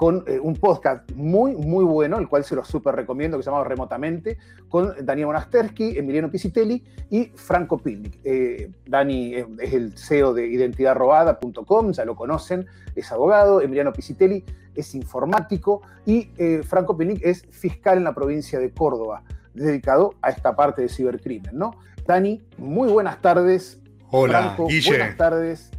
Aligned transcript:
con 0.00 0.24
eh, 0.26 0.40
un 0.40 0.56
podcast 0.56 1.12
muy, 1.12 1.54
muy 1.54 1.84
bueno, 1.84 2.18
el 2.18 2.26
cual 2.26 2.42
se 2.42 2.56
lo 2.56 2.64
súper 2.64 2.96
recomiendo, 2.96 3.36
que 3.36 3.42
se 3.42 3.50
llama 3.50 3.62
Remotamente, 3.64 4.38
con 4.70 4.94
Daniel 5.04 5.26
Monastersky, 5.26 5.98
Emiliano 5.98 6.30
Pisitelli 6.30 6.82
y 7.10 7.24
Franco 7.34 7.76
Pilnik. 7.76 8.18
Eh, 8.24 8.70
Dani 8.86 9.34
es 9.34 9.74
el 9.74 9.98
CEO 9.98 10.32
de 10.32 10.46
identidadrobada.com, 10.46 11.92
ya 11.92 12.06
lo 12.06 12.16
conocen, 12.16 12.66
es 12.96 13.12
abogado, 13.12 13.60
Emiliano 13.60 13.92
Pisitelli 13.92 14.42
es 14.74 14.94
informático 14.94 15.82
y 16.06 16.30
eh, 16.38 16.62
Franco 16.66 16.96
Pilnik 16.96 17.22
es 17.22 17.42
fiscal 17.50 17.98
en 17.98 18.04
la 18.04 18.14
provincia 18.14 18.58
de 18.58 18.70
Córdoba, 18.70 19.22
dedicado 19.52 20.14
a 20.22 20.30
esta 20.30 20.56
parte 20.56 20.80
de 20.80 20.88
cibercrimen, 20.88 21.58
¿no? 21.58 21.72
Dani, 22.06 22.40
muy 22.56 22.90
buenas 22.90 23.20
tardes. 23.20 23.82
Hola, 24.10 24.44
Franco, 24.44 24.66
Guille. 24.66 24.96
Buenas 24.96 25.16
tardes. 25.18 25.70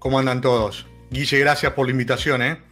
¿Cómo 0.00 0.18
andan 0.18 0.40
todos? 0.40 0.88
Guille, 1.12 1.38
gracias 1.38 1.72
por 1.74 1.86
la 1.86 1.92
invitación, 1.92 2.42
¿eh? 2.42 2.67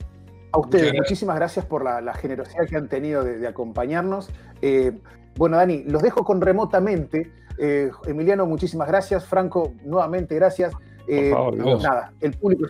A 0.56 0.58
ustedes, 0.58 0.94
muchísimas 0.94 1.36
gracias 1.36 1.66
por 1.66 1.84
la, 1.84 2.14
generosidad 2.14 2.66
que 2.66 2.76
han 2.76 2.88
tenido 2.88 3.22
de, 3.22 3.46
acompañarnos. 3.46 4.30
Eh, 4.62 4.92
bueno, 5.36 5.58
Dani, 5.58 5.84
los 5.84 6.02
dejo 6.02 6.24
con 6.24 6.40
remotamente. 6.40 7.30
Eh, 7.58 7.90
Emiliano, 8.06 8.46
muchísimas 8.46 8.88
gracias. 8.88 9.26
Franco, 9.26 9.74
nuevamente 9.84 10.34
gracias. 10.34 10.72
Eh, 11.08 11.34
nada, 11.82 12.12
el 12.22 12.32
público 12.32 12.68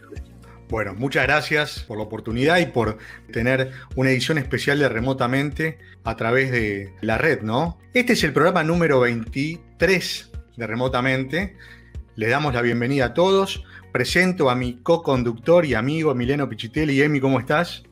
Bueno, 0.68 0.94
muchas 0.94 1.26
gracias 1.26 1.84
por 1.86 1.96
la 1.96 2.02
oportunidad 2.02 2.58
y 2.58 2.66
por 2.66 2.98
tener 3.32 3.70
una 3.94 4.10
edición 4.10 4.36
especial 4.38 4.80
de 4.80 4.88
Remotamente 4.88 5.78
a 6.02 6.16
través 6.16 6.50
de 6.50 6.92
la 7.02 7.18
red, 7.18 7.42
¿no? 7.42 7.78
Este 7.94 8.14
es 8.14 8.24
el 8.24 8.32
programa 8.32 8.64
número 8.64 8.98
23 8.98 10.32
de 10.56 10.66
Remotamente. 10.66 11.56
Les 12.16 12.30
damos 12.30 12.52
la 12.52 12.62
bienvenida 12.62 13.06
a 13.06 13.14
todos 13.14 13.62
presento 13.96 14.50
a 14.50 14.54
mi 14.54 14.74
co-conductor 14.82 15.64
y 15.64 15.72
amigo 15.72 16.12
Emiliano 16.12 16.46
Pichitelli. 16.46 17.00
Emi, 17.00 17.18
¿cómo 17.18 17.40
estás? 17.40 17.82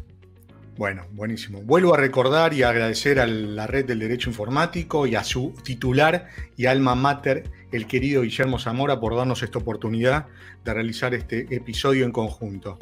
Bueno, 0.76 1.06
buenísimo. 1.12 1.60
Vuelvo 1.62 1.92
a 1.92 1.98
recordar 1.98 2.54
y 2.54 2.62
agradecer 2.62 3.20
a 3.20 3.26
la 3.26 3.66
Red 3.66 3.84
del 3.84 3.98
Derecho 3.98 4.30
Informático 4.30 5.06
y 5.06 5.14
a 5.14 5.24
su 5.24 5.54
titular 5.62 6.28
y 6.56 6.66
alma 6.66 6.94
mater, 6.94 7.50
el 7.70 7.86
querido 7.86 8.22
Guillermo 8.22 8.58
Zamora, 8.58 8.98
por 8.98 9.14
darnos 9.14 9.42
esta 9.42 9.58
oportunidad 9.58 10.26
de 10.64 10.72
realizar 10.72 11.12
este 11.14 11.54
episodio 11.54 12.06
en 12.06 12.12
conjunto. 12.12 12.78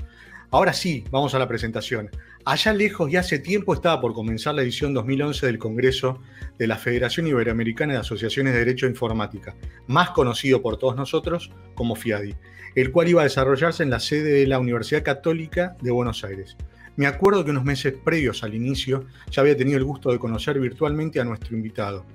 Ahora 0.51 0.73
sí, 0.73 1.05
vamos 1.11 1.35
a 1.35 1.39
la 1.39 1.49
presentación. 1.49 2.11
Allá 2.51 2.73
lejos 2.73 3.13
y 3.13 3.17
hace 3.17 3.39
tiempo 3.39 3.75
estaba 3.75 4.01
por 4.01 4.15
comenzar 4.15 4.55
la 4.55 4.63
edición 4.63 4.95
2011 4.95 5.45
del 5.45 5.59
Congreso 5.59 6.23
de 6.59 6.67
la 6.67 6.79
Federación 6.79 7.27
Iberoamericana 7.27 7.93
de 7.93 7.99
Asociaciones 7.99 8.55
de 8.55 8.61
Derecho 8.61 8.87
Informática, 8.87 9.55
más 9.87 10.13
conocido 10.13 10.63
por 10.63 10.79
todos 10.79 10.97
nosotros 10.97 11.53
como 11.75 11.95
FIADI, 11.95 12.37
el 12.75 12.91
cual 12.91 13.09
iba 13.09 13.21
a 13.21 13.25
desarrollarse 13.25 13.83
en 13.83 13.91
la 13.91 14.01
sede 14.01 14.31
de 14.31 14.47
la 14.47 14.59
Universidad 14.59 15.03
Católica 15.03 15.77
de 15.83 15.91
Buenos 15.91 16.25
Aires. 16.25 16.57
Me 16.97 17.07
acuerdo 17.07 17.45
que 17.45 17.51
unos 17.51 17.65
meses 17.65 17.93
previos 18.03 18.43
al 18.43 18.55
inicio 18.55 19.05
ya 19.31 19.43
había 19.43 19.55
tenido 19.55 19.77
el 19.77 19.85
gusto 19.85 20.11
de 20.11 20.19
conocer 20.19 20.59
virtualmente 20.59 21.21
a 21.21 21.25
nuestro 21.25 21.55
invitado. 21.55 22.07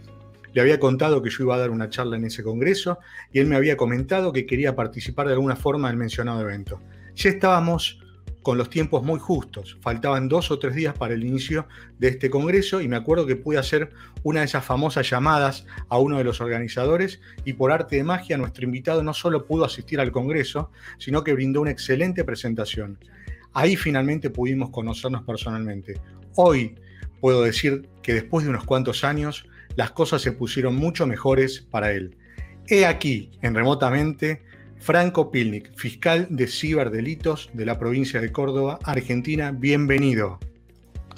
Le 0.52 0.62
había 0.62 0.80
contado 0.80 1.22
que 1.22 1.30
yo 1.30 1.44
iba 1.44 1.54
a 1.54 1.60
dar 1.60 1.70
una 1.70 1.92
charla 1.92 2.18
en 2.18 2.26
ese 2.26 2.42
congreso 2.42 2.98
y 3.32 3.38
él 3.38 3.46
me 3.46 3.56
había 3.56 3.78
comentado 3.78 4.34
que 4.34 4.48
quería 4.48 4.76
participar 4.76 5.28
de 5.28 5.34
alguna 5.34 5.56
forma 5.56 5.90
del 5.90 5.98
mencionado 5.98 6.42
evento. 6.42 6.82
Ya 7.14 7.30
estábamos 7.30 8.03
con 8.44 8.58
los 8.58 8.70
tiempos 8.70 9.04
muy 9.04 9.20
justos. 9.20 9.78
Faltaban 9.82 10.28
dos 10.28 10.52
o 10.52 10.60
tres 10.60 10.76
días 10.76 10.96
para 10.96 11.14
el 11.14 11.24
inicio 11.24 11.68
de 11.98 12.10
este 12.10 12.30
congreso 12.30 12.82
y 12.82 12.88
me 12.88 12.98
acuerdo 12.98 13.26
que 13.26 13.38
pude 13.38 13.58
hacer 13.58 13.92
una 14.22 14.42
de 14.42 14.46
esas 14.46 14.66
famosas 14.66 15.10
llamadas 15.10 15.66
a 15.90 15.98
uno 15.98 16.18
de 16.18 16.26
los 16.26 16.42
organizadores 16.42 17.22
y 17.46 17.54
por 17.54 17.72
arte 17.72 17.96
de 17.96 18.04
magia 18.04 18.38
nuestro 18.38 18.66
invitado 18.66 19.02
no 19.02 19.14
solo 19.14 19.46
pudo 19.46 19.66
asistir 19.66 20.00
al 20.00 20.12
congreso, 20.12 20.70
sino 21.00 21.24
que 21.24 21.34
brindó 21.34 21.62
una 21.62 21.72
excelente 21.72 22.24
presentación. 22.24 23.00
Ahí 23.54 23.78
finalmente 23.78 24.30
pudimos 24.30 24.70
conocernos 24.70 25.24
personalmente. 25.24 26.00
Hoy 26.36 26.76
puedo 27.22 27.44
decir 27.44 27.90
que 28.02 28.14
después 28.14 28.44
de 28.44 28.50
unos 28.50 28.66
cuantos 28.66 29.04
años 29.06 29.46
las 29.76 29.92
cosas 29.92 30.22
se 30.22 30.34
pusieron 30.34 30.76
mucho 30.76 31.08
mejores 31.08 31.62
para 31.62 31.94
él. 31.94 32.18
He 32.68 32.86
aquí, 32.86 33.32
en 33.42 33.56
remotamente, 33.56 34.44
Franco 34.84 35.32
Pilnik, 35.32 35.74
fiscal 35.76 36.28
de 36.30 36.46
ciberdelitos 36.46 37.50
de 37.54 37.66
la 37.66 37.80
provincia 37.80 38.20
de 38.20 38.34
Córdoba, 38.34 38.80
Argentina. 38.84 39.54
Bienvenido. 39.58 40.40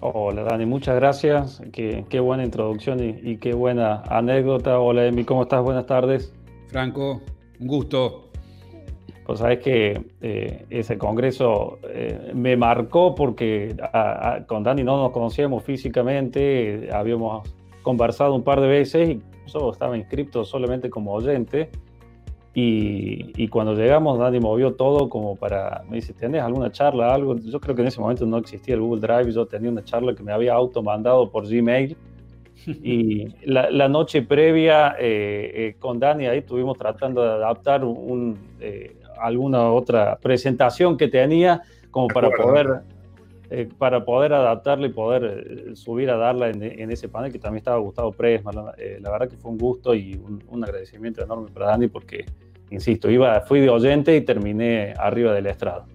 Hola 0.02 0.44
Dani, 0.44 0.68
muchas 0.68 0.94
gracias. 0.98 1.64
Qué, 1.74 2.20
buena 2.20 2.46
introducción 2.46 3.00
y, 3.02 3.38
qué 3.38 3.56
buena 3.56 4.04
anécdota. 4.04 4.80
Hola 4.80 5.08
Emi, 5.08 5.24
¿cómo 5.24 5.42
estás? 5.42 5.64
Buenas 5.64 5.88
tardes. 5.88 6.32
Franco, 6.68 7.24
un 7.60 7.68
gusto. 7.68 8.30
Pues 9.26 9.40
sabes 9.40 9.58
que 9.64 10.00
eh, 10.22 10.66
ese 10.70 11.00
congreso 11.00 11.80
eh, 11.90 12.34
me 12.36 12.56
marcó 12.56 13.16
porque 13.16 13.76
con 14.46 14.62
Dani 14.62 14.84
no 14.84 14.98
nos 14.98 15.12
conocíamos 15.12 15.64
físicamente, 15.64 16.90
habíamos 16.94 17.50
conversado 17.82 18.36
un 18.36 18.44
par 18.44 18.62
de 18.62 18.68
veces 18.68 19.10
y 19.10 19.22
yo 19.52 19.72
estaba 19.72 19.98
inscrito 19.98 20.46
solamente 20.46 20.92
como 20.92 21.14
oyente 21.14 21.72
y, 22.58 23.50
cuando 23.50 23.74
llegamos, 23.76 24.18
Dani 24.18 24.40
movió 24.40 24.76
todo 24.76 25.10
como 25.10 25.36
para, 25.36 25.84
me 25.90 25.98
dice, 25.98 26.14
¿tenés 26.14 26.42
alguna 26.42 26.72
charla, 26.72 27.14
algo? 27.14 27.36
Yo 27.36 27.60
creo 27.60 27.76
que 27.76 27.82
en 27.82 27.90
ese 27.90 28.00
momento 28.00 28.26
no 28.26 28.38
existía 28.38 28.76
el 28.76 28.82
Google 28.82 29.02
Drive, 29.02 29.34
yo 29.34 29.46
tenía 29.46 29.70
una 29.70 29.84
charla 29.84 30.16
que 30.16 30.24
me 30.24 30.32
había 30.32 30.54
automandado 30.54 31.30
por 31.30 31.48
Gmail. 31.48 31.98
Y 32.68 33.28
la, 33.46 33.88
noche 33.90 34.24
previa 34.24 34.96
eh, 34.98 35.52
eh, 35.54 35.76
con 35.78 36.00
Dani 36.00 36.26
ahí 36.26 36.40
estuvimos 36.40 36.78
tratando 36.80 37.22
de 37.22 37.30
adaptar 37.30 37.84
un, 37.84 38.40
eh, 38.60 38.96
alguna 39.20 39.72
otra 39.72 40.18
presentación 40.18 40.98
que 40.98 41.08
tenía 41.08 41.62
como 41.92 42.08
para 42.08 42.32
poder, 42.32 42.82
para 43.78 44.04
poder 44.04 44.34
adaptarla 44.34 44.88
y 44.88 44.90
poder 44.90 45.76
subir 45.76 46.10
a 46.10 46.18
darla 46.18 46.50
en, 46.50 46.90
ese 46.90 47.08
panel 47.08 47.32
que 47.32 47.38
también 47.38 47.60
estaba 47.60 47.78
Gustavo 47.78 48.12
Presma. 48.14 48.52
La, 48.52 49.12
verdad 49.12 49.30
que 49.30 49.38
fue 49.38 49.52
un 49.52 49.60
gusto 49.60 49.94
y 49.94 50.16
un, 50.16 50.42
un 50.48 50.64
agradecimiento 50.64 51.22
enorme 51.22 51.52
para 51.52 51.68
Dani 51.68 51.88
porque 51.88 52.26
insisto, 52.70 53.10
iba, 53.10 53.42
fui 53.42 53.60
de 53.60 53.70
oyente 53.70 54.16
y 54.16 54.22
terminé 54.22 54.94
arriba 54.98 55.34
del 55.34 55.48
estrado. 55.48 55.86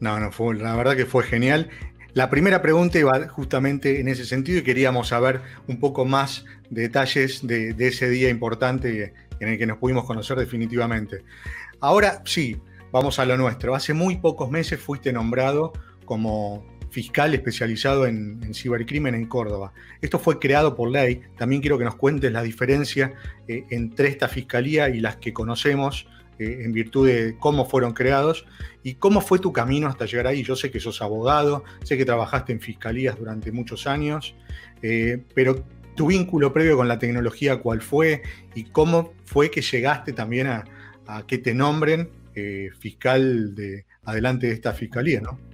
No, 0.00 0.18
no, 0.18 0.32
fue, 0.32 0.56
la 0.56 0.74
verdad 0.76 0.96
que 0.96 1.06
fue 1.06 1.24
genial. 1.24 1.68
La 2.14 2.28
primera 2.28 2.60
pregunta 2.60 2.98
iba 2.98 3.28
justamente 3.28 4.00
en 4.00 4.08
ese 4.08 4.24
sentido 4.24 4.58
y 4.58 4.62
queríamos 4.62 5.08
saber 5.08 5.42
un 5.68 5.78
poco 5.78 6.04
más 6.04 6.44
detalles 6.68 7.46
de, 7.46 7.74
ese 7.78 8.08
día 8.08 8.28
importante 8.30 9.12
en 9.38 9.48
el 9.48 9.58
que 9.58 9.66
nos 9.66 9.78
pudimos 9.78 10.04
conocer 10.04 10.38
definitivamente. 10.38 11.22
Ahora 11.78 12.22
sí, 12.24 12.60
vamos 12.90 13.18
a 13.18 13.24
lo 13.24 13.36
nuestro. 13.36 13.74
Hace 13.74 13.94
muy 13.94 14.16
pocos 14.16 14.50
meses 14.50 14.80
fuiste 14.80 15.12
nombrado 15.12 15.72
como 16.04 16.64
fiscal 16.90 17.34
especializado 17.34 18.06
en, 18.06 18.52
cibercrimen 18.52 19.14
en 19.14 19.26
Córdoba. 19.26 19.72
Esto 20.00 20.18
fue 20.18 20.38
creado 20.38 20.74
por 20.74 20.90
ley. 20.90 21.22
También 21.38 21.60
quiero 21.60 21.78
que 21.78 21.84
nos 21.84 21.94
cuentes 21.94 22.30
la 22.32 22.42
diferencia 22.42 23.14
eh, 23.48 23.64
entre 23.70 24.08
esta 24.08 24.28
fiscalía 24.28 24.88
y 24.88 25.00
las 25.00 25.16
que 25.16 25.32
conocemos 25.32 26.06
eh, 26.38 26.62
en 26.64 26.72
virtud 26.72 27.06
de 27.06 27.36
cómo 27.38 27.64
fueron 27.64 27.92
creados 27.92 28.46
y 28.82 28.94
cómo 28.94 29.20
fue 29.20 29.38
tu 29.38 29.52
camino 29.52 29.86
hasta 29.86 30.06
llegar 30.06 30.26
ahí. 30.26 30.42
Yo 30.42 30.56
sé 30.56 30.70
que 30.70 30.80
sos 30.80 31.00
abogado, 31.00 31.64
sé 31.84 31.96
que 31.96 32.04
trabajaste 32.04 32.52
en 32.52 32.60
fiscalías 32.60 33.16
durante 33.16 33.52
muchos 33.52 33.86
años, 33.86 34.34
eh, 34.82 35.22
pero 35.34 35.64
tu 35.94 36.08
vínculo 36.08 36.52
previo 36.52 36.76
con 36.76 36.88
la 36.88 36.98
tecnología, 36.98 37.58
¿cuál 37.58 37.82
fue? 37.82 38.22
Y 38.54 38.64
cómo 38.64 39.12
fue 39.24 39.50
que 39.50 39.60
llegaste 39.60 40.12
también 40.12 40.46
a, 40.46 40.64
que 41.26 41.38
te 41.38 41.54
nombren 41.54 42.08
fiscal 42.78 43.56
de 43.56 43.84
adelante 44.04 44.46
de 44.46 44.52
esta 44.52 44.72
fiscalía, 44.72 45.20
¿no? 45.20 45.49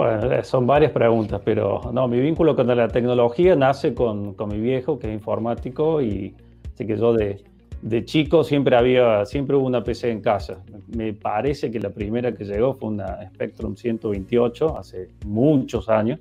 Bueno, 0.00 0.32
eh, 0.32 0.42
son 0.44 0.66
varias 0.66 0.92
preguntas, 0.92 1.42
pero 1.44 1.90
no, 1.92 2.08
mi 2.08 2.18
vínculo 2.20 2.56
con 2.56 2.66
la 2.66 2.88
tecnología 2.88 3.54
nace 3.54 3.92
con, 3.92 4.32
con 4.32 4.48
mi 4.48 4.58
viejo, 4.58 4.98
que 4.98 5.08
es 5.08 5.12
informático, 5.12 6.00
y 6.00 6.34
así 6.72 6.86
que 6.86 6.96
yo 6.96 7.12
de, 7.12 7.44
de 7.82 8.04
chico 8.06 8.42
siempre 8.42 8.76
había, 8.76 9.26
siempre 9.26 9.56
hubo 9.56 9.66
una 9.66 9.84
PC 9.84 10.10
en 10.10 10.22
casa. 10.22 10.64
Me 10.96 11.12
parece 11.12 11.70
que 11.70 11.78
la 11.78 11.90
primera 11.90 12.32
que 12.32 12.44
llegó 12.44 12.72
fue 12.72 12.88
una 12.88 13.28
Spectrum 13.28 13.76
128 13.76 14.78
hace 14.78 15.08
muchos 15.26 15.90
años. 15.90 16.18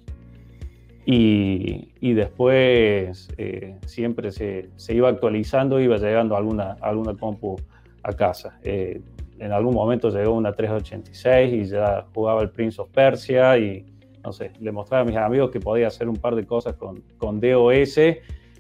Y, 1.05 1.87
y 2.01 2.11
después 2.11 3.29
eh, 3.37 3.77
siempre 3.85 4.33
se, 4.33 4.71
se, 4.75 4.93
iba 4.93 5.07
actualizando, 5.07 5.79
iba 5.79 5.95
llegando 5.95 6.35
alguna, 6.35 6.75
alguna 6.81 7.15
compu 7.15 7.55
a 8.03 8.11
casa. 8.11 8.59
Eh, 8.61 8.99
en 9.39 9.51
algún 9.51 9.73
momento 9.73 10.09
llegó 10.09 10.33
una 10.33 10.53
386 10.53 11.53
y 11.53 11.65
ya 11.65 12.05
jugaba 12.13 12.41
el 12.41 12.49
Prince 12.49 12.81
of 12.81 12.89
Persia 12.89 13.57
y 13.57 13.85
no 14.23 14.33
sé, 14.33 14.51
le 14.59 14.71
mostraba 14.71 15.03
a 15.03 15.05
mis 15.05 15.15
amigos 15.15 15.49
que 15.49 15.59
podía 15.59 15.87
hacer 15.87 16.09
un 16.09 16.17
par 16.17 16.35
de 16.35 16.45
cosas 16.45 16.75
con, 16.75 17.01
con 17.17 17.39
DOS 17.39 17.97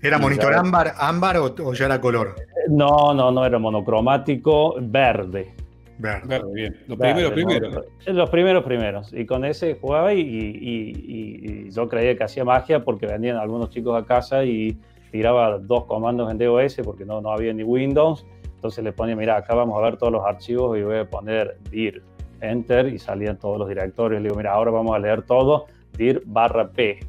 ¿Era 0.01 0.17
monitor 0.17 0.53
ámbar, 0.53 0.93
ámbar 0.97 1.37
o, 1.37 1.73
ya 1.73 1.85
era 1.85 1.99
color? 1.99 2.35
No, 2.69 3.13
no, 3.13 3.31
no 3.31 3.45
era 3.45 3.59
monocromático, 3.59 4.75
verde. 4.79 5.53
Verde, 5.97 6.41
bien. 6.53 6.77
Los 6.87 6.97
primeros, 6.97 7.31
primeros. 7.33 7.85
Los 8.05 8.29
primeros, 8.29 8.63
primeros. 8.63 9.13
Y 9.13 9.25
con 9.25 9.43
ese 9.43 9.75
jugaba 9.75 10.13
y, 10.13 10.21
y, 10.21 11.69
yo 11.71 11.89
creía 11.89 12.15
que 12.15 12.23
hacía 12.23 12.45
magia 12.45 12.85
porque 12.85 13.05
venían 13.05 13.35
algunos 13.35 13.69
chicos 13.69 14.01
a 14.01 14.05
casa 14.05 14.45
y 14.45 14.77
tiraba 15.11 15.57
dos 15.57 15.83
comandos 15.85 16.31
en 16.31 16.37
DOS 16.37 16.77
porque 16.85 17.03
no, 17.03 17.19
no 17.19 17.31
había 17.31 17.53
ni 17.53 17.63
Windows. 17.63 18.25
Entonces 18.59 18.83
le 18.83 18.91
ponía, 18.91 19.15
mira, 19.15 19.37
acá 19.37 19.55
vamos 19.55 19.79
a 19.79 19.81
ver 19.81 19.95
todos 19.95 20.11
los 20.11 20.25
archivos 20.25 20.77
y 20.77 20.81
voy 20.83 20.97
a 20.97 21.09
poner 21.09 21.57
dir, 21.71 22.03
enter 22.41 22.87
y 22.87 22.99
salían 22.99 23.39
todos 23.39 23.57
los 23.57 23.69
directorios. 23.69 24.21
Le 24.21 24.27
digo, 24.27 24.35
mira, 24.35 24.51
ahora 24.51 24.69
vamos 24.69 24.93
a 24.93 24.99
leer 24.99 25.21
todo, 25.21 25.67
dir 25.97 26.21
barra 26.25 26.69
p. 26.69 26.99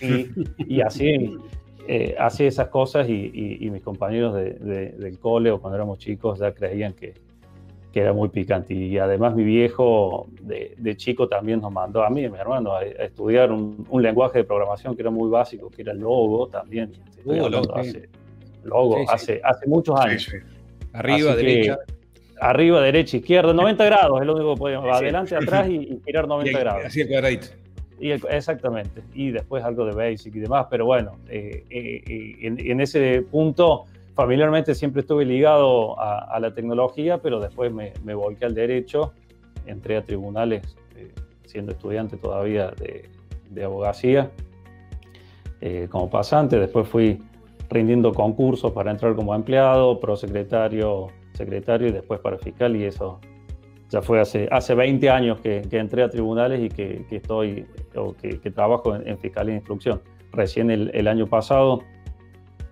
Y, 0.00 0.76
y 0.76 0.80
así 0.80 1.36
eh, 1.86 2.16
hacía 2.18 2.48
esas 2.48 2.68
cosas 2.68 3.06
y, 3.10 3.68
mis 3.70 3.82
compañeros 3.82 4.34
del 4.34 5.18
cole 5.20 5.50
o 5.50 5.60
cuando 5.60 5.76
éramos 5.76 5.98
chicos 5.98 6.38
ya 6.38 6.54
creían 6.54 6.94
que, 6.94 7.12
que 7.92 8.00
era 8.00 8.14
muy 8.14 8.30
picante. 8.30 8.72
Y 8.72 8.96
además 8.96 9.34
mi 9.34 9.44
viejo 9.44 10.28
de, 10.40 10.96
chico 10.96 11.28
también 11.28 11.60
nos 11.60 11.72
mandó 11.72 12.02
a 12.02 12.08
mí 12.08 12.22
y 12.22 12.24
a 12.24 12.30
mi 12.30 12.38
hermano 12.38 12.74
a, 12.74 12.84
estudiar 12.84 13.52
un, 13.52 13.86
lenguaje 14.02 14.38
de 14.38 14.44
programación 14.44 14.96
que 14.96 15.02
era 15.02 15.10
muy 15.10 15.28
básico, 15.28 15.68
que 15.68 15.82
era 15.82 15.92
Logo 15.92 16.48
también. 16.48 16.90
Uh, 17.26 17.50
logo, 17.50 17.76
hace, 17.76 18.08
logo 18.64 18.96
hace, 19.10 19.42
hace 19.44 19.66
muchos 19.66 20.00
años. 20.00 20.32
Arriba, 20.96 21.36
derecha. 21.36 21.78
Arriba, 22.40 22.80
derecha, 22.80 23.16
izquierda, 23.16 23.52
90 23.54 23.84
grados 23.84 24.20
es 24.20 24.26
lo 24.26 24.34
único 24.34 24.54
que 24.54 24.58
podemos. 24.58 24.96
Adelante, 24.96 25.36
atrás 25.36 25.68
y, 25.68 26.00
girar 26.04 26.26
90 26.26 26.58
grados. 26.58 26.84
Así 26.84 27.00
el 27.00 27.08
cuadradito. 27.08 27.48
Y 27.98 28.10
exactamente, 28.10 29.02
y 29.14 29.30
después 29.30 29.64
algo 29.64 29.86
de 29.86 29.92
basic 29.92 30.34
y 30.34 30.40
demás, 30.40 30.66
pero 30.68 30.84
bueno, 30.84 31.16
eh, 31.30 31.64
eh, 31.70 32.02
eh, 32.06 32.36
en, 32.42 32.80
ese 32.82 33.22
punto 33.22 33.86
familiarmente 34.14 34.74
siempre 34.74 35.00
estuve 35.00 35.24
ligado 35.24 35.98
a, 35.98 36.38
la 36.38 36.52
tecnología, 36.52 37.16
pero 37.16 37.40
después 37.40 37.72
me, 37.72 37.94
me, 38.04 38.12
volqué 38.12 38.44
al 38.44 38.54
derecho, 38.54 39.14
entré 39.64 39.96
a 39.96 40.02
tribunales 40.02 40.76
siendo 41.46 41.72
estudiante 41.72 42.18
todavía 42.18 42.70
de, 42.72 43.08
de 43.48 43.64
abogacía 43.64 44.30
como 45.88 46.10
pasante, 46.10 46.58
después 46.58 46.86
fui 46.86 47.18
rindiendo 47.68 48.12
concursos 48.12 48.72
para 48.72 48.90
entrar 48.90 49.14
como 49.14 49.34
empleado, 49.34 49.98
prosecretario, 50.00 51.08
secretario 51.32 51.88
y 51.88 51.92
después 51.92 52.20
para 52.20 52.38
fiscal 52.38 52.76
y 52.76 52.84
eso 52.84 53.20
ya 53.88 54.02
fue 54.02 54.20
hace, 54.20 54.48
hace 54.50 54.74
20 54.74 55.10
años 55.10 55.40
que, 55.40 55.62
entré 55.70 56.02
a 56.02 56.10
tribunales 56.10 56.60
y 56.60 56.68
que, 56.68 57.06
estoy, 57.10 57.66
o 57.94 58.14
que, 58.14 58.38
trabajo 58.50 58.96
en, 58.96 59.18
fiscalía 59.18 59.52
de 59.52 59.58
instrucción. 59.58 60.02
Recién 60.32 60.70
el, 60.70 61.08
año 61.08 61.26
pasado 61.26 61.82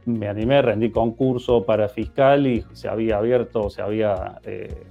me 0.07 0.29
animé, 0.29 0.61
rendí 0.61 0.91
concurso 0.91 1.65
para 1.65 1.89
fiscal 1.89 2.47
y 2.47 2.65
se 2.73 2.89
había 2.89 3.19
abierto, 3.19 3.71
se 3.71 3.81
había 3.81 4.41
eh, 4.45 4.85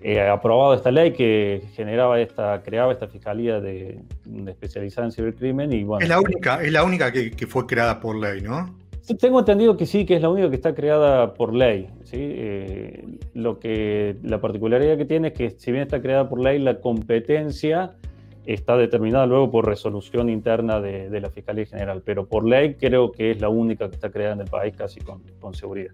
eh, 0.00 0.20
aprobado 0.20 0.74
esta 0.74 0.90
ley 0.90 1.12
que 1.12 1.62
generaba 1.74 2.20
esta, 2.20 2.62
creaba 2.62 2.92
esta 2.92 3.08
fiscalía 3.08 3.60
de, 3.60 4.00
especializada 4.46 5.06
en 5.06 5.12
cibercrimen 5.12 5.72
y 5.72 5.84
bueno. 5.84 6.02
Es 6.02 6.08
la 6.08 6.20
única, 6.20 6.62
es 6.62 6.72
la 6.72 6.84
única 6.84 7.10
que, 7.10 7.30
que 7.30 7.46
fue 7.46 7.66
creada 7.66 7.98
por 8.00 8.16
ley, 8.16 8.40
¿no? 8.40 8.78
Tengo 9.16 9.38
entendido 9.38 9.76
que 9.76 9.86
sí, 9.86 10.04
que 10.04 10.16
es 10.16 10.22
la 10.22 10.28
única 10.28 10.50
que 10.50 10.56
está 10.56 10.74
creada 10.74 11.32
por 11.34 11.54
ley. 11.54 11.88
¿sí? 12.04 12.18
Eh, 12.20 13.04
lo 13.32 13.58
que, 13.58 14.16
la 14.22 14.40
particularidad 14.40 14.98
que 14.98 15.06
tiene 15.06 15.28
es 15.28 15.34
que 15.34 15.50
si 15.50 15.72
bien 15.72 15.82
está 15.82 16.02
creada 16.02 16.28
por 16.28 16.40
ley, 16.40 16.58
la 16.58 16.80
competencia 16.80 17.92
está 18.44 18.76
determinada 18.76 19.26
luego 19.26 19.50
por 19.50 19.66
resolución 19.66 20.28
interna 20.28 20.80
de, 20.80 21.20
la 21.20 21.30
Fiscalía 21.30 21.66
General, 21.66 22.02
pero 22.04 22.26
por 22.26 22.46
ley 22.46 22.74
creo 22.74 23.12
que 23.12 23.30
es 23.30 23.40
la 23.40 23.48
única 23.48 23.88
que 23.88 23.94
está 23.94 24.10
creada 24.10 24.34
en 24.34 24.40
el 24.40 24.48
país 24.48 24.74
casi 24.76 25.00
con, 25.00 25.22
con 25.38 25.54
seguridad. 25.54 25.92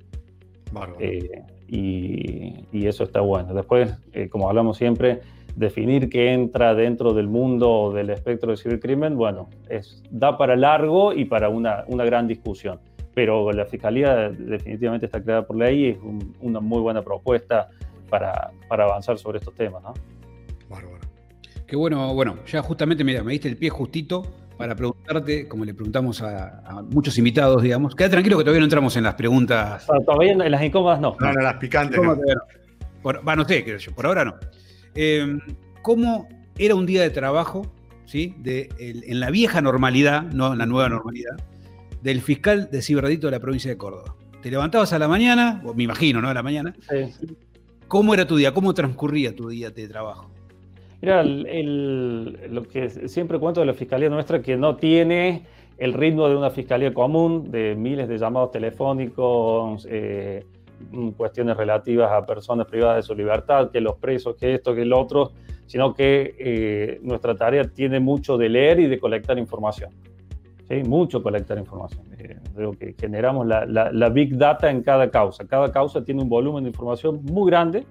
Eh, 0.98 1.42
y, 1.68 2.66
y, 2.72 2.86
eso 2.86 3.04
está 3.04 3.20
bueno. 3.20 3.54
Después, 3.54 3.96
eh, 4.12 4.28
como 4.28 4.48
hablamos 4.48 4.76
siempre, 4.76 5.20
definir 5.56 6.08
qué 6.08 6.32
entra 6.32 6.74
dentro 6.74 7.14
del 7.14 7.28
mundo 7.28 7.92
del 7.94 8.10
espectro 8.10 8.50
de 8.50 8.56
cibercrimen, 8.56 9.16
bueno, 9.16 9.48
es, 9.68 10.02
da 10.10 10.36
para 10.36 10.56
largo 10.56 11.12
y 11.12 11.24
para 11.24 11.48
una, 11.48 11.84
una 11.88 12.04
gran 12.04 12.28
discusión 12.28 12.80
pero 13.14 13.52
la 13.52 13.64
Fiscalía 13.64 14.28
definitivamente 14.30 15.06
está 15.06 15.22
creada 15.22 15.46
por 15.46 15.56
ley 15.56 15.84
y 15.84 15.88
es 15.90 15.98
una 16.40 16.60
muy 16.60 16.80
buena 16.80 17.02
propuesta 17.02 17.70
para, 18.10 18.50
para, 18.68 18.84
avanzar 18.84 19.18
sobre 19.18 19.38
estos 19.38 19.54
temas. 19.54 19.82
¿no? 19.82 19.94
Bárbaro. 20.68 20.98
Qué 21.66 21.76
bueno, 21.76 22.12
bueno, 22.12 22.38
ya 22.46 22.60
justamente 22.60 23.04
mira, 23.04 23.22
me 23.22 23.32
diste 23.32 23.48
el 23.48 23.56
pie 23.56 23.70
justito 23.70 24.24
para 24.56 24.74
preguntarte, 24.76 25.48
como 25.48 25.64
le 25.64 25.74
preguntamos 25.74 26.22
a, 26.22 26.82
muchos 26.90 27.16
invitados, 27.18 27.62
digamos. 27.62 27.94
Queda 27.94 28.10
tranquilo 28.10 28.38
que 28.38 28.44
todavía 28.44 28.60
no 28.60 28.66
entramos 28.66 28.96
en 28.96 29.04
las 29.04 29.14
preguntas. 29.14 29.86
Ah, 29.88 29.98
todavía 30.04 30.32
en 30.32 30.50
las 30.50 30.62
incómodas 30.62 31.00
no. 31.00 31.16
No, 31.18 31.32
no, 31.32 31.40
las 31.40 31.56
picantes. 31.56 32.00
No. 32.00 32.16
Por, 33.02 33.36
no 33.36 33.44
sé, 33.44 33.64
creo 33.64 33.78
yo, 33.78 33.92
por 33.92 34.06
ahora 34.06 34.24
no. 34.24 34.34
Em, 34.94 35.40
¿Cómo 35.82 36.28
era 36.56 36.74
un 36.74 36.86
día 36.86 37.02
de 37.02 37.10
trabajo, 37.10 37.70
¿sí? 38.06 38.34
De, 38.38 38.70
en 38.78 39.20
la 39.20 39.30
vieja 39.30 39.60
normalidad, 39.60 40.22
no 40.22 40.52
en 40.52 40.58
la 40.58 40.66
nueva 40.66 40.88
normalidad, 40.88 41.36
del 42.02 42.22
fiscal 42.22 42.70
de 42.70 42.80
Ciberdito 42.80 43.26
de 43.26 43.32
la 43.32 43.40
provincia 43.40 43.70
de 43.70 43.76
Córdoba. 43.76 44.14
Te 44.40 44.50
levantabas 44.50 44.92
a 44.92 44.98
la 44.98 45.08
mañana, 45.08 45.62
o 45.64 45.74
me 45.74 45.82
imagino, 45.82 46.20
¿no? 46.20 46.28
A 46.28 46.34
la 46.34 46.42
mañana. 46.42 46.74
Sí. 46.88 47.28
¿Cómo 47.88 48.14
era 48.14 48.26
tu 48.26 48.36
día? 48.36 48.52
¿Cómo 48.52 48.72
transcurría 48.72 49.34
tu 49.34 49.48
día 49.48 49.70
de 49.70 49.88
trabajo? 49.88 50.33
Mira, 51.04 51.22
lo 51.22 52.62
que 52.62 52.88
siempre 52.88 53.38
cuento 53.38 53.60
de 53.60 53.66
la 53.66 53.74
fiscalía 53.74 54.08
nuestra 54.08 54.40
que 54.40 54.56
no 54.56 54.76
tiene 54.76 55.42
el 55.76 55.92
ritmo 55.92 56.30
de 56.30 56.34
una 56.34 56.48
fiscalía 56.48 56.94
común, 56.94 57.50
de 57.50 57.74
miles 57.74 58.08
de 58.08 58.16
llamados 58.16 58.52
telefónicos, 58.52 59.86
eh, 59.90 60.46
cuestiones 61.14 61.58
relativas 61.58 62.10
a 62.10 62.24
personas 62.24 62.66
privadas 62.68 62.96
de 62.96 63.02
su 63.02 63.14
libertad, 63.14 63.70
que 63.70 63.82
los 63.82 63.96
presos, 63.96 64.36
que 64.36 64.54
esto, 64.54 64.74
que 64.74 64.86
lo 64.86 64.98
otro, 64.98 65.32
sino 65.66 65.92
que 65.92 66.36
eh, 66.38 67.00
nuestra 67.02 67.34
tarea 67.34 67.64
tiene 67.64 68.00
mucho 68.00 68.38
de 68.38 68.48
leer 68.48 68.80
y 68.80 68.86
de 68.86 68.98
colectar 68.98 69.38
información. 69.38 69.90
¿sí? 70.66 70.84
mucho 70.84 71.22
colectar 71.22 71.58
información. 71.58 72.06
Eh, 72.18 72.38
creo 72.54 72.72
que 72.72 72.94
generamos 72.98 73.46
la, 73.46 73.66
la, 73.66 74.08
big 74.08 74.38
data 74.38 74.70
en 74.70 74.82
cada 74.82 75.10
causa. 75.10 75.46
Cada 75.46 75.70
causa 75.70 76.02
tiene 76.02 76.22
un 76.22 76.30
volumen 76.30 76.64
de 76.64 76.70
información 76.70 77.20
muy 77.24 77.50
grande, 77.50 77.84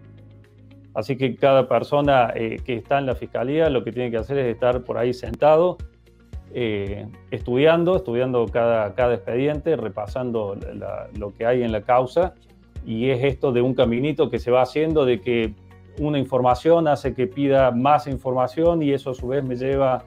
así 0.93 1.17
que 1.17 1.35
cada 1.35 1.67
persona 1.67 2.31
eh, 2.35 2.59
que 2.63 2.75
está 2.75 3.00
en 3.00 3.05
la 3.05 3.15
fiscalía 3.15 3.69
lo 3.69 3.83
que 3.83 3.91
tiene 3.91 4.12
que 4.12 4.17
hacer 4.17 4.38
es 4.38 4.53
estar 4.53 4.83
por 4.83 4.97
ahí 4.97 5.13
sentado, 5.13 5.77
eh, 6.53 7.07
estudiando, 7.31 7.95
estudiando 7.95 8.45
cada, 8.47 8.93
cada 8.93 9.15
expediente, 9.15 9.75
repasando 9.75 10.57
lo 11.17 11.33
que 11.33 11.45
hay 11.45 11.63
en 11.63 11.71
la 11.71 11.81
causa, 11.81 12.35
y 12.85 13.09
es 13.09 13.23
esto 13.23 13.51
de 13.51 13.62
un 13.62 13.73
caminito 13.73 14.29
que 14.29 14.39
se 14.39 14.51
va 14.51 14.62
haciendo 14.62 15.05
de 15.05 15.21
que 15.21 15.53
una 16.00 16.17
información 16.17 16.88
hace 16.88 17.13
que 17.13 17.27
pida 17.27 17.71
más 17.71 18.07
información 18.07 18.81
y 18.81 18.91
eso 18.91 19.12
a 19.12 19.13
su 19.13 19.27
vez 19.27 19.43
me 19.43 19.55
lleva 19.55 20.03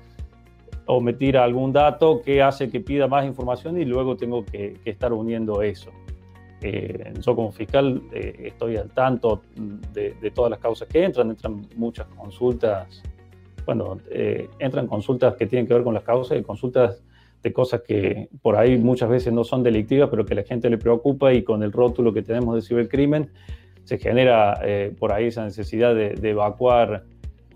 o 0.87 1.01
me 1.01 1.13
tira 1.13 1.45
algún 1.45 1.73
dato 1.73 2.23
que 2.23 2.43
hace 2.43 2.71
que 2.71 2.81
pida 2.81 3.09
más 3.09 3.27
información 3.27 3.79
y 3.81 3.85
luego 3.85 4.17
tengo 4.17 4.45
que, 4.45 4.77
estar 4.85 5.13
uniendo 5.13 5.63
eso. 5.63 5.91
Eh, 6.69 7.13
yo 7.21 7.37
como 7.37 7.53
fiscal 7.53 8.03
eh, 8.13 8.47
estoy 8.47 8.77
al 8.77 8.91
tanto 8.91 9.43
de, 9.93 10.31
todas 10.35 10.51
las 10.51 10.59
causas 10.59 10.89
que 10.89 11.05
entran, 11.05 11.31
entran 11.31 11.67
muchas 11.77 12.07
consultas, 12.07 13.03
bueno, 13.65 13.99
eh, 14.11 14.49
entran 14.59 14.87
consultas 14.87 15.35
que 15.37 15.47
tienen 15.47 15.67
que 15.67 15.75
ver 15.75 15.85
con 15.85 15.95
las 15.95 16.03
causas 16.03 16.39
y 16.39 16.43
consultas 16.43 17.03
de 17.43 17.53
cosas 17.53 17.83
que 17.83 18.29
por 18.43 18.57
ahí 18.57 18.79
muchas 18.79 19.09
veces 19.09 19.33
no 19.33 19.45
son 19.45 19.63
delictivas, 19.63 20.09
pero 20.11 20.25
que 20.25 20.35
a 20.35 20.37
la 20.37 20.43
gente 20.43 20.69
le 20.69 20.79
preocupa 20.79 21.33
y 21.33 21.43
con 21.43 21.63
el 21.63 21.71
rótulo 21.71 22.13
que 22.13 22.23
tenemos 22.23 22.57
de 22.57 22.63
cibercrimen 22.63 23.31
se 23.85 23.99
genera 23.99 24.61
por 24.99 25.13
ahí 25.13 25.27
esa 25.27 25.45
necesidad 25.45 25.95
de 25.95 26.29
evacuar 26.29 27.05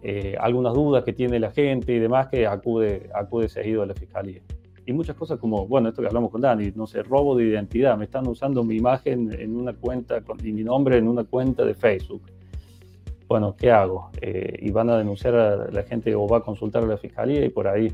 eh, 0.03 0.35
algunas 0.41 0.73
dudas 0.73 1.05
que 1.05 1.13
tiene 1.13 1.39
la 1.39 1.51
gente 1.51 1.93
y 1.93 1.99
demás 1.99 2.29
que 2.29 2.47
acude, 2.47 3.11
acude 3.15 3.49
seguido 3.49 3.83
a 3.83 3.87
la 3.87 3.95
fiscalía. 3.95 4.41
Y 4.87 4.93
muchas 4.93 5.17
cosas 5.17 5.39
como, 5.39 5.67
bueno, 5.67 5.89
esto 5.89 6.03
que 6.03 6.09
hablamos 6.09 6.31
con 6.31 6.41
Dani, 6.41 6.73
no 6.75 6.87
sé, 6.87 7.03
robo 7.03 7.37
de 7.37 7.45
identidad, 7.45 7.97
me 7.97 8.05
están 8.07 8.27
usando 8.27 8.65
mi 8.65 8.77
imagen 8.77 9.33
en 9.39 9.57
una 9.57 9.73
cuenta 9.73 10.23
y 10.43 10.53
mi 10.53 10.65
nombre 10.65 10.99
en 10.99 11.07
una 11.07 11.25
cuenta 11.25 11.65
de 11.65 11.75
Facebook. 11.75 12.23
bueno, 13.29 13.55
¿qué 13.57 13.71
hago? 13.71 14.11
Eh, 14.21 14.59
y 14.61 14.71
van 14.73 14.91
a 14.91 14.99
denunciar 14.99 15.35
a 15.37 15.71
la 15.71 15.83
gente 15.85 16.15
o 16.15 16.27
va 16.27 16.39
a 16.39 16.41
consultar 16.41 16.83
a 16.83 16.87
la 16.87 16.97
fiscalía 16.97 17.45
y 17.45 17.51
por 17.51 17.69
ahí 17.69 17.93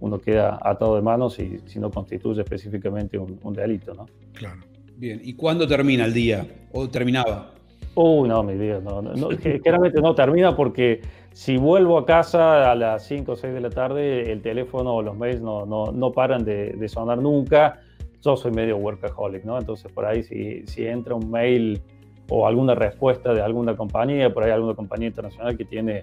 uno 0.00 0.18
queda 0.18 0.58
atado 0.60 0.96
de 0.96 1.02
manos 1.02 1.38
y 1.38 1.58
si 1.66 1.78
no 1.78 1.90
constituye 1.90 2.42
específicamente 2.42 3.18
un, 3.18 3.52
delito, 3.54 3.94
¿no? 3.94 4.06
Claro. 4.32 4.60
Bien, 4.96 5.20
¿y 5.22 5.34
cuándo 5.34 5.66
termina 5.66 6.04
el 6.04 6.12
día? 6.12 6.46
¿O 6.72 6.88
terminaba? 6.88 7.52
Uy, 7.94 8.28
no, 8.28 8.42
mi 8.42 8.56
vida, 8.56 8.80
no, 8.80 9.00
no, 9.00 9.28
claramente 9.62 10.00
no 10.00 10.14
termina 10.14 10.54
porque 10.54 11.00
si 11.36 11.58
vuelvo 11.58 11.98
a 11.98 12.06
casa 12.06 12.70
a 12.70 12.74
las 12.74 13.04
5 13.08 13.32
o 13.32 13.36
6 13.36 13.52
de 13.52 13.60
la 13.60 13.68
tarde, 13.68 14.32
el 14.32 14.40
teléfono 14.40 14.94
o 14.94 15.02
los 15.02 15.14
mails 15.18 15.42
no, 15.42 15.66
no, 15.66 15.92
no 15.92 16.10
paran 16.10 16.46
de, 16.46 16.70
de, 16.70 16.88
sonar 16.88 17.18
nunca. 17.18 17.82
Yo 18.22 18.38
soy 18.38 18.52
medio 18.52 18.78
workaholic, 18.78 19.44
¿no? 19.44 19.58
Entonces, 19.58 19.92
por 19.92 20.06
ahí, 20.06 20.22
si, 20.22 20.66
si 20.66 20.86
entra 20.86 21.14
un 21.14 21.30
mail 21.30 21.82
o 22.30 22.46
alguna 22.46 22.74
respuesta 22.74 23.34
de 23.34 23.42
alguna 23.42 23.76
compañía, 23.76 24.32
por 24.32 24.44
ahí 24.44 24.50
alguna 24.50 24.74
compañía 24.74 25.08
internacional 25.08 25.58
que 25.58 25.66
tiene, 25.66 26.00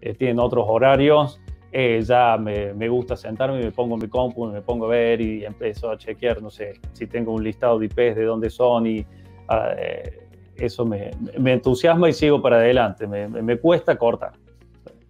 eh, 0.00 0.34
otros 0.36 0.64
horarios, 0.68 1.40
eh, 1.70 2.02
ya 2.02 2.36
me, 2.36 2.74
me, 2.74 2.88
gusta 2.88 3.16
sentarme 3.16 3.60
y 3.60 3.64
me 3.66 3.70
pongo 3.70 3.96
mi 3.96 4.08
compu, 4.08 4.46
me 4.46 4.62
pongo 4.62 4.86
a 4.86 4.88
ver 4.88 5.20
y 5.20 5.44
empiezo 5.44 5.92
a 5.92 5.96
chequear, 5.96 6.42
no 6.42 6.50
sé, 6.50 6.72
si 6.92 7.06
tengo 7.06 7.32
un 7.32 7.44
listado 7.44 7.78
de 7.78 7.86
IPs, 7.86 8.16
de 8.16 8.24
dónde 8.24 8.50
son 8.50 8.84
y 8.88 9.06
ah, 9.46 9.76
eh, 9.78 10.26
eso 10.56 10.84
me, 10.84 11.12
me, 11.38 11.52
entusiasma 11.52 12.08
y 12.08 12.12
sigo 12.12 12.42
para 12.42 12.56
adelante, 12.56 13.06
me, 13.06 13.28
me 13.28 13.58
cuesta 13.58 13.96
cortar. 13.96 14.32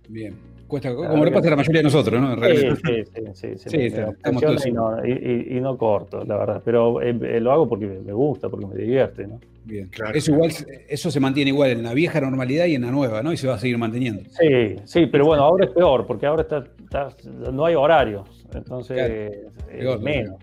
Bien. 0.09 0.35
Cuesta, 0.67 0.93
como 0.93 1.25
le 1.25 1.31
pasa 1.31 1.47
a 1.47 1.51
la 1.51 1.57
mayoría 1.57 1.79
de 1.79 1.85
nosotros, 1.85 2.21
¿no? 2.21 2.35
sí, 2.45 2.57
sí, 2.57 3.05
sí, 3.35 3.49
sí, 3.55 3.71
sí, 3.71 3.79
y, 4.69 4.73
no, 4.73 5.07
y, 5.07 5.61
no, 5.61 5.79
corto, 5.79 6.25
la 6.25 6.37
verdad. 6.37 6.63
Pero 6.65 7.01
lo 7.01 7.53
hago 7.53 7.69
porque 7.69 7.87
me 7.87 8.13
gusta, 8.13 8.49
porque 8.49 8.67
me 8.67 8.75
divierte, 8.75 9.29
¿no? 9.29 9.39
Bien, 9.65 9.87
claro. 9.89 10.17
Eso, 10.17 10.33
igual, 10.33 10.51
eso 10.89 11.11
se 11.11 11.21
mantiene 11.21 11.51
igual 11.51 11.71
en 11.71 11.85
la 11.85 11.95
vieja 11.95 12.21
normalidad 12.21 12.67
y 12.67 12.75
en 12.75 12.83
la 12.83 12.91
nueva, 12.91 13.23
¿no? 13.23 13.33
Y 13.33 13.37
se 13.37 13.47
va 13.47 13.55
a 13.55 13.59
seguir 13.59 13.79
manteniendo. 13.79 14.23
Sí, 14.31 14.77
sí, 14.85 15.07
pero 15.07 15.27
bueno, 15.27 15.45
ahora 15.45 15.67
es 15.67 15.71
peor, 15.71 16.05
porque 16.05 16.27
ahora 16.27 16.43
está, 16.43 16.65
no 17.53 17.65
hay 17.65 17.77
horarios, 17.77 18.47
entonces 18.53 19.33
menos. 20.01 20.37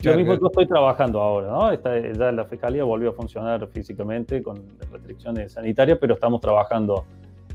Yo 0.00 0.16
mismo 0.16 0.34
estoy 0.34 0.66
trabajando 0.66 1.20
ahora, 1.20 1.48
¿no? 1.48 1.72
Está, 1.72 1.98
ya 1.98 2.30
la 2.30 2.44
fiscalía 2.44 2.84
volvió 2.84 3.10
a 3.10 3.12
funcionar 3.12 3.66
físicamente 3.68 4.42
con 4.42 4.62
restricciones 4.92 5.52
sanitarias, 5.52 5.98
pero 6.00 6.14
estamos 6.14 6.40
trabajando 6.40 7.04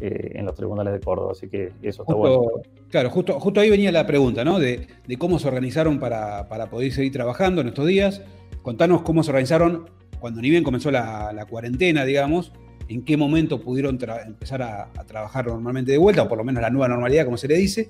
eh, 0.01 0.31
en 0.33 0.45
los 0.45 0.55
tribunales 0.55 0.93
de 0.93 0.99
Córdoba, 0.99 1.33
así 1.33 1.47
que 1.47 1.73
eso 1.83 2.01
está 2.01 2.15
bueno. 2.15 2.49
Claro, 2.89 3.11
justo, 3.11 3.39
justo 3.39 3.59
ahí 3.59 3.69
venía 3.69 3.91
la 3.91 4.07
pregunta, 4.07 4.43
¿no? 4.43 4.57
De, 4.57 4.87
de 5.07 5.17
cómo 5.17 5.37
se 5.37 5.47
organizaron 5.47 5.99
para, 5.99 6.49
para, 6.49 6.71
poder 6.71 6.91
seguir 6.91 7.11
trabajando 7.11 7.61
en 7.61 7.67
estos 7.67 7.85
días. 7.85 8.23
Contanos 8.63 9.03
cómo 9.03 9.21
se 9.23 9.29
organizaron 9.29 9.85
cuando 10.21 10.41
ni 10.41 10.49
bien 10.49 10.63
comenzó 10.63 10.91
la, 10.91 11.45
cuarentena, 11.49 12.05
digamos, 12.05 12.53
en 12.87 13.03
qué 13.03 13.17
momento 13.17 13.61
pudieron 13.61 13.99
empezar 14.25 14.61
a, 14.61 14.91
trabajar 15.05 15.47
normalmente 15.47 15.91
de 15.91 15.97
vuelta, 15.97 16.23
o 16.23 16.27
por 16.27 16.37
lo 16.37 16.43
menos 16.43 16.61
la 16.61 16.69
nueva 16.69 16.87
normalidad, 16.87 17.25
como 17.25 17.37
se 17.37 17.47
le 17.47 17.57
dice. 17.57 17.89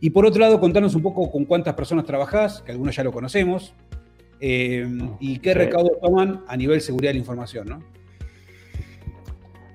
Y 0.00 0.10
por 0.10 0.26
otro 0.26 0.40
lado, 0.40 0.60
contanos 0.60 0.94
un 0.94 1.02
poco 1.02 1.30
con 1.30 1.44
cuántas 1.44 1.74
personas 1.74 2.04
trabajás, 2.04 2.62
que 2.62 2.72
algunos 2.72 2.96
ya 2.96 3.04
lo 3.04 3.12
conocemos, 3.12 3.74
eh, 4.40 4.86
y 5.20 5.38
qué 5.38 5.54
recaudo 5.54 5.90
toman 6.00 6.42
a 6.46 6.56
nivel 6.56 6.80
seguridad 6.80 7.10
de 7.10 7.14
la 7.14 7.20
información, 7.20 7.66
¿no? 7.68 7.82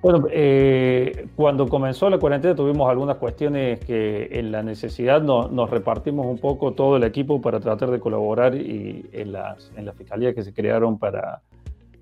Bueno, 0.04 0.28
eh, 0.30 1.28
cuando 1.38 1.70
comenzó 1.70 2.10
la 2.10 2.18
cuarentena 2.18 2.54
tuvimos 2.54 2.90
algunas 2.90 3.16
cuestiones 3.16 3.80
que 3.80 4.28
en 4.34 4.52
la 4.52 4.62
necesidad 4.62 5.22
nos 5.22 5.70
repartimos 5.70 6.26
un 6.26 6.40
poco 6.40 6.74
todo 6.74 6.98
el 6.98 7.06
equipo 7.06 7.40
para 7.40 7.62
tratar 7.62 7.90
de 7.90 8.02
colaborar 8.02 8.54
y 8.54 9.10
en 9.14 9.32
las, 9.32 9.72
en 9.78 9.86
las 9.86 9.96
fiscalías 9.96 10.36
que 10.36 10.44
se 10.44 10.54
crearon 10.54 11.00
para, 11.00 11.42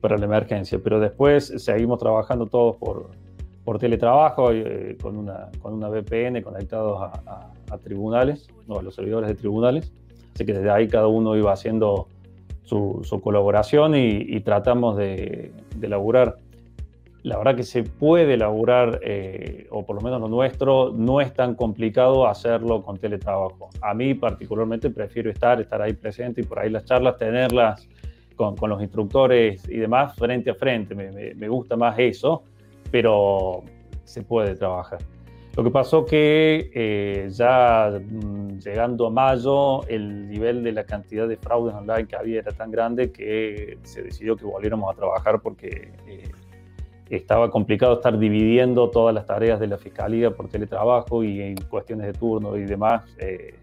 para 0.02 0.18
la 0.18 0.26
emergencia, 0.26 0.80
pero 0.84 1.00
después 1.00 1.54
seguimos 1.58 2.00
trabajando 2.00 2.48
todos 2.48 2.76
por, 2.78 3.12
por 3.64 3.78
teletrabajo, 3.78 4.52
eh, 4.52 4.98
con, 5.00 5.16
una, 5.16 5.50
con 5.62 5.74
una 5.74 5.88
VPN 5.88 6.42
conectados 6.42 7.00
a, 7.04 7.78
tribunales, 7.84 8.48
no, 8.68 8.80
a 8.80 8.82
los 8.82 8.96
servidores 8.96 9.30
de 9.30 9.36
tribunales, 9.36 9.94
así 10.34 10.44
que 10.44 10.54
desde 10.54 10.72
ahí 10.72 10.88
cada 10.88 11.06
uno 11.06 11.38
iba 11.38 11.54
haciendo 11.54 12.08
su, 12.64 13.22
colaboración 13.24 13.94
y, 13.96 14.40
tratamos 14.40 14.98
de, 14.98 15.52
de 15.76 15.88
laburar. 15.88 16.38
La 17.24 17.38
verdad 17.38 17.56
que 17.56 17.64
se 17.64 17.84
puede 17.84 18.36
laburar, 18.36 19.00
eh, 19.04 19.68
o 19.70 19.86
por 19.86 19.96
lo 19.96 20.02
menos 20.02 20.20
lo 20.20 20.28
nuestro, 20.28 20.92
no 20.92 21.22
es 21.22 21.34
tan 21.34 21.54
complicado 21.54 22.28
hacerlo 22.28 22.82
con 22.82 22.98
teletrabajo. 22.98 23.70
A 23.82 23.94
mí 23.94 24.16
particularmente 24.16 24.90
prefiero 24.90 25.30
estar, 25.30 25.62
estar 25.62 25.82
ahí 25.82 25.94
presente 25.94 26.42
y 26.42 26.44
por 26.44 26.58
ahí 26.58 26.72
las 26.72 26.86
charlas, 26.86 27.18
tenerlas 27.18 27.88
con, 28.36 28.70
los 28.70 28.82
instructores 28.82 29.68
y 29.70 29.78
demás 29.78 30.16
frente 30.16 30.50
a 30.50 30.56
frente. 30.56 30.96
Me, 30.96 31.48
gusta 31.48 31.78
más 31.78 31.98
eso, 32.00 32.44
pero 32.90 33.64
se 34.04 34.24
puede 34.24 34.56
trabajar. 34.56 35.00
Lo 35.56 35.64
que 35.64 35.70
pasó 35.70 36.06
que 36.06 36.72
eh, 36.74 37.28
ya 37.30 37.92
mm, 38.00 38.58
llegando 38.60 39.08
a 39.08 39.10
mayo, 39.12 39.86
el 39.88 40.28
nivel 40.28 40.64
de 40.64 40.72
la 40.72 40.86
cantidad 40.86 41.28
de 41.28 41.38
fraudes 41.38 41.76
online 41.76 42.08
que 42.08 42.16
había 42.16 42.40
era 42.40 42.52
tan 42.54 42.72
grande 42.72 43.12
que 43.12 43.78
se 43.84 44.02
decidió 44.02 44.36
que 44.38 44.46
volviéramos 44.46 44.92
a 44.92 44.96
trabajar 44.96 45.42
porque 45.42 45.92
eh, 46.08 46.32
estaba 47.16 47.50
complicado 47.50 47.96
estar 47.96 48.18
dividiendo 48.18 48.90
todas 48.90 49.14
las 49.14 49.26
tareas 49.26 49.60
de 49.60 49.68
la 49.68 49.78
fiscalía 49.78 50.32
por 50.32 50.48
teletrabajo 50.50 51.24
y 51.24 51.42
en 51.42 51.56
cuestiones 51.70 52.08
de 52.08 52.14
turno 52.14 52.56
y 52.58 52.64
demás. 52.64 53.04
Eh, 53.20 53.56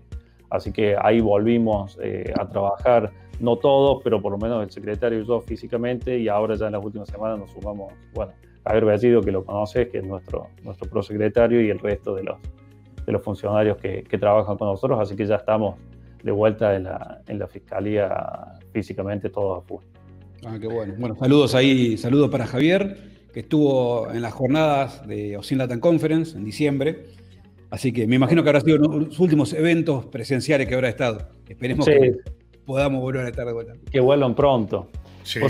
así 0.51 0.73
que 0.73 0.97
ahí 1.01 1.21
volvimos 1.21 1.99
a 2.39 2.49
trabajar 2.49 3.11
no 3.41 3.57
todos, 3.57 4.01
pero 4.03 4.21
por 4.21 4.33
lo 4.33 4.39
menos 4.39 4.63
el 4.63 4.71
secretario 4.71 5.21
y 5.21 5.27
yo 5.27 5.41
físicamente, 5.41 6.19
y 6.19 6.29
ahora 6.29 6.57
ya 6.57 6.67
en 6.67 6.73
las 6.73 6.85
últimas 6.85 7.09
semanas 7.09 7.39
nos 7.39 7.51
sumamos, 7.53 7.93
bueno, 8.15 8.33
Javier 8.65 8.85
Bellido, 8.85 9.21
que 9.23 9.33
lo 9.33 9.45
conoces, 9.45 9.89
que 9.89 9.99
es 9.99 10.05
nuestro, 10.05 10.49
nuestro 10.65 10.91
prosecretario, 10.91 11.63
y 11.63 11.71
el 11.71 11.79
resto 11.79 12.15
de 12.15 12.25
los, 12.25 12.39
de 13.07 13.13
los 13.13 13.23
funcionarios 13.23 13.77
que, 13.77 14.03
que 14.03 14.19
trabajan 14.19 14.57
con 14.57 14.69
nosotros, 14.69 14.99
así 15.01 15.17
que 15.17 15.25
ya 15.27 15.37
estamos 15.37 15.77
de 16.23 16.33
vuelta 16.33 16.75
en 16.75 16.85
la, 16.85 17.23
en 17.29 17.39
la 17.39 17.47
fiscalía 17.47 18.55
físicamente 18.73 19.31
todos 19.31 19.63
a 19.63 19.67
full. 19.67 19.83
Ah, 20.45 20.57
qué 20.61 20.67
bueno. 20.67 20.95
Bueno, 20.99 21.17
saludos 21.17 21.55
ahí, 21.55 21.97
saludos 21.97 22.29
para 22.31 22.47
Javier, 22.47 22.97
que 23.33 23.41
estuvo 23.41 24.11
en 24.11 24.23
las 24.23 24.33
jornadas 24.33 25.07
de 25.07 25.37
Osin 25.37 25.59
Latin 25.59 25.81
Conference 25.81 26.37
en 26.37 26.45
diciembre. 26.45 27.07
Así 27.71 27.93
que 27.93 28.07
me 28.07 28.17
imagino 28.17 28.43
que 28.43 28.49
habrá 28.49 28.61
sido 28.61 28.79
los 28.79 29.21
últimos 29.21 29.53
eventos 29.53 30.07
presenciales 30.07 30.67
que 30.67 30.75
habrá 30.75 30.89
estado. 30.89 31.29
Esperemos 31.49 31.87
que 31.87 32.17
podamos 32.65 33.01
volver 33.01 33.27
a 33.27 33.29
estar 33.29 33.47
de 33.47 33.53
vuelta. 33.53 33.75
Que 33.91 34.01
vuelvan 34.01 34.35
pronto. 34.35 34.89
Sí, 35.23 35.41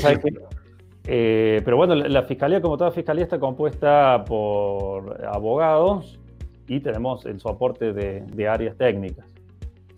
eh, 1.10 1.62
pero 1.64 1.78
bueno, 1.78 1.94
la, 1.94 2.22
fiscalía, 2.24 2.60
como 2.60 2.76
toda 2.76 2.90
fiscalía, 2.90 3.24
está 3.24 3.38
compuesta 3.38 4.24
por 4.26 5.24
abogados 5.24 6.18
y 6.66 6.80
tenemos 6.80 7.24
el 7.24 7.40
soporte 7.40 7.94
de, 7.94 8.48
áreas 8.48 8.76
técnicas. 8.76 9.24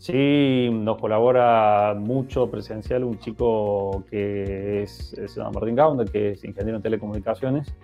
Sí, 0.01 0.71
nos 0.73 0.97
colabora 0.97 1.95
mucho 1.95 2.51
presencial 2.51 3.05
un 3.05 3.19
chico 3.19 4.03
que 4.09 4.83
es, 4.83 5.13
es 5.13 5.37
Martín 5.37 5.75
Gaunda, 5.75 6.07
que 6.07 6.31
es 6.31 6.43
ingeniero 6.43 6.79
en 6.79 6.83
telecomunicaciones, 6.83 7.75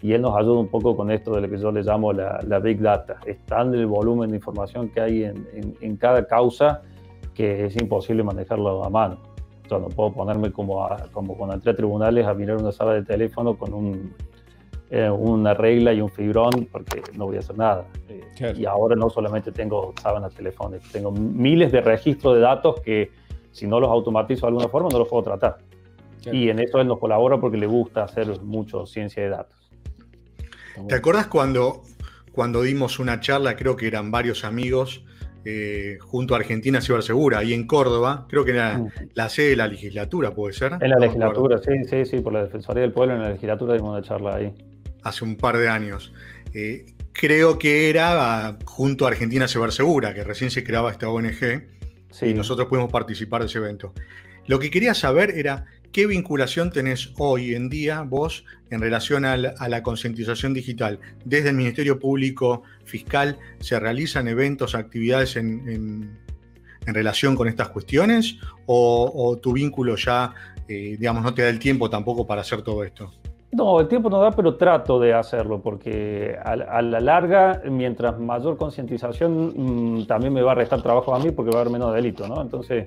y 0.00 0.14
él 0.14 0.22
nos 0.22 0.34
ayuda 0.34 0.60
un 0.60 0.68
poco 0.68 0.96
con 0.96 1.10
esto 1.10 1.34
de 1.34 1.42
lo 1.42 1.50
que 1.50 1.58
yo 1.58 1.70
le 1.70 1.82
llamo 1.82 2.14
la, 2.14 2.58
Big 2.58 2.80
Data. 2.80 3.20
Es 3.26 3.44
tan 3.44 3.74
el 3.74 3.86
volumen 3.86 4.30
de 4.30 4.36
información 4.36 4.88
que 4.88 5.02
hay 5.02 5.24
en, 5.24 5.46
en 5.78 5.96
cada 5.98 6.26
causa 6.26 6.80
que 7.34 7.66
es 7.66 7.76
imposible 7.76 8.22
manejarlo 8.22 8.82
a 8.82 8.88
mano. 8.88 9.18
Yo 9.68 9.78
no 9.78 9.88
puedo 9.88 10.10
ponerme 10.10 10.52
como, 10.52 10.88
como 11.12 11.36
cuando 11.36 11.56
entré 11.56 11.72
a 11.72 11.76
tribunales 11.76 12.26
a 12.26 12.32
mirar 12.32 12.56
una 12.56 12.72
sala 12.72 12.94
de 12.94 13.02
teléfono 13.02 13.58
con 13.58 13.74
un, 13.74 14.14
eh, 14.94 15.08
una 15.08 15.54
regla 15.54 15.94
y 15.94 16.02
un 16.02 16.10
fibrón 16.10 16.68
porque 16.70 17.00
no 17.14 17.24
voy 17.24 17.36
a 17.36 17.38
hacer 17.38 17.56
nada. 17.56 17.86
Eh, 18.10 18.52
y 18.58 18.66
ahora 18.66 18.94
no 18.94 19.08
solamente 19.08 19.50
tengo 19.50 19.94
sábanas 20.02 20.34
telefónicas, 20.34 20.92
tengo 20.92 21.10
miles 21.10 21.72
de 21.72 21.80
registros 21.80 22.34
de 22.34 22.40
datos 22.42 22.78
que 22.82 23.10
si 23.52 23.66
no 23.66 23.80
los 23.80 23.90
automatizo 23.90 24.42
de 24.42 24.48
alguna 24.48 24.68
forma 24.68 24.90
no 24.92 24.98
los 24.98 25.08
puedo 25.08 25.22
tratar. 25.22 25.56
Y 26.30 26.50
en 26.50 26.58
eso 26.58 26.78
él 26.78 26.88
nos 26.88 26.98
colabora 26.98 27.40
porque 27.40 27.56
le 27.56 27.64
gusta 27.64 28.04
hacer 28.04 28.38
mucho 28.42 28.84
ciencia 28.84 29.22
de 29.22 29.30
datos. 29.30 29.70
¿Te 30.86 30.94
acuerdas 30.94 31.26
cuando, 31.26 31.84
cuando 32.32 32.60
dimos 32.60 32.98
una 32.98 33.18
charla, 33.18 33.56
creo 33.56 33.76
que 33.76 33.86
eran 33.86 34.10
varios 34.10 34.44
amigos, 34.44 35.06
eh, 35.46 35.96
junto 36.02 36.34
a 36.34 36.36
Argentina 36.36 36.82
Cibersegura, 36.82 37.38
ahí 37.38 37.54
en 37.54 37.66
Córdoba, 37.66 38.26
creo 38.28 38.44
que 38.44 38.50
era 38.50 38.84
la 39.14 39.30
sede 39.30 39.48
de 39.50 39.56
la 39.56 39.68
legislatura, 39.68 40.34
¿puede 40.34 40.52
ser? 40.52 40.74
En 40.80 40.90
la 40.90 40.98
legislatura, 40.98 41.56
sí, 41.56 41.82
sí, 41.88 42.04
sí, 42.04 42.20
por 42.20 42.34
la 42.34 42.42
Defensoría 42.42 42.82
del 42.82 42.92
Pueblo, 42.92 43.14
en 43.14 43.22
la 43.22 43.30
legislatura 43.30 43.72
dimos 43.72 43.92
una 43.92 44.02
charla 44.02 44.36
ahí. 44.36 44.52
Hace 45.02 45.24
un 45.24 45.36
par 45.36 45.58
de 45.58 45.68
años. 45.68 46.12
Eh, 46.54 46.86
creo 47.12 47.58
que 47.58 47.90
era 47.90 48.46
ah, 48.46 48.58
junto 48.64 49.04
a 49.04 49.08
Argentina 49.08 49.48
Cibersegura, 49.48 50.14
que 50.14 50.24
recién 50.24 50.50
se 50.50 50.64
creaba 50.64 50.90
esta 50.90 51.08
ONG, 51.08 51.68
y 52.20 52.34
nosotros 52.34 52.68
pudimos 52.68 52.92
participar 52.92 53.40
de 53.40 53.46
ese 53.46 53.58
evento. 53.58 53.94
Lo 54.46 54.58
que 54.58 54.70
quería 54.70 54.94
saber 54.94 55.30
era 55.30 55.66
¿Qué 55.92 56.06
vinculación 56.06 56.70
tenés 56.70 57.12
hoy 57.18 57.54
en 57.54 57.68
día 57.68 58.00
vos 58.00 58.46
en 58.70 58.80
relación 58.80 59.26
a 59.26 59.36
la, 59.36 59.82
concientización 59.82 60.54
digital? 60.54 60.98
Desde 61.26 61.50
el 61.50 61.54
Ministerio 61.54 61.98
Público 61.98 62.62
Fiscal, 62.86 63.38
¿se 63.60 63.78
realizan 63.78 64.26
eventos, 64.26 64.74
actividades 64.74 65.36
en, 65.36 66.18
relación 66.86 67.36
con 67.36 67.46
estas 67.46 67.68
cuestiones? 67.68 68.38
¿O, 68.64 69.38
tu 69.42 69.52
vínculo 69.52 69.96
ya, 69.96 70.32
eh, 70.66 70.96
digamos, 70.98 71.22
no 71.22 71.34
te 71.34 71.42
da 71.42 71.50
el 71.50 71.58
tiempo 71.58 71.90
tampoco 71.90 72.26
para 72.26 72.40
hacer 72.40 72.62
todo 72.62 72.84
esto? 72.84 73.12
No, 73.52 73.80
el 73.80 73.88
tiempo 73.88 74.08
no 74.08 74.18
da, 74.18 74.30
pero 74.30 74.56
trato 74.56 74.98
de 74.98 75.12
hacerlo, 75.12 75.60
porque 75.60 76.38
a, 76.42 76.56
la 76.56 77.00
larga, 77.00 77.60
mientras 77.70 78.18
mayor 78.18 78.56
concientización, 78.56 79.98
mm, 79.98 80.06
también 80.06 80.32
me 80.32 80.40
va 80.40 80.52
a 80.52 80.54
restar 80.54 80.80
trabajo 80.80 81.14
a 81.14 81.18
mí 81.18 81.30
porque 81.32 81.50
va 81.50 81.58
a 81.58 81.60
haber 81.60 81.72
menos 81.72 81.94
delito, 81.94 82.26
¿no? 82.26 82.40
Entonces, 82.40 82.86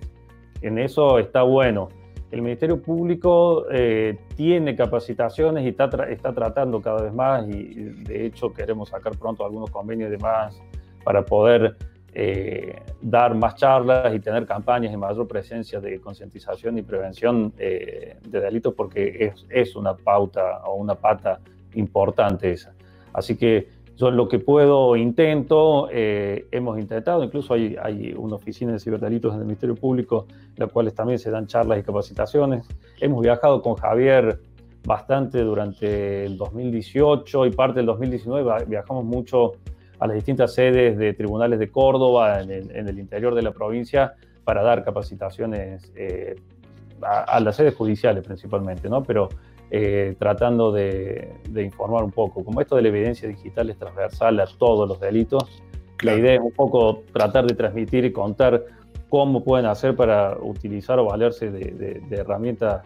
en 0.62 0.80
eso 0.80 1.20
está 1.20 1.44
bueno. 1.44 1.90
El 2.32 2.42
Ministerio 2.42 2.82
Público 2.82 3.66
eh, 3.72 4.18
tiene 4.36 4.76
capacitaciones 4.76 5.64
y 5.66 5.68
está, 5.68 5.86
está 6.10 6.34
tratando 6.34 6.82
cada 6.82 7.04
vez 7.04 7.14
más, 7.14 7.48
y 7.48 7.76
de 8.04 8.26
hecho 8.26 8.52
queremos 8.52 8.90
sacar 8.90 9.16
pronto 9.20 9.46
algunos 9.46 9.70
convenios 9.70 10.08
y 10.08 10.12
demás 10.14 10.60
para 11.04 11.24
poder 11.24 11.78
eh, 12.18 12.82
dar 13.02 13.36
más 13.36 13.56
charlas 13.56 14.16
y 14.16 14.22
tener 14.22 14.46
campañas 14.46 14.94
y 14.94 14.96
mayor 14.96 15.28
presencia 15.28 15.82
de 15.82 16.00
concientización 16.00 16.78
y 16.78 16.82
prevención 16.82 17.52
eh, 17.58 18.16
de 18.26 18.40
delitos 18.40 18.74
porque 18.74 19.18
es, 19.20 19.46
es, 19.50 19.76
una 19.76 19.98
pauta 19.98 20.62
o 20.66 20.76
una 20.76 20.96
pata 20.96 21.42
importante 21.74 22.54
esa. 22.54 22.74
Así 23.12 23.36
que 23.36 23.68
yo 23.98 24.12
lo 24.12 24.30
que 24.30 24.40
puedo 24.40 24.96
intento, 24.96 25.90
eh, 25.92 26.48
hemos 26.52 26.80
intentado, 26.80 27.22
incluso 27.22 27.54
hay, 27.54 27.76
hay 27.82 28.14
una 28.18 28.36
oficina 28.36 28.72
de 28.72 28.80
ciberdelitos 28.80 29.34
en 29.34 29.42
el 29.42 29.46
Ministerio 29.46 29.76
Público, 29.76 30.26
en 30.30 30.56
la 30.56 30.68
cuales 30.68 30.96
también 30.96 31.20
se 31.20 31.30
dan 31.32 31.48
charlas 31.48 31.80
y 31.80 31.84
capacitaciones. 31.84 32.66
Hemos 33.02 33.22
viajado 33.22 33.62
con 33.62 33.76
Javier 33.76 34.40
bastante 34.86 35.40
durante 35.40 36.26
el 36.26 36.38
2018 36.38 37.46
y 37.48 37.52
parte 37.52 37.80
del 37.80 37.88
2019, 37.88 38.66
viajamos 38.68 39.04
mucho 39.04 39.54
a 40.00 40.08
las 40.08 40.16
distintas 40.16 40.54
sedes 40.54 40.98
de 40.98 41.14
tribunales 41.14 41.60
de 41.60 41.70
Córdoba, 41.70 42.42
en 42.42 42.52
el, 42.52 43.00
interior 43.00 43.36
de 43.36 43.42
la 43.42 43.52
provincia, 43.52 44.14
para 44.44 44.62
dar 44.62 44.84
capacitaciones 44.84 45.92
eh, 45.96 46.36
a, 47.02 47.40
las 47.40 47.56
sedes 47.56 47.76
judiciales 47.76 48.26
principalmente, 48.26 48.90
¿no? 48.90 49.04
Pero 49.04 49.30
eh, 49.72 50.16
tratando 50.20 50.72
de, 50.72 51.34
informar 51.56 52.04
un 52.04 52.12
poco. 52.12 52.44
Como 52.44 52.62
esto 52.62 52.76
de 52.76 52.84
la 52.84 52.90
evidencia 52.90 53.28
digital 53.28 53.70
es 53.70 53.78
transversal 53.78 54.40
a 54.40 54.46
todos 54.46 54.88
los 54.88 55.00
delitos, 55.00 55.64
la 56.04 56.14
idea 56.16 56.36
es 56.36 56.42
un 56.42 56.52
poco 56.52 57.04
tratar 57.14 57.46
de 57.46 57.56
transmitir 57.56 58.06
y 58.06 58.12
contar 58.12 58.64
cómo 59.10 59.44
pueden 59.44 59.66
hacer 59.66 59.96
para 59.96 60.38
utilizar 60.40 61.00
o 61.00 61.06
valerse 61.06 61.50
de, 61.50 62.02
herramientas 62.12 62.86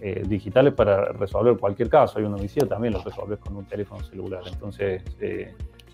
eh, 0.00 0.24
digitales 0.26 0.74
para 0.74 1.12
resolver 1.12 1.56
cualquier 1.56 1.88
caso. 1.88 2.18
Hay 2.18 2.24
un 2.24 2.34
homicidio 2.34 2.66
también 2.68 2.94
lo 2.94 3.02
resolves 3.02 3.38
con 3.38 3.56
un 3.56 3.64
teléfono 3.64 4.02
celular. 4.04 4.42
Entonces, 4.46 5.02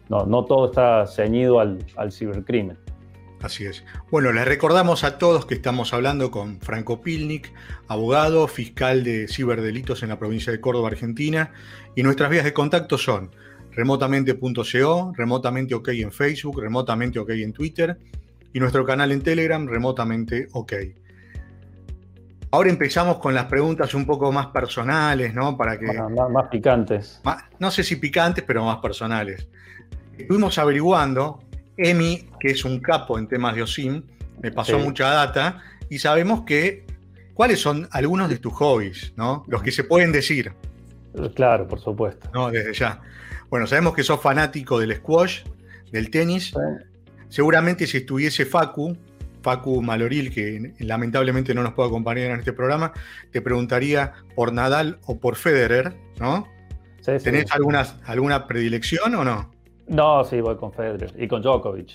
no, 0.09 0.25
no 0.27 0.45
todo 0.45 0.67
está 0.67 1.07
ceñido 1.07 1.61
al, 1.61 1.85
cibercrimen. 2.11 2.79
Así 3.41 3.67
es. 3.67 3.85
Bueno, 4.11 4.33
les 4.33 4.45
recordamos 4.47 5.05
a 5.05 5.19
todos 5.19 5.47
que 5.47 5.55
estamos 5.55 5.95
hablando 5.95 6.31
con 6.31 6.61
Franco 6.61 7.01
Pilnik, 7.01 7.53
abogado, 7.87 8.49
fiscal 8.49 9.05
de 9.05 9.29
ciberdelitos 9.29 10.03
en 10.03 10.09
la 10.09 10.19
provincia 10.19 10.53
de 10.53 10.61
Córdoba, 10.61 10.89
Argentina, 10.89 11.53
y 11.95 12.03
nuestras 12.03 12.31
vías 12.31 12.45
de 12.45 12.53
contacto 12.53 12.99
son 12.99 13.31
remotamente.co, 13.71 15.13
remotamente 15.17 15.75
OK 15.75 15.89
en 15.91 16.11
Facebook, 16.11 16.61
remotamente 16.61 17.21
OK 17.21 17.31
en 17.31 17.53
Twitter, 17.53 17.97
y 18.53 18.59
nuestro 18.59 18.85
canal 18.85 19.13
en 19.13 19.23
Telegram, 19.23 19.65
remotamente 19.69 20.49
OK. 20.53 20.73
Ahora 22.51 22.71
empezamos 22.71 23.19
con 23.19 23.35
las 23.35 23.45
preguntas 23.45 23.95
un 23.95 24.07
poco 24.07 24.33
más 24.33 24.47
personales, 24.47 25.35
¿no? 25.35 25.57
Para 25.57 25.79
que. 25.79 25.87
más, 25.87 26.49
picantes. 26.49 27.21
no 27.59 27.71
sé 27.71 27.85
si 27.85 27.97
picantes, 27.97 28.43
pero 28.47 28.65
más 28.65 28.79
personales. 28.79 29.47
Estuvimos 30.19 30.59
averiguando, 30.59 31.43
Emi, 31.77 32.29
que 32.41 32.49
es 32.49 32.65
un 32.65 32.81
capo 32.81 33.19
en 33.19 33.29
temas 33.29 33.55
de 33.55 33.63
OSIM, 33.63 34.03
me 34.43 34.51
pasó 34.51 34.79
mucha 34.79 35.09
data 35.09 35.63
y 35.89 35.99
sabemos 35.99 36.43
que 36.45 36.85
cuáles 37.35 37.61
son 37.61 37.89
algunos 37.93 38.29
de 38.29 38.39
tus 38.39 38.53
hobbies, 38.55 39.13
¿no? 39.17 39.45
Los 39.49 39.63
que 39.63 39.71
se 39.71 39.85
pueden 39.85 40.13
decir. 40.13 40.53
Claro, 41.35 41.67
por 41.67 41.81
supuesto. 41.81 42.29
No, 42.35 42.51
desde 42.51 42.73
ya. 42.75 43.01
Bueno, 43.49 43.67
sabemos 43.67 43.95
que 43.95 44.03
sos 44.03 44.21
fanático 44.21 44.79
del 44.79 44.95
squash, 44.97 45.43
del 45.91 46.11
tenis. 46.11 46.53
Seguramente 47.29 47.87
si 47.87 47.99
estuviese 47.99 48.45
Facu, 48.45 48.97
Facu 49.43 49.81
Maloril, 49.83 50.33
que 50.33 50.75
lamentablemente 50.81 51.55
no 51.55 51.63
nos 51.63 51.75
puede 51.75 51.89
acompañar 51.89 52.31
en 52.31 52.41
este 52.41 52.53
programa, 52.53 52.93
te 53.31 53.41
preguntaría 53.41 54.13
por 54.35 54.53
Nadal 54.53 54.99
o 55.07 55.19
por 55.19 55.37
Federer, 55.37 55.97
¿no? 56.19 56.47
¿Tenés 57.05 57.47
alguna 57.53 58.47
predilección 58.47 59.15
o 59.15 59.25
no? 59.25 59.51
No, 59.89 60.25
sí, 60.25 60.41
voy 60.41 60.57
con 60.57 60.73
Federer 60.73 61.13
y 61.17 61.27
con 61.27 61.43
Djokovic. 61.43 61.91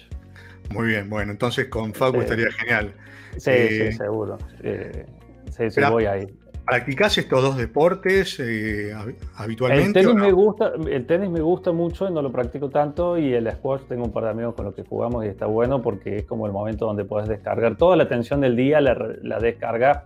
Muy 0.71 0.87
bien, 0.87 1.09
bueno, 1.09 1.31
entonces 1.31 1.67
con 1.67 1.93
Facu 1.93 2.21
estaría 2.21 2.51
genial. 2.51 2.93
Sí, 3.33 3.39
sí, 3.39 3.81
eh, 3.81 3.91
seguro. 3.91 4.37
Eh, 4.63 5.05
sí, 5.51 5.69
sí, 5.69 5.81
voy 5.89 6.05
ahí. 6.05 6.27
¿Practicás 6.65 7.17
estos 7.17 7.41
dos 7.41 7.57
deportes 7.57 8.39
eh, 8.39 8.93
habitualmente? 9.35 9.99
El 9.99 10.05
tenis, 10.05 10.21
me 10.21 10.31
gusta, 10.31 10.71
el 10.89 11.05
tenis 11.05 11.29
me 11.29 11.41
gusta 11.41 11.73
mucho 11.73 12.07
y 12.07 12.13
no 12.13 12.21
lo 12.21 12.31
practico 12.31 12.69
tanto 12.69 13.17
y 13.17 13.33
el 13.33 13.51
squash 13.51 13.81
tengo 13.81 14.05
un 14.05 14.13
par 14.13 14.23
de 14.23 14.29
amigos 14.29 14.55
con 14.55 14.65
los 14.65 14.73
que 14.73 14.83
jugamos 14.83 15.25
y 15.25 15.27
está 15.27 15.45
bueno 15.45 15.81
porque 15.81 16.17
es 16.17 16.23
como 16.23 16.47
el 16.47 16.53
momento 16.53 16.85
donde 16.85 17.03
puedes 17.03 17.27
descargar 17.27 17.75
toda 17.75 17.97
la 17.97 18.07
tensión 18.07 18.39
del 18.39 18.55
día, 18.55 18.79
la, 18.79 18.95
la 19.21 19.39
descarga 19.39 20.05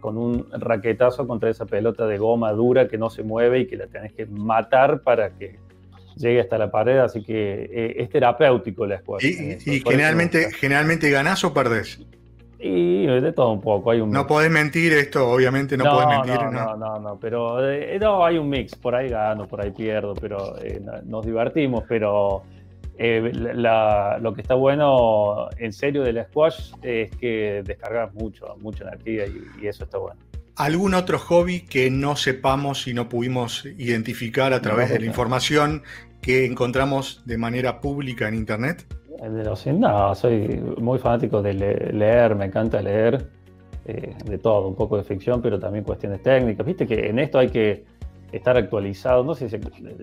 con 0.00 0.18
un 0.18 0.46
raquetazo 0.52 1.26
contra 1.26 1.48
esa 1.48 1.64
pelota 1.64 2.06
de 2.06 2.18
goma 2.18 2.52
dura 2.52 2.88
que 2.88 2.98
no 2.98 3.08
se 3.08 3.22
mueve 3.22 3.60
y 3.60 3.66
que 3.66 3.76
la 3.76 3.86
tenés 3.86 4.12
que 4.12 4.26
matar 4.26 5.00
para 5.00 5.30
que 5.30 5.58
llegue 6.16 6.40
hasta 6.40 6.58
la 6.58 6.70
pared, 6.70 6.98
así 6.98 7.22
que 7.22 7.68
eh, 7.70 7.94
es 7.98 8.10
terapéutico 8.10 8.86
la 8.86 8.96
escuadra. 8.96 9.26
¿Y, 9.26 9.80
generalmente, 9.80 10.50
generalmente 10.52 11.10
ganás 11.10 11.44
o 11.44 11.52
perdés? 11.52 12.00
Y 12.58 13.06
de 13.06 13.32
todo 13.32 13.52
un 13.52 13.60
poco. 13.60 13.90
Hay 13.90 14.00
un 14.00 14.10
no 14.10 14.26
podés 14.26 14.50
mentir 14.50 14.92
esto, 14.94 15.28
obviamente 15.30 15.76
no, 15.76 15.84
podés 15.84 16.08
mentir. 16.08 16.42
No, 16.46 16.50
no, 16.50 16.76
no, 16.76 16.98
no, 16.98 17.18
pero 17.20 17.70
eh, 17.70 17.98
no, 18.00 18.24
hay 18.24 18.38
un 18.38 18.48
mix, 18.48 18.74
por 18.74 18.94
ahí 18.94 19.10
gano, 19.10 19.46
por 19.46 19.60
ahí 19.60 19.70
pierdo, 19.70 20.14
pero 20.14 20.56
eh, 20.62 20.80
nos 21.04 21.24
divertimos, 21.24 21.84
pero 21.86 22.44
lo 22.98 24.34
que 24.34 24.40
está 24.40 24.54
bueno 24.54 25.48
en 25.58 25.72
serio 25.72 26.02
de 26.02 26.14
la 26.14 26.24
squash 26.24 26.72
es 26.82 27.10
que 27.16 27.62
descargas 27.62 28.14
mucho, 28.14 28.56
mucha 28.60 28.84
energía 28.84 29.26
y 29.60 29.66
eso 29.66 29.84
está 29.84 29.98
bueno. 29.98 30.18
¿Algún 30.56 30.94
otro 30.94 31.18
hobby 31.18 31.60
que 31.60 31.90
no 31.90 32.16
sepamos 32.16 32.86
y 32.86 32.94
no 32.94 33.10
pudimos 33.10 33.66
identificar 33.76 34.54
a 34.54 34.62
través 34.62 34.88
de 34.88 34.98
la 34.98 35.04
información 35.04 35.82
que 36.22 36.46
encontramos 36.46 37.22
de 37.26 37.36
manera 37.36 37.82
pública 37.82 38.26
en 38.26 38.34
Internet? 38.34 38.86
No, 39.74 40.14
soy 40.14 40.48
muy 40.78 40.98
fanático 40.98 41.42
de 41.42 41.52
leer, 41.92 42.34
me 42.34 42.46
encanta 42.46 42.80
leer 42.80 43.28
eh, 43.84 44.14
de 44.24 44.38
todo, 44.38 44.68
un 44.68 44.74
poco 44.74 44.96
de 44.96 45.04
ficción, 45.04 45.42
pero 45.42 45.58
también 45.58 45.84
cuestiones 45.84 46.22
técnicas. 46.22 46.64
Viste 46.64 46.86
que 46.86 47.10
en 47.10 47.18
esto 47.18 47.38
hay 47.38 47.50
que 47.50 47.84
estar 48.32 48.56
actualizado, 48.56 49.24
no 49.24 49.34
sé 49.34 49.50
si 49.50 49.58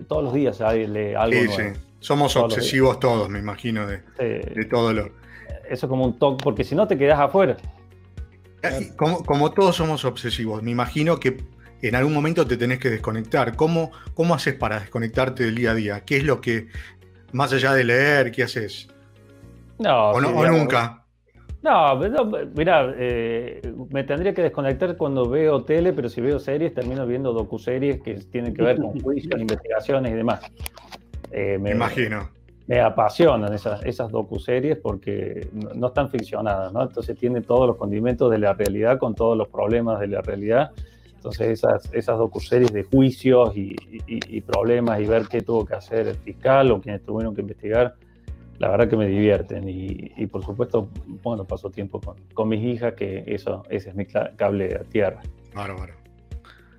todos 0.06 0.22
los 0.22 0.34
días 0.34 0.60
hay 0.60 0.84
algo. 1.14 1.36
Sí, 1.36 1.48
sí, 1.48 1.80
somos 1.98 2.36
obsesivos 2.36 3.00
todos, 3.00 3.28
me 3.28 3.40
imagino, 3.40 3.86
de, 3.88 4.02
de 4.18 4.64
todo 4.70 4.92
lo. 4.92 5.06
Eso 5.68 5.86
es 5.86 5.90
como 5.90 6.04
un 6.04 6.16
toque, 6.16 6.44
porque 6.44 6.62
si 6.62 6.76
no 6.76 6.86
te 6.86 6.96
quedas 6.96 7.18
afuera. 7.18 7.56
Como, 8.96 9.52
todos 9.52 9.76
somos 9.76 10.04
obsesivos, 10.04 10.62
me 10.62 10.70
imagino 10.70 11.18
que 11.18 11.36
en 11.82 11.94
algún 11.94 12.14
momento 12.14 12.46
te 12.46 12.56
tenés 12.56 12.78
que 12.78 12.90
desconectar. 12.90 13.56
¿Cómo, 13.56 13.90
¿Cómo 14.14 14.34
haces 14.34 14.54
para 14.54 14.80
desconectarte 14.80 15.44
del 15.44 15.54
día 15.54 15.72
a 15.72 15.74
día? 15.74 16.00
¿Qué 16.00 16.18
es 16.18 16.24
lo 16.24 16.40
que, 16.40 16.68
más 17.32 17.52
allá 17.52 17.74
de 17.74 17.84
leer, 17.84 18.32
qué 18.32 18.44
haces? 18.44 18.88
No, 19.78 20.10
o, 20.10 20.20
nunca. 20.20 21.04
No, 21.62 21.96
mira, 22.54 22.94
eh, 22.98 23.60
me 23.90 24.04
tendría 24.04 24.34
que 24.34 24.42
desconectar 24.42 24.96
cuando 24.96 25.28
veo 25.28 25.64
tele, 25.64 25.92
pero 25.92 26.08
si 26.08 26.20
veo 26.20 26.38
series, 26.38 26.74
termino 26.74 27.06
viendo 27.06 27.32
docuseries 27.32 28.02
que 28.02 28.14
tienen 28.14 28.54
que 28.54 28.62
ver 28.62 28.76
con 28.76 29.00
juicios, 29.00 29.34
investigaciones 29.40 30.12
y 30.12 30.14
demás. 30.14 30.40
Eh, 31.32 31.58
me, 31.58 31.72
imagino 31.72 32.30
me 32.66 32.80
apasionan 32.80 33.52
esas, 33.52 33.84
esas 33.84 34.10
docuseries 34.10 34.78
porque 34.78 35.48
no, 35.52 35.88
están 35.88 36.08
ficcionadas, 36.08 36.72
¿no? 36.72 36.82
Entonces 36.82 37.16
tiene 37.18 37.42
todos 37.42 37.66
los 37.66 37.76
condimentos 37.76 38.30
de 38.30 38.38
la 38.38 38.54
realidad 38.54 38.98
con 38.98 39.14
todos 39.14 39.36
los 39.36 39.48
problemas 39.48 40.00
de 40.00 40.08
la 40.08 40.22
realidad. 40.22 40.72
Entonces 41.14 41.48
esas, 41.48 41.92
esas 41.92 42.18
docuseries 42.18 42.72
de 42.72 42.84
juicios 42.84 43.52
y, 43.56 44.40
problemas 44.42 45.00
y 45.00 45.06
ver 45.06 45.26
qué 45.28 45.40
tuvo 45.40 45.64
que 45.64 45.74
hacer 45.74 46.08
el 46.08 46.16
fiscal 46.16 46.70
o 46.70 46.80
quienes 46.80 47.02
tuvieron 47.02 47.34
que 47.34 47.40
investigar, 47.42 47.96
la 48.58 48.68
verdad 48.68 48.88
que 48.88 48.96
me 48.96 49.08
divierten 49.08 49.68
y, 49.68 50.26
por 50.26 50.44
supuesto, 50.44 50.88
bueno, 51.22 51.44
paso 51.44 51.70
tiempo 51.70 52.00
con, 52.00 52.16
con, 52.34 52.48
mis 52.48 52.62
hijas, 52.62 52.94
que 52.94 53.24
eso, 53.26 53.62
ese 53.68 53.90
es 53.90 53.94
mi 53.94 54.06
cable 54.06 54.76
a 54.76 54.84
tierra. 54.84 55.22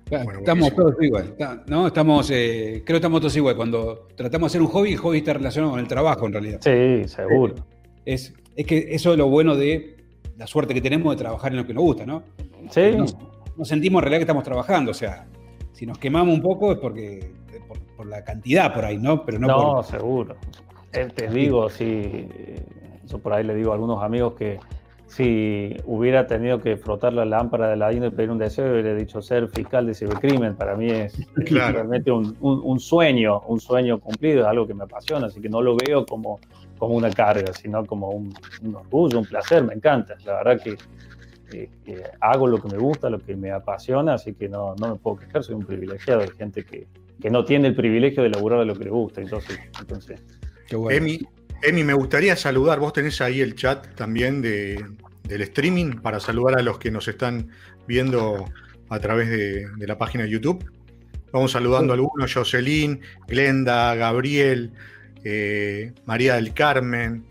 Estamos 0.08 0.72
todos 0.74 0.94
igual, 1.00 1.34
¿no? 1.66 1.88
Estamos, 1.88 2.30
eh, 2.30 2.82
creo 2.86 2.94
que 2.94 2.98
estamos 2.98 3.20
todos 3.20 3.36
igual. 3.36 3.56
Cuando 3.56 4.06
tratamos 4.14 4.52
de 4.52 4.58
hacer 4.58 4.62
un 4.62 4.68
hobby, 4.68 4.92
el 4.92 4.98
hobby 4.98 5.18
está 5.18 5.32
relacionado 5.32 5.72
con 5.72 5.80
el 5.80 5.88
trabajo 5.88 6.26
en 6.26 6.32
realidad. 6.32 6.60
Sí, 6.60 7.08
seguro. 7.08 7.54
Es, 8.04 8.32
es 8.54 8.66
que 8.66 8.86
eso 8.90 9.12
es 9.12 9.18
lo 9.18 9.28
bueno 9.28 9.56
de 9.56 9.96
la 10.36 10.46
suerte 10.46 10.74
que 10.74 10.80
tenemos 10.80 11.12
de 11.16 11.22
trabajar 11.22 11.50
en 11.50 11.58
lo 11.58 11.66
que 11.66 11.74
nos 11.74 11.82
gusta, 11.82 12.06
¿no? 12.06 12.22
Sí. 12.70 12.92
Nos, 12.96 13.16
sentimos 13.68 14.00
en 14.00 14.02
realidad 14.02 14.18
que 14.18 14.24
estamos 14.24 14.44
trabajando, 14.44 14.92
o 14.92 14.94
sea, 14.94 15.26
si 15.72 15.86
nos 15.86 15.98
quemamos 15.98 16.34
un 16.34 16.42
poco 16.42 16.72
es 16.72 16.78
porque 16.78 17.32
por, 17.96 18.06
la 18.06 18.22
cantidad 18.22 18.72
por 18.72 18.84
ahí, 18.84 18.98
¿no? 18.98 19.24
Pero 19.24 19.40
no, 19.40 19.82
seguro. 19.82 20.36
Eh, 20.92 21.08
te 21.12 21.28
digo, 21.28 21.68
sí, 21.68 22.28
yo 23.06 23.18
por 23.18 23.32
ahí 23.32 23.42
le 23.42 23.54
digo 23.54 23.72
a 23.72 23.74
algunos 23.74 24.02
amigos 24.04 24.34
que 24.34 24.60
si 25.06 25.76
hubiera 25.84 26.26
tenido 26.26 26.60
que 26.60 26.76
frotar 26.76 27.12
la 27.12 27.24
lámpara 27.24 27.68
de 27.68 27.76
la 27.76 27.92
y 27.92 28.00
pedir 28.10 28.30
un 28.30 28.38
deseo, 28.38 28.72
hubiera 28.72 28.94
dicho 28.94 29.22
ser 29.22 29.48
fiscal 29.48 29.86
de 29.86 29.94
cibercrimen. 29.94 30.56
Para 30.56 30.76
mí 30.76 30.90
es 30.90 31.16
realmente 31.36 32.10
un, 32.10 32.80
sueño, 32.80 33.40
un 33.46 33.60
sueño 33.60 33.98
cumplido, 34.00 34.48
algo 34.48 34.66
que 34.66 34.74
me 34.74 34.84
apasiona, 34.84 35.26
así 35.26 35.40
que 35.40 35.48
no 35.48 35.62
lo 35.62 35.76
veo 35.76 36.04
como, 36.04 36.40
como 36.76 36.94
una 36.94 37.10
carga, 37.10 37.52
sino 37.52 37.84
como 37.86 38.10
un, 38.10 38.34
orgullo, 38.74 39.20
un 39.20 39.26
placer, 39.26 39.62
me 39.62 39.74
encanta. 39.74 40.16
La 40.24 40.42
verdad 40.42 40.60
que, 40.62 40.76
hago 42.20 42.48
lo 42.48 42.60
que 42.60 42.68
me 42.68 42.78
gusta, 42.78 43.08
lo 43.08 43.20
que 43.20 43.36
me 43.36 43.52
apasiona, 43.52 44.14
así 44.14 44.34
que 44.34 44.48
no, 44.48 44.74
no 44.74 44.88
me 44.88 44.96
puedo 44.96 45.18
quejar, 45.18 45.44
soy 45.44 45.54
un 45.54 45.64
privilegiado 45.64 46.20
de 46.20 46.30
gente 46.32 46.64
que, 46.64 46.88
que 47.20 47.30
no 47.30 47.44
tiene 47.44 47.68
el 47.68 47.76
privilegio 47.76 48.24
de 48.24 48.30
laburar 48.30 48.58
de 48.58 48.66
lo 48.66 48.74
que 48.74 48.84
le 48.84 48.90
gusta. 48.90 49.20
Entonces, 49.20 49.58
entonces 49.80 50.20
Emi, 50.90 51.20
Emi, 51.62 51.84
me 51.84 51.94
gustaría 51.94 52.36
saludar, 52.36 52.78
vos 52.78 52.92
tenés 52.92 53.20
ahí 53.20 53.40
el 53.40 53.54
chat 53.54 53.94
también 53.94 54.42
de, 54.42 54.84
del 55.24 55.42
streaming 55.42 56.00
para 56.00 56.20
saludar 56.20 56.58
a 56.58 56.62
los 56.62 56.78
que 56.78 56.90
nos 56.90 57.08
están 57.08 57.48
viendo 57.86 58.44
a 58.88 58.98
través 59.00 59.28
de, 59.30 59.86
la 59.86 59.98
página 59.98 60.24
de 60.24 60.30
YouTube. 60.30 60.64
Vamos 61.32 61.52
saludando 61.52 61.92
a 61.92 61.96
algunos, 61.96 62.32
Jocelyn, 62.32 63.00
Glenda, 63.26 63.94
Gabriel, 63.94 64.72
eh, 65.24 65.92
María 66.04 66.34
del 66.34 66.54
Carmen, 66.54 67.24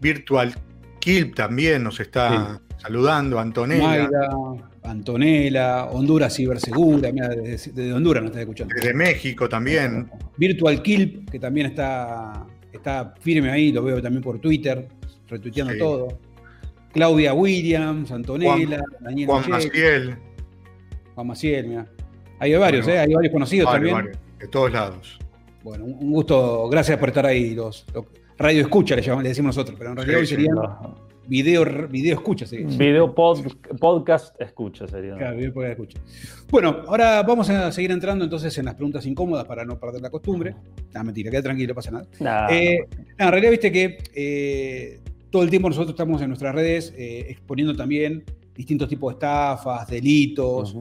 Virtual 0.00 0.54
Kilp 1.00 1.34
también 1.34 1.82
nos 1.82 2.00
está 2.00 2.60
saludando, 2.76 3.38
Antonella. 3.38 3.86
Mayra, 3.86 4.28
Antonella, 4.84 5.84
Honduras 5.86 6.34
Cibersegura, 6.34 7.12
mira, 7.12 7.28
desde, 7.28 7.92
Honduras 7.92 8.22
nos 8.22 8.30
está 8.30 8.40
escuchando. 8.42 8.74
Desde 8.74 8.94
México 8.94 9.48
también. 9.48 10.10
Virtual 10.36 10.80
Kilp, 10.82 11.30
que 11.30 11.38
también 11.38 11.66
está 11.66 12.46
está 12.72 13.14
firme 13.20 13.50
ahí, 13.50 13.72
lo 13.72 13.82
veo 13.82 14.00
también 14.02 14.22
por 14.22 14.38
Twitter, 14.38 14.88
retuiteando 15.28 15.76
todo. 15.76 16.18
Claudia 16.92 17.34
Williams, 17.34 18.10
Antonella, 18.10 18.78
Juan, 18.78 18.84
Daniel 19.00 19.28
Juan 19.28 19.50
Maciel. 19.50 20.16
Juan 21.14 21.26
Maciel, 21.26 21.68
mira. 21.68 21.86
Hay 22.40 22.54
varios, 22.54 22.86
¿eh? 22.88 22.98
Hay 22.98 23.12
varios 23.12 23.32
conocidos 23.32 23.70
también. 23.70 24.10
de 24.38 24.48
todos 24.48 24.72
lados. 24.72 25.18
Bueno, 25.62 25.84
un 25.84 26.10
gusto, 26.12 26.68
gracias 26.68 26.98
por 26.98 27.08
estar 27.08 27.26
ahí. 27.26 27.54
Los, 27.54 27.84
radio 28.38 28.62
escucha 28.62 28.94
le, 28.94 29.02
llamamos, 29.02 29.24
le 29.24 29.28
decimos 29.30 29.56
nosotros, 29.56 29.76
pero 29.76 29.90
en 29.90 29.96
realidad 29.96 30.20
hoy 30.20 30.26
sería 30.26 30.52
video, 31.28 31.88
video 31.88 32.14
escucha. 32.14 32.46
Video 32.50 33.14
podcast 33.14 34.40
escucha 34.40 34.88
sería. 34.88 35.16
Claro, 35.16 35.36
video 35.36 35.52
podcast 35.52 35.72
escucha. 35.72 35.98
Bueno, 36.50 36.82
ahora 36.86 37.22
vamos 37.22 37.48
a 37.50 37.70
seguir 37.70 37.90
entrando 37.90 38.24
entonces 38.24 38.56
en 38.58 38.64
las 38.64 38.74
preguntas 38.74 39.04
incómodas 39.06 39.44
para 39.44 39.64
no 39.64 39.78
perder 39.78 40.00
la 40.00 40.10
costumbre. 40.10 40.54
No, 40.94 41.04
mentira, 41.04 41.30
queda 41.30 41.42
tranquilo, 41.42 41.68
no 41.68 41.74
pasa 41.74 41.90
nada. 41.90 42.48
Eh, 42.50 42.86
en 43.18 43.30
realidad, 43.30 43.50
viste 43.50 43.70
que 43.70 43.98
eh, 44.14 45.00
todo 45.30 45.42
el 45.42 45.50
tiempo 45.50 45.68
nosotros 45.68 45.90
estamos 45.90 46.22
en 46.22 46.28
nuestras 46.28 46.54
redes 46.54 46.94
eh, 46.96 47.26
exponiendo 47.28 47.76
también 47.76 48.24
distintos 48.54 48.88
tipos 48.88 49.12
de 49.12 49.16
estafas, 49.16 49.86
delitos. 49.88 50.74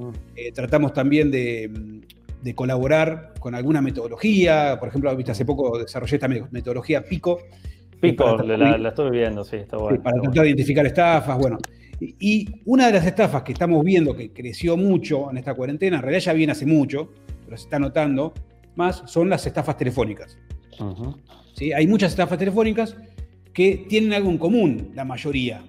tratamos 0.55 0.93
también 0.93 1.29
de, 1.29 2.01
de, 2.41 2.55
colaborar 2.55 3.33
con 3.39 3.53
alguna 3.53 3.81
metodología. 3.81 4.77
Por 4.79 4.89
ejemplo, 4.89 5.15
viste, 5.15 5.33
hace 5.33 5.45
poco 5.45 5.77
desarrollé 5.77 6.15
esta 6.15 6.27
metodología 6.27 7.03
PICO, 7.03 7.39
Pico, 7.99 8.37
la, 8.37 8.89
estoy 8.89 9.09
viendo, 9.09 9.43
sí, 9.43 9.55
está 9.57 9.77
bueno. 9.77 10.01
para 10.03 10.21
tratar 10.21 10.43
de 10.43 10.49
identificar 10.49 10.85
estafas, 10.85 11.37
bueno. 11.37 11.57
Y, 11.99 12.61
una 12.65 12.87
de 12.87 12.93
las 12.93 13.05
estafas 13.07 13.41
que 13.41 13.53
estamos 13.53 13.83
viendo 13.83 14.15
que 14.15 14.31
creció 14.31 14.77
mucho 14.77 15.31
en 15.31 15.37
esta 15.37 15.55
cuarentena, 15.55 15.97
en 15.97 16.03
realidad 16.03 16.25
ya 16.25 16.33
viene 16.33 16.51
hace 16.51 16.65
mucho, 16.65 17.11
pero 17.45 17.57
se 17.57 17.63
está 17.63 17.79
notando 17.79 18.33
más, 18.75 19.03
son 19.07 19.29
las 19.29 19.45
estafas 19.47 19.77
telefónicas. 19.77 20.37
¿Sí? 21.53 21.73
Hay 21.73 21.87
muchas 21.87 22.11
estafas 22.11 22.37
telefónicas 22.37 22.95
que 23.51 23.85
tienen 23.89 24.13
algo 24.13 24.29
en 24.29 24.37
común, 24.37 24.91
la 24.93 25.03
mayoría, 25.03 25.63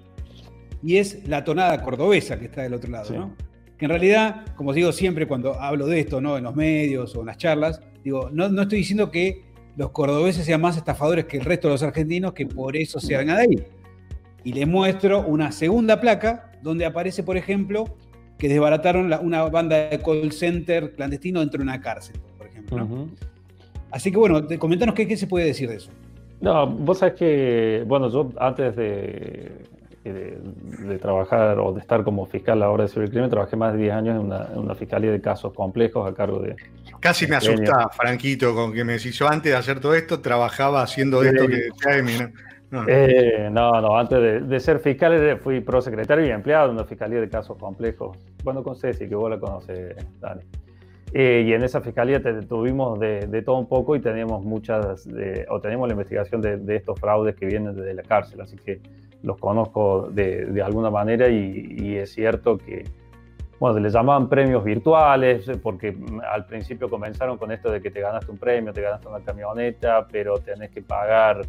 y 0.83 0.97
es 0.97 1.27
la 1.27 1.43
tonada 1.43 1.81
cordobesa 1.81 2.37
que 2.37 2.45
está 2.45 2.61
del 2.61 2.75
otro 2.75 2.91
lado, 2.91 3.11
¿no? 3.11 3.35
Que 3.77 3.85
en 3.85 3.89
realidad, 3.89 4.45
como 4.55 4.73
digo 4.73 4.91
siempre 4.91 5.27
cuando 5.27 5.59
hablo 5.59 5.87
de 5.87 6.01
esto, 6.01 6.21
¿no? 6.21 6.37
En 6.37 6.43
los 6.43 6.55
medios 6.55 7.15
o 7.15 7.21
en 7.21 7.27
las 7.27 7.37
charlas, 7.37 7.81
digo, 8.03 8.29
no, 8.31 8.49
no 8.49 8.61
estoy 8.61 8.79
diciendo 8.79 9.09
que 9.09 9.48
los 9.79 9.91
cordobeses 9.91 10.45
sean 10.45 10.59
más 10.59 10.75
estafadores 10.75 11.23
que 11.23 11.37
el 11.37 11.45
resto 11.45 11.69
de 11.69 11.75
los 11.75 11.83
argentinos, 11.83 12.33
que 12.33 12.45
por 12.45 12.75
eso 12.75 12.99
se 12.99 13.15
hagan 13.15 13.37
ahí. 13.37 13.63
Y 14.43 14.51
les 14.51 14.67
muestro 14.67 15.21
una 15.21 15.53
segunda 15.53 16.01
placa 16.01 16.51
donde 16.61 16.85
aparece, 16.85 17.23
por 17.23 17.37
ejemplo, 17.37 17.85
que 18.37 18.49
desbarataron 18.49 19.09
una 19.21 19.43
banda 19.43 19.77
de 19.87 19.99
call 19.99 20.33
center 20.33 20.91
clandestino 20.95 21.39
dentro 21.39 21.59
de 21.59 21.63
una 21.63 21.79
cárcel, 21.79 22.17
por 22.37 22.47
ejemplo. 22.47 23.07
Así 23.89 24.11
que 24.11 24.17
bueno, 24.17 24.45
comentanos 24.59 24.93
qué, 24.95 25.07
qué 25.07 25.15
se 25.15 25.27
puede 25.27 25.45
decir 25.45 25.69
de 25.69 25.77
eso. 25.77 25.91
No, 26.41 26.67
vos 26.67 26.97
sabés 26.97 27.15
que, 27.15 27.85
bueno, 27.87 28.09
yo 28.09 28.33
antes 28.37 28.75
de, 28.75 29.49
de, 30.03 30.99
trabajar 30.99 31.57
o 31.57 31.71
de 31.71 31.79
estar 31.79 32.03
como 32.03 32.25
fiscal 32.25 32.57
a 32.57 32.65
la 32.65 32.69
hora 32.69 32.83
de 32.83 32.89
cibercrimen, 32.89 33.29
trabajé 33.29 33.55
más 33.55 33.71
de 33.71 33.79
10 33.83 33.93
años 33.93 34.15
en 34.15 34.25
una, 34.25 34.47
en 34.51 34.59
una, 34.59 34.75
fiscalía 34.75 35.11
de 35.11 35.21
casos 35.21 35.53
complejos 35.53 36.05
a 36.05 36.13
cargo 36.13 36.39
de... 36.39 36.57
Casi 36.99 37.27
me 37.27 37.35
asusta, 37.35 37.89
Franquito, 37.89 38.53
con 38.53 38.73
que 38.73 38.83
me 38.83 38.93
decís, 38.93 39.17
yo 39.17 39.27
antes 39.29 39.51
de 39.51 39.57
hacer 39.57 39.79
todo 39.79 39.93
esto 39.93 40.19
trabajaba 40.19 40.81
haciendo 40.81 41.23
esto 41.23 41.47
que 41.47 41.55
decía 41.55 42.31
¿no? 42.71 42.83
Eh, 42.87 43.49
no, 43.51 43.81
no, 43.81 43.97
antes 43.97 44.47
de, 44.47 44.59
ser 44.59 44.79
fiscal 44.79 45.39
fui 45.39 45.59
prosecretario 45.61 46.25
y 46.27 46.29
empleado 46.29 46.69
en 46.69 46.75
una 46.75 46.85
fiscalía 46.85 47.19
de 47.19 47.27
casos 47.27 47.57
complejos. 47.57 48.17
Bueno, 48.43 48.61
con 48.61 48.75
Ceci, 48.75 49.07
que 49.09 49.15
vos 49.15 49.29
la 49.29 49.39
conoces, 49.39 49.95
Dani. 50.19 50.41
Eh, 51.11 51.43
y 51.47 51.53
en 51.53 51.63
esa 51.63 51.81
fiscalía 51.81 52.21
tuvimos 52.47 52.99
de, 52.99 53.25
de, 53.25 53.41
todo 53.41 53.57
un 53.57 53.67
poco 53.67 53.95
y 53.95 53.99
teníamos 53.99 54.43
muchas, 54.43 55.07
o 55.49 55.59
tenemos 55.59 55.87
la 55.87 55.93
investigación 55.93 56.41
de, 56.41 56.57
de, 56.57 56.75
estos 56.75 56.99
fraudes 56.99 57.35
que 57.35 57.47
vienen 57.47 57.75
desde 57.75 57.95
la 57.95 58.03
cárcel. 58.03 58.41
Así 58.41 58.55
que 58.57 58.79
los 59.23 59.37
conozco 59.37 60.09
de, 60.11 60.45
de 60.45 60.61
alguna 60.61 60.89
manera 60.89 61.27
y, 61.29 61.95
es 61.97 62.13
cierto 62.13 62.57
que, 62.57 62.85
bueno, 63.59 63.79
les 63.79 63.93
llamaban 63.93 64.29
premios 64.29 64.63
virtuales, 64.63 65.47
eh, 65.47 65.57
porque 65.61 65.95
al 66.29 66.45
principio 66.45 66.89
comenzaron 66.89 67.37
con 67.37 67.51
esto 67.51 67.69
de 67.69 67.81
que 67.81 67.91
te 67.91 67.99
ganaste 67.99 68.31
un 68.31 68.37
premio, 68.37 68.71
te 68.71 68.81
ganaste 68.81 69.07
una 69.07 69.19
camioneta, 69.19 70.07
pero 70.09 70.37
tenés 70.37 70.69
que 70.71 70.81
pagar 70.81 71.41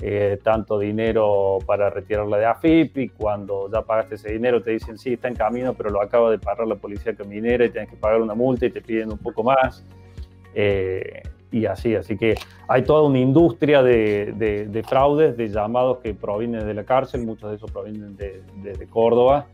eh, 0.00 0.40
tanto 0.42 0.80
dinero 0.80 1.58
para 1.64 1.88
retirarla 1.88 2.36
de 2.36 2.46
AFIP 2.46 2.98
y 2.98 3.08
cuando 3.10 3.70
ya 3.72 3.82
pagaste 3.82 4.16
ese 4.16 4.32
dinero 4.32 4.60
te 4.60 4.72
dicen, 4.72 4.98
sí, 4.98 5.12
está 5.12 5.28
en 5.28 5.36
camino, 5.36 5.74
pero 5.74 5.90
lo 5.90 6.02
acaba 6.02 6.30
de 6.32 6.38
pagar 6.38 6.66
la 6.66 6.74
policía 6.74 7.14
caminera 7.14 7.64
y 7.64 7.70
tienes 7.70 7.88
que 7.88 7.96
pagar 7.96 8.20
una 8.20 8.34
multa 8.34 8.66
y 8.66 8.70
te 8.70 8.80
piden 8.80 9.12
un 9.12 9.18
poco 9.18 9.44
más. 9.44 9.84
Eh, 10.54 11.22
y 11.52 11.66
así. 11.66 11.94
Así 11.94 12.16
que 12.16 12.34
hay 12.66 12.82
toda 12.82 13.02
una 13.02 13.20
industria 13.20 13.82
de, 13.82 14.84
fraudes, 14.88 15.36
de 15.36 15.48
llamados 15.48 15.98
que 15.98 16.14
provienen 16.14 16.66
de 16.66 16.74
la 16.74 16.84
cárcel, 16.84 17.24
muchos 17.24 17.50
de 17.50 17.56
esos 17.56 17.70
provienen 17.70 18.16
desde 18.16 18.86
Córdoba. 18.88 19.46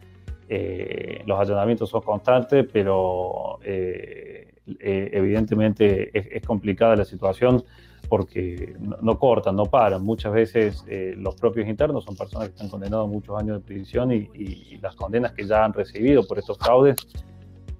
Eh, 0.48 1.22
los 1.26 1.38
allanamientos 1.38 1.90
son 1.90 2.02
constantes, 2.02 2.66
pero 2.72 3.58
eh, 3.62 4.54
eh, 4.80 5.10
evidentemente 5.12 6.10
es, 6.36 6.46
complicada 6.46 6.96
la 6.96 7.04
situación 7.04 7.62
porque 8.08 8.74
no, 9.02 9.18
cortan, 9.18 9.56
no 9.56 9.66
paran. 9.66 10.02
Muchas 10.02 10.32
veces 10.32 10.84
los 11.16 11.34
propios 11.34 11.68
internos 11.68 12.04
son 12.04 12.16
personas 12.16 12.48
que 12.48 12.54
están 12.54 12.70
condenados 12.70 13.06
a 13.06 13.10
muchos 13.10 13.38
años 13.38 13.58
de 13.58 13.66
prisión 13.66 14.12
y 14.12 14.78
las 14.80 14.94
condenas 14.94 15.32
que 15.32 15.44
ya 15.46 15.64
han 15.64 15.72
recibido 15.72 16.26
por 16.26 16.38
estos 16.38 16.56
fraudes 16.56 16.96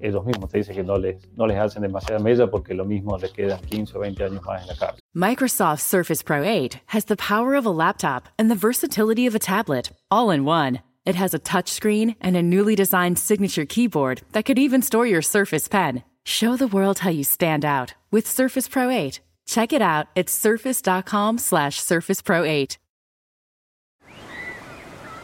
ellos 0.01 0.25
mismos 0.25 0.51
te 0.51 0.59
dicen 0.59 0.77
que 0.77 0.83
no 0.83 0.97
les, 0.97 1.17
no 1.37 1.47
les 1.47 1.59
hacen 1.59 1.83
demasiada 1.83 2.21
mella 2.21 2.47
porque 2.51 2.75
lo 2.75 2.85
mismo 2.85 3.17
les 3.19 3.33
quedan 3.33 3.61
15 3.61 3.97
o 3.97 4.01
20 4.01 4.25
años 4.25 4.43
más 4.45 4.63
en 4.63 4.69
la 4.69 4.77
cárcel. 4.77 5.01
Microsoft 5.15 5.81
Surface 5.81 6.23
Pro 6.23 6.45
8 6.45 6.81
has 6.89 7.07
the 7.07 7.17
power 7.17 7.55
of 7.55 7.67
a 7.67 7.71
laptop 7.71 8.29
and 8.39 8.51
the 8.51 8.57
versatility 8.57 9.27
of 9.27 9.35
a 9.35 9.39
tablet, 9.39 9.91
all 10.11 10.31
in 10.31 10.45
one. 10.45 10.81
It 11.09 11.15
has 11.15 11.33
a 11.33 11.39
touchscreen 11.39 12.17
and 12.21 12.37
a 12.37 12.43
newly 12.43 12.75
designed 12.75 13.19
signature 13.19 13.65
keyboard 13.65 14.21
that 14.33 14.45
could 14.45 14.59
even 14.59 14.83
store 14.83 15.07
your 15.07 15.23
Surface 15.23 15.67
Pen. 15.67 16.03
Show 16.23 16.55
the 16.59 16.67
world 16.69 16.99
how 16.99 17.09
you 17.09 17.25
stand 17.25 17.65
out 17.65 17.95
with 18.11 18.29
Surface 18.29 18.69
Pro 18.69 18.91
8. 18.91 19.19
Check 19.47 19.73
it 19.73 19.81
out 19.81 20.09
at 20.15 20.29
surface.com 20.29 21.39
slash 21.39 21.81
surface 21.81 22.21
pro 22.21 22.45
8. 22.45 22.77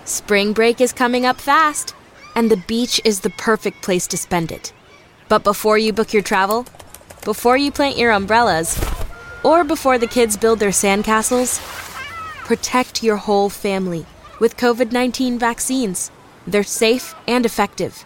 Spring 0.07 0.55
break 0.55 0.81
is 0.81 0.95
coming 0.95 1.27
up 1.27 1.39
fast 1.39 1.95
and 2.35 2.51
the 2.51 2.65
beach 2.67 2.99
is 3.05 3.21
the 3.21 3.37
perfect 3.37 3.83
place 3.83 4.07
to 4.07 4.17
spend 4.17 4.53
it. 4.53 4.73
But 5.29 5.45
before 5.45 5.77
you 5.77 5.93
book 5.93 6.15
your 6.15 6.23
travel, 6.23 6.65
before 7.27 7.59
you 7.59 7.71
plant 7.71 7.99
your 7.99 8.13
umbrellas, 8.13 8.83
or 9.43 9.65
before 9.65 9.99
the 9.99 10.07
kids 10.07 10.39
build 10.39 10.61
their 10.61 10.71
sandcastles, 10.71 11.61
protect 12.47 13.03
your 13.03 13.17
whole 13.17 13.51
family 13.51 14.07
with 14.41 14.57
COVID 14.57 14.93
19 14.93 15.39
vaccines. 15.39 16.11
They're 16.47 16.63
safe 16.63 17.15
and 17.27 17.47
effective. 17.47 18.05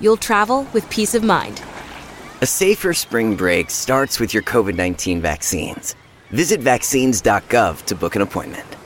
You'll 0.00 0.16
travel 0.16 0.66
with 0.72 0.88
peace 0.90 1.14
of 1.14 1.22
mind. 1.22 1.62
A 2.42 2.46
safer 2.46 2.92
spring 2.92 3.34
break 3.34 3.70
starts 3.70 4.20
with 4.20 4.34
your 4.34 4.42
COVID 4.42 4.74
19 4.74 5.20
vaccines. 5.20 5.94
Visit 6.30 6.60
vaccines.gov 6.60 7.84
to 7.86 7.94
book 7.94 8.16
an 8.16 8.22
appointment. 8.22 8.76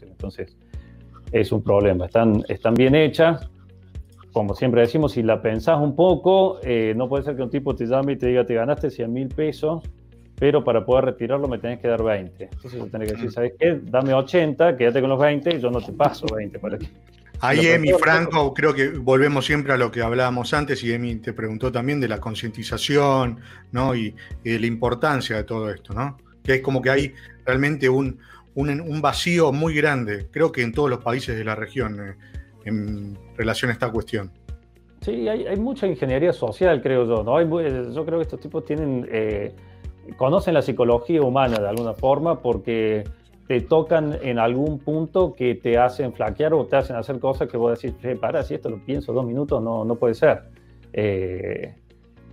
Entonces, 0.00 0.56
es 1.32 1.52
un 1.52 1.62
problema. 1.62 2.06
Están, 2.06 2.42
están 2.48 2.74
bien 2.74 2.94
hechas. 2.94 3.48
Como 4.32 4.54
siempre 4.54 4.82
decimos, 4.82 5.12
si 5.12 5.22
la 5.22 5.40
pensás 5.40 5.78
un 5.80 5.96
poco, 5.96 6.58
eh, 6.62 6.94
no 6.96 7.08
puede 7.08 7.24
ser 7.24 7.36
que 7.36 7.42
un 7.42 7.50
tipo 7.50 7.74
te 7.74 7.86
llame 7.86 8.12
y 8.12 8.16
te 8.16 8.28
diga, 8.28 8.44
te 8.44 8.54
ganaste 8.54 8.90
100 8.90 9.12
mil 9.12 9.28
pesos 9.28 9.82
pero 10.38 10.62
para 10.62 10.84
poder 10.84 11.06
retirarlo 11.06 11.48
me 11.48 11.58
tenés 11.58 11.80
que 11.80 11.88
dar 11.88 12.02
20. 12.02 12.44
Entonces 12.44 12.72
yo 12.72 12.86
tenés 12.86 13.08
que 13.08 13.14
decir, 13.16 13.32
¿sabes 13.32 13.52
qué? 13.58 13.80
Dame 13.82 14.12
80, 14.12 14.76
quédate 14.76 15.00
con 15.00 15.10
los 15.10 15.18
20 15.18 15.56
y 15.56 15.60
yo 15.60 15.70
no 15.70 15.80
te 15.80 15.92
paso 15.92 16.26
20 16.34 16.58
para 16.58 16.78
que... 16.78 16.86
Ahí 17.40 17.66
Emi, 17.66 17.90
Franco, 17.92 18.54
creo 18.54 18.72
que 18.74 18.88
volvemos 18.88 19.44
siempre 19.44 19.72
a 19.72 19.76
lo 19.76 19.90
que 19.90 20.00
hablábamos 20.00 20.54
antes 20.54 20.82
y 20.82 20.92
Emi 20.92 21.16
te 21.16 21.34
preguntó 21.34 21.70
también 21.70 22.00
de 22.00 22.08
la 22.08 22.18
concientización 22.18 23.40
¿no? 23.72 23.94
y, 23.94 24.14
de 24.42 24.58
la 24.58 24.66
importancia 24.66 25.36
de 25.36 25.44
todo 25.44 25.70
esto, 25.70 25.92
¿no? 25.92 26.16
que 26.42 26.54
es 26.54 26.60
como 26.62 26.80
que 26.80 26.90
hay 26.90 27.14
realmente 27.44 27.88
un, 27.88 28.18
un, 28.54 29.02
vacío 29.02 29.52
muy 29.52 29.74
grande, 29.74 30.28
creo 30.30 30.50
que 30.50 30.62
en 30.62 30.72
todos 30.72 30.88
los 30.88 31.00
países 31.00 31.36
de 31.36 31.44
la 31.44 31.54
región, 31.54 32.00
eh, 32.00 32.14
en 32.64 33.18
relación 33.36 33.70
a 33.70 33.74
esta 33.74 33.90
cuestión. 33.90 34.30
Sí, 35.02 35.28
hay, 35.28 35.56
mucha 35.56 35.86
ingeniería 35.86 36.32
social, 36.32 36.80
creo 36.82 37.06
yo. 37.06 37.22
¿no? 37.22 37.40
yo 37.40 38.04
creo 38.04 38.18
que 38.18 38.22
estos 38.22 38.40
tipos 38.40 38.64
tienen, 38.64 39.06
eh, 39.12 39.52
conocen 40.16 40.54
la 40.54 40.62
psicología 40.62 41.22
humana 41.22 41.58
de 41.58 41.68
alguna 41.68 41.94
forma 41.94 42.40
porque 42.40 43.04
te 43.46 43.60
tocan 43.60 44.18
en 44.22 44.38
algún 44.38 44.78
punto 44.78 45.34
que 45.34 45.54
te 45.54 45.78
hacen 45.78 46.12
flaquear 46.12 46.54
o 46.54 46.66
te 46.66 46.76
hacen 46.76 46.96
hacer 46.96 47.20
cosas 47.20 47.48
que 47.48 47.56
vos 47.56 47.80
decís, 47.80 47.96
para, 48.20 48.42
si 48.42 48.54
esto 48.54 48.68
lo 48.68 48.84
pienso 48.84 49.12
dos 49.12 49.24
minutos, 49.24 49.62
no, 49.62 49.84
no 49.84 49.94
puede 49.94 50.14
ser. 50.14 50.42
Eh, 50.92 51.74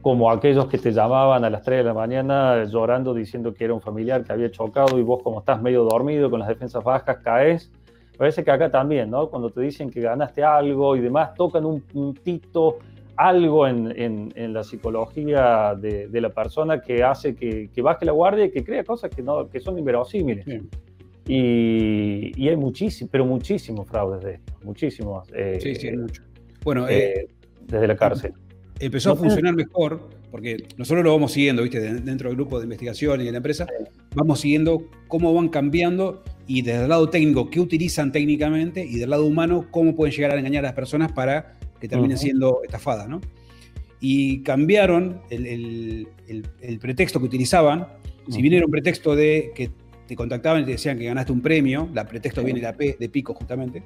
como 0.02 0.30
aquellos 0.30 0.66
que 0.68 0.78
te 0.78 0.92
llamaban 0.92 1.46
a 1.46 1.50
las 1.50 1.64
3 1.64 1.80
de 1.80 1.84
la 1.86 1.94
mañana 1.94 2.66
llorando 2.66 3.14
diciendo 3.14 3.54
que 3.54 3.64
era 3.64 3.74
un 3.74 3.82
familiar 3.82 4.24
que 4.24 4.34
había 4.34 4.52
chocado 4.52 5.00
y 5.00 5.02
vos 5.02 5.24
como 5.24 5.40
estás 5.40 5.62
medio 5.62 5.84
dormido 5.86 6.30
con 6.30 6.42
las 6.42 6.50
defensas 6.50 6.84
bajas 6.84 7.18
caes. 7.24 7.72
Parece 8.18 8.44
que 8.44 8.52
acá 8.52 8.70
también, 8.70 9.10
¿no? 9.10 9.30
Cuando 9.30 9.50
te 9.50 9.62
dicen 9.62 9.90
que 9.90 10.02
ganaste 10.02 10.44
algo 10.44 10.96
y 10.98 11.00
demás, 11.00 11.34
tocan 11.36 11.66
un 11.66 11.82
puntito, 11.82 12.80
algo 13.16 13.68
en, 13.68 14.32
en, 14.36 14.54
la 14.54 14.64
psicología 14.64 15.76
de, 15.80 16.08
de, 16.08 16.22
la 16.22 16.30
persona 16.30 16.82
que 16.82 17.04
hace 17.04 17.36
que, 17.36 17.70
que, 17.74 17.82
baje 17.82 18.06
la 18.06 18.12
guardia 18.12 18.46
y 18.46 18.52
que 18.52 18.64
crea 18.64 18.84
cosas 18.84 19.12
que, 19.12 19.22
no, 19.22 19.50
que 19.50 19.60
son 19.60 19.78
inverosímiles. 19.78 20.46
Y, 21.28 22.32
y, 22.36 22.50
hay 22.50 22.58
muchísimo, 22.58 23.10
pero 23.12 23.26
muchísimos 23.26 23.88
fraudes 23.88 24.24
de 24.24 24.34
esto, 24.34 24.54
muchísimos. 24.64 25.28
Eh, 25.34 25.60
sí, 25.62 25.76
sí, 25.76 25.92
mucho. 25.92 26.22
Bueno, 26.64 26.88
eh, 26.90 27.14
eh, 27.14 27.28
desde 27.62 27.88
la 27.88 27.96
cárcel. 27.96 28.34
Empezó 28.80 29.12
a 29.12 29.16
funcionar 29.16 29.56
mejor, 29.56 30.10
porque 30.32 30.66
nosotros 30.78 31.04
lo 31.04 31.14
vamos 31.14 31.32
siguiendo, 31.32 31.62
¿viste? 31.62 31.80
Dentro 31.80 32.30
del 32.30 32.36
grupo 32.36 32.60
de 32.60 32.66
investigación 32.66 33.22
y 33.22 33.26
de 33.26 33.32
la 33.32 33.38
empresa, 33.38 33.68
vamos 34.16 34.42
siguiendo 34.42 34.90
cómo 35.08 35.34
van 35.34 35.48
cambiando 35.48 36.24
y 36.48 36.64
desde 36.64 36.84
el 36.84 36.90
lado 36.90 37.10
técnico, 37.10 37.50
qué 37.50 37.60
utilizan 37.60 38.12
técnicamente 38.12 38.84
y 38.84 38.98
del 38.98 39.12
lado 39.12 39.26
humano, 39.26 39.68
cómo 39.72 39.96
pueden 39.96 40.14
llegar 40.14 40.32
a 40.32 40.40
engañar 40.40 40.66
a 40.66 40.70
las 40.70 40.76
personas 40.76 41.12
para 41.12 41.58
que 41.84 41.90
terminen 41.90 42.18
siendo 42.18 42.62
estafadas, 42.64 43.10
¿no? 43.10 43.20
Y 44.00 44.42
cambiaron 44.42 45.20
el, 45.30 46.08
pretexto 46.80 47.20
que 47.20 47.26
utilizaban. 47.26 47.90
Si 48.30 48.42
bien 48.42 48.54
era 48.54 48.66
un 48.66 48.72
pretexto 48.72 49.18
de 49.18 49.52
que 49.54 49.70
te 50.08 50.16
contactaban 50.16 50.62
y 50.62 50.66
te 50.66 50.72
decían 50.72 50.98
que 50.98 51.04
ganaste 51.04 51.34
un 51.34 51.42
premio, 51.42 51.90
la 51.94 52.06
pretexto 52.06 52.42
viene 52.42 52.62
la 52.62 52.72
P 52.72 52.96
de 52.98 53.10
pico 53.10 53.34
justamente. 53.34 53.84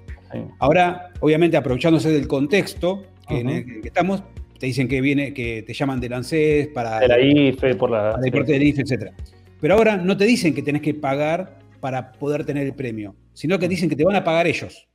Ahora, 0.60 1.12
obviamente, 1.22 1.58
aprovechándose 1.58 2.12
del 2.12 2.28
contexto 2.28 3.02
que, 3.28 3.40
en 3.40 3.50
el 3.50 3.82
que 3.82 3.88
estamos, 3.88 4.22
te 4.60 4.68
dicen 4.68 4.88
que 4.88 5.02
viene, 5.02 5.34
que 5.34 5.64
te 5.64 5.74
llaman 5.74 6.00
del 6.00 6.14
ANSES 6.14 6.68
para. 6.68 7.00
De 7.00 7.08
la 7.08 7.20
IFE, 7.20 7.74
por 7.78 7.90
la. 7.90 8.12
Para 8.12 8.22
deporte 8.22 8.52
del 8.52 8.62
IFE, 8.62 8.84
etc. 8.84 9.12
Pero 9.60 9.74
ahora 9.74 9.98
no 9.98 10.16
te 10.16 10.26
dicen 10.26 10.54
que 10.54 10.62
tenés 10.62 10.84
que 10.84 10.94
pagar 10.94 11.58
para 11.80 12.12
poder 12.12 12.46
tener 12.46 12.68
el 12.68 12.76
premio, 12.76 13.16
sino 13.34 13.58
que 13.58 13.68
dicen 13.68 13.90
que 13.90 13.96
te 13.96 14.06
van 14.06 14.18
a 14.18 14.24
pagar 14.24 14.46
ellos. 14.46 14.88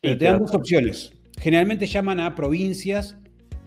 Pero 0.00 0.16
te 0.16 0.24
dan 0.24 0.38
dos 0.38 0.54
opciones. 0.54 1.12
Generalmente 1.40 1.86
llaman 1.86 2.20
a 2.20 2.34
provincias 2.34 3.16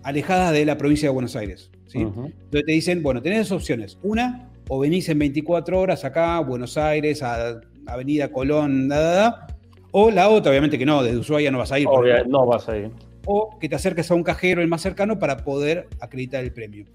alejadas 0.04 0.54
de 0.54 0.66
la 0.66 0.78
provincia 0.78 1.10
de 1.10 1.14
Buenos 1.14 1.36
Aires. 1.36 1.70
¿sí? 1.88 2.00
Entonces 2.00 2.66
te 2.66 2.72
dicen, 2.72 3.04
bueno, 3.04 3.22
tenés 3.22 3.50
dos 3.50 3.60
opciones. 3.60 3.98
Una, 4.04 4.50
o 4.70 4.80
venís 4.80 5.10
en 5.10 5.20
24 5.20 5.80
horas 5.80 6.06
acá, 6.06 6.40
Buenos 6.40 6.78
Aires, 6.78 7.22
a 7.22 7.60
Avenida 7.88 8.32
Colón, 8.32 8.88
da, 8.88 9.00
da, 9.00 9.14
da, 9.14 9.48
o 9.92 10.10
la 10.10 10.30
otra, 10.30 10.52
obviamente 10.52 10.78
que 10.78 10.86
no, 10.86 11.04
desde 11.04 11.18
Ushuaia 11.18 11.52
no 11.52 11.58
vas 11.58 11.72
a 11.72 11.80
ir. 11.80 11.88
no 12.28 12.46
vas 12.46 12.70
a 12.70 12.78
ir 12.78 12.92
o 13.26 13.58
que 13.60 13.70
te 13.70 13.76
acerques 13.76 14.10
a 14.12 14.16
un 14.16 14.24
cajero 14.24 14.62
el 14.62 14.68
más 14.68 14.82
cercano 14.82 15.20
para 15.20 15.38
poder 15.38 15.88
acreditar 16.00 16.44
el 16.44 16.52
premio. 16.52 16.86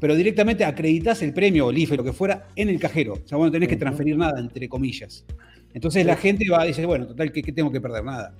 Pero 0.00 0.14
directamente 0.14 0.64
acreditas 0.64 1.22
el 1.22 1.32
premio 1.32 1.66
o 1.66 1.70
el 1.70 1.78
IFE, 1.78 1.96
lo 1.96 2.04
que 2.04 2.12
fuera, 2.12 2.48
en 2.56 2.68
el 2.68 2.78
cajero. 2.78 3.14
O 3.14 3.28
sea, 3.28 3.38
bueno, 3.38 3.46
no 3.46 3.52
tenés 3.52 3.68
que 3.68 3.76
transferir 3.76 4.18
nada, 4.18 4.38
entre 4.38 4.68
comillas. 4.68 5.24
Entonces 5.72 6.04
la 6.04 6.16
gente 6.16 6.48
va 6.50 6.62
a 6.62 6.64
decir, 6.66 6.86
bueno, 6.86 7.06
total, 7.06 7.32
¿qué, 7.32 7.42
tengo 7.42 7.72
que 7.72 7.80
perder? 7.80 8.04
Nada. 8.04 8.34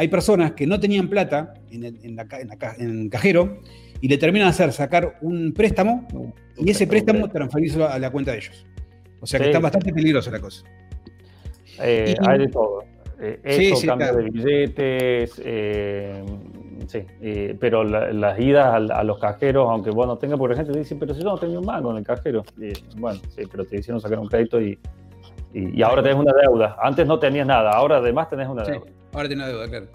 Hay 0.00 0.08
personas 0.08 0.52
que 0.52 0.66
no 0.66 0.80
tenían 0.80 1.08
plata 1.08 1.52
en 1.70 1.84
el, 1.84 3.10
cajero 3.10 3.58
y 4.00 4.08
le 4.08 4.16
terminan 4.16 4.46
a 4.46 4.50
hacer 4.50 4.72
sacar 4.72 5.18
un 5.20 5.52
préstamo 5.52 6.08
y 6.56 6.70
ese 6.70 6.86
préstamo 6.86 7.28
transferirlo 7.28 7.86
a 7.86 7.98
la 7.98 8.08
cuenta 8.10 8.30
de 8.30 8.38
ellos. 8.38 8.64
O 9.20 9.26
sea 9.26 9.38
que 9.38 9.48
está 9.48 9.58
bastante 9.58 9.92
peligrosa 9.92 10.30
la 10.30 10.40
cosa. 10.40 10.64
Eh, 11.82 12.14
hay 12.26 12.38
de 12.38 12.48
todo. 12.48 12.82
Eh, 13.20 13.40
eso, 13.44 13.88
cambio 13.88 14.14
de 14.16 14.30
billetes, 14.30 15.42
eh, 15.44 16.24
sí, 16.86 17.04
pero 17.60 17.84
las 17.84 18.40
idas 18.40 18.90
a, 18.90 19.04
los 19.04 19.18
cajeros, 19.18 19.68
aunque 19.68 19.90
vos 19.90 20.06
no 20.06 20.16
tengas, 20.16 20.38
por 20.38 20.50
ejemplo, 20.50 20.72
te 20.72 20.78
dicen, 20.78 20.98
pero 20.98 21.12
si 21.12 21.20
yo 21.20 21.26
no 21.26 21.36
tenía 21.36 21.58
un 21.58 21.66
mango 21.66 21.90
en 21.90 21.98
el 21.98 22.04
cajero, 22.04 22.42
bueno, 22.96 23.20
sí, 23.36 23.42
pero 23.50 23.66
te 23.66 23.76
hicieron 23.76 24.00
sacar 24.00 24.18
un 24.18 24.28
crédito 24.28 24.62
y, 24.62 24.78
y, 25.52 25.82
ahora 25.82 26.02
tenés 26.02 26.18
una 26.18 26.32
deuda. 26.32 26.76
Antes 26.82 27.06
no 27.06 27.18
tenías 27.18 27.46
nada, 27.46 27.70
ahora 27.70 27.96
además 27.96 28.28
tenés 28.30 28.48
una 28.48 28.62
deuda. 28.62 28.86
ahora 29.12 29.28
tenés 29.28 29.44
una 29.44 29.48
deuda, 29.48 29.68
claro. 29.68 29.86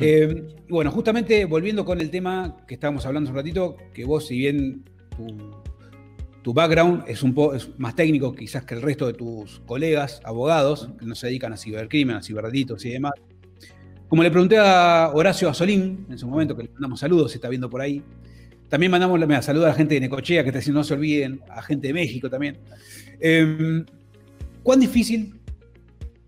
Eh, 0.00 0.46
bueno, 0.68 0.90
justamente 0.90 1.44
volviendo 1.46 1.84
con 1.84 2.00
el 2.00 2.10
tema 2.10 2.56
que 2.66 2.74
estábamos 2.74 3.06
hablando 3.06 3.28
hace 3.28 3.32
un 3.32 3.36
ratito, 3.36 3.76
que 3.94 4.04
vos, 4.04 4.26
si 4.26 4.38
bien 4.38 4.84
tu, 6.42 6.52
background 6.52 7.04
es 7.08 7.22
un 7.22 7.34
poco 7.34 7.56
más 7.78 7.96
técnico 7.96 8.34
quizás 8.34 8.64
que 8.64 8.74
el 8.74 8.82
resto 8.82 9.06
de 9.06 9.14
tus 9.14 9.60
colegas, 9.60 10.20
abogados, 10.24 10.90
que 10.98 11.06
no 11.06 11.14
se 11.14 11.28
dedican 11.28 11.52
a 11.52 11.56
cibercrimen, 11.56 12.16
a 12.16 12.22
ciberdelitos 12.22 12.84
y 12.84 12.90
demás, 12.90 13.12
como 14.08 14.22
le 14.22 14.30
pregunté 14.30 14.58
a 14.58 15.10
Horacio 15.12 15.48
Azolín 15.48 16.06
en 16.08 16.18
su 16.18 16.28
momento, 16.28 16.56
que 16.56 16.64
le 16.64 16.68
mandamos 16.70 17.00
saludos, 17.00 17.32
si 17.32 17.38
está 17.38 17.48
viendo 17.48 17.68
por 17.68 17.80
ahí. 17.80 18.02
También 18.68 18.90
mandamos 18.90 19.18
la 19.18 19.42
saludos 19.42 19.66
a 19.66 19.70
la 19.70 19.74
gente 19.74 19.94
de 19.94 20.00
Necochea, 20.00 20.42
que 20.42 20.50
está 20.50 20.58
diciendo 20.58 20.80
no 20.80 20.84
se 20.84 20.94
olviden, 20.94 21.40
a 21.48 21.62
gente 21.62 21.88
de 21.88 21.94
México 21.94 22.28
también. 22.28 22.58
Em, 23.20 23.84
¿Cuán 24.66 24.80
difícil 24.80 25.38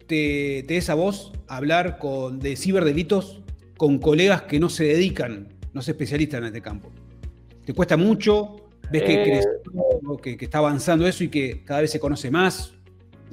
te, 0.06 0.60
es 0.76 0.88
a 0.90 0.94
vos 0.94 1.32
hablar 1.48 1.98
con, 1.98 2.38
de 2.38 2.54
ciberdelitos 2.54 3.42
con 3.76 3.98
colegas 3.98 4.42
que 4.42 4.60
no 4.60 4.68
se 4.68 4.84
dedican, 4.84 5.48
no 5.72 5.82
se 5.82 5.90
especialistan 5.90 6.42
en 6.42 6.46
este 6.46 6.62
campo? 6.62 6.92
¿Te 7.66 7.74
cuesta 7.74 7.96
mucho? 7.96 8.68
¿Ves 8.92 9.02
que, 9.02 9.40
eh. 9.40 10.36
que 10.38 10.44
está 10.44 10.58
avanzando 10.58 11.04
eso 11.08 11.24
y 11.24 11.28
que 11.30 11.64
cada 11.64 11.80
vez 11.80 11.90
se 11.90 11.98
conoce 11.98 12.30
más? 12.30 12.72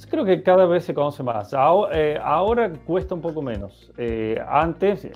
Creo 0.10 0.26
que 0.26 0.42
cada 0.42 0.66
vez 0.66 0.86
se 0.86 0.96
conoce 0.96 1.22
más. 1.22 1.54
Eh, 1.94 2.18
ahora, 2.20 2.74
cuesta 2.74 3.14
un 3.14 3.22
poco 3.22 3.44
menos. 3.44 3.92
Eh, 4.00 4.42
antes, 4.50 5.08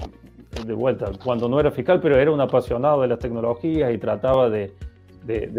de 0.67 0.73
vuelta, 0.75 1.13
cuando 1.23 1.49
no 1.49 1.59
era 1.59 1.71
fiscal, 1.71 1.99
pero 1.99 2.15
era 2.15 2.29
un 2.29 2.41
apasionado 2.41 3.01
de 3.01 3.07
las 3.07 3.17
tecnologías 3.17 3.91
y 3.91 3.97
trataba 3.97 4.51
de, 4.51 4.71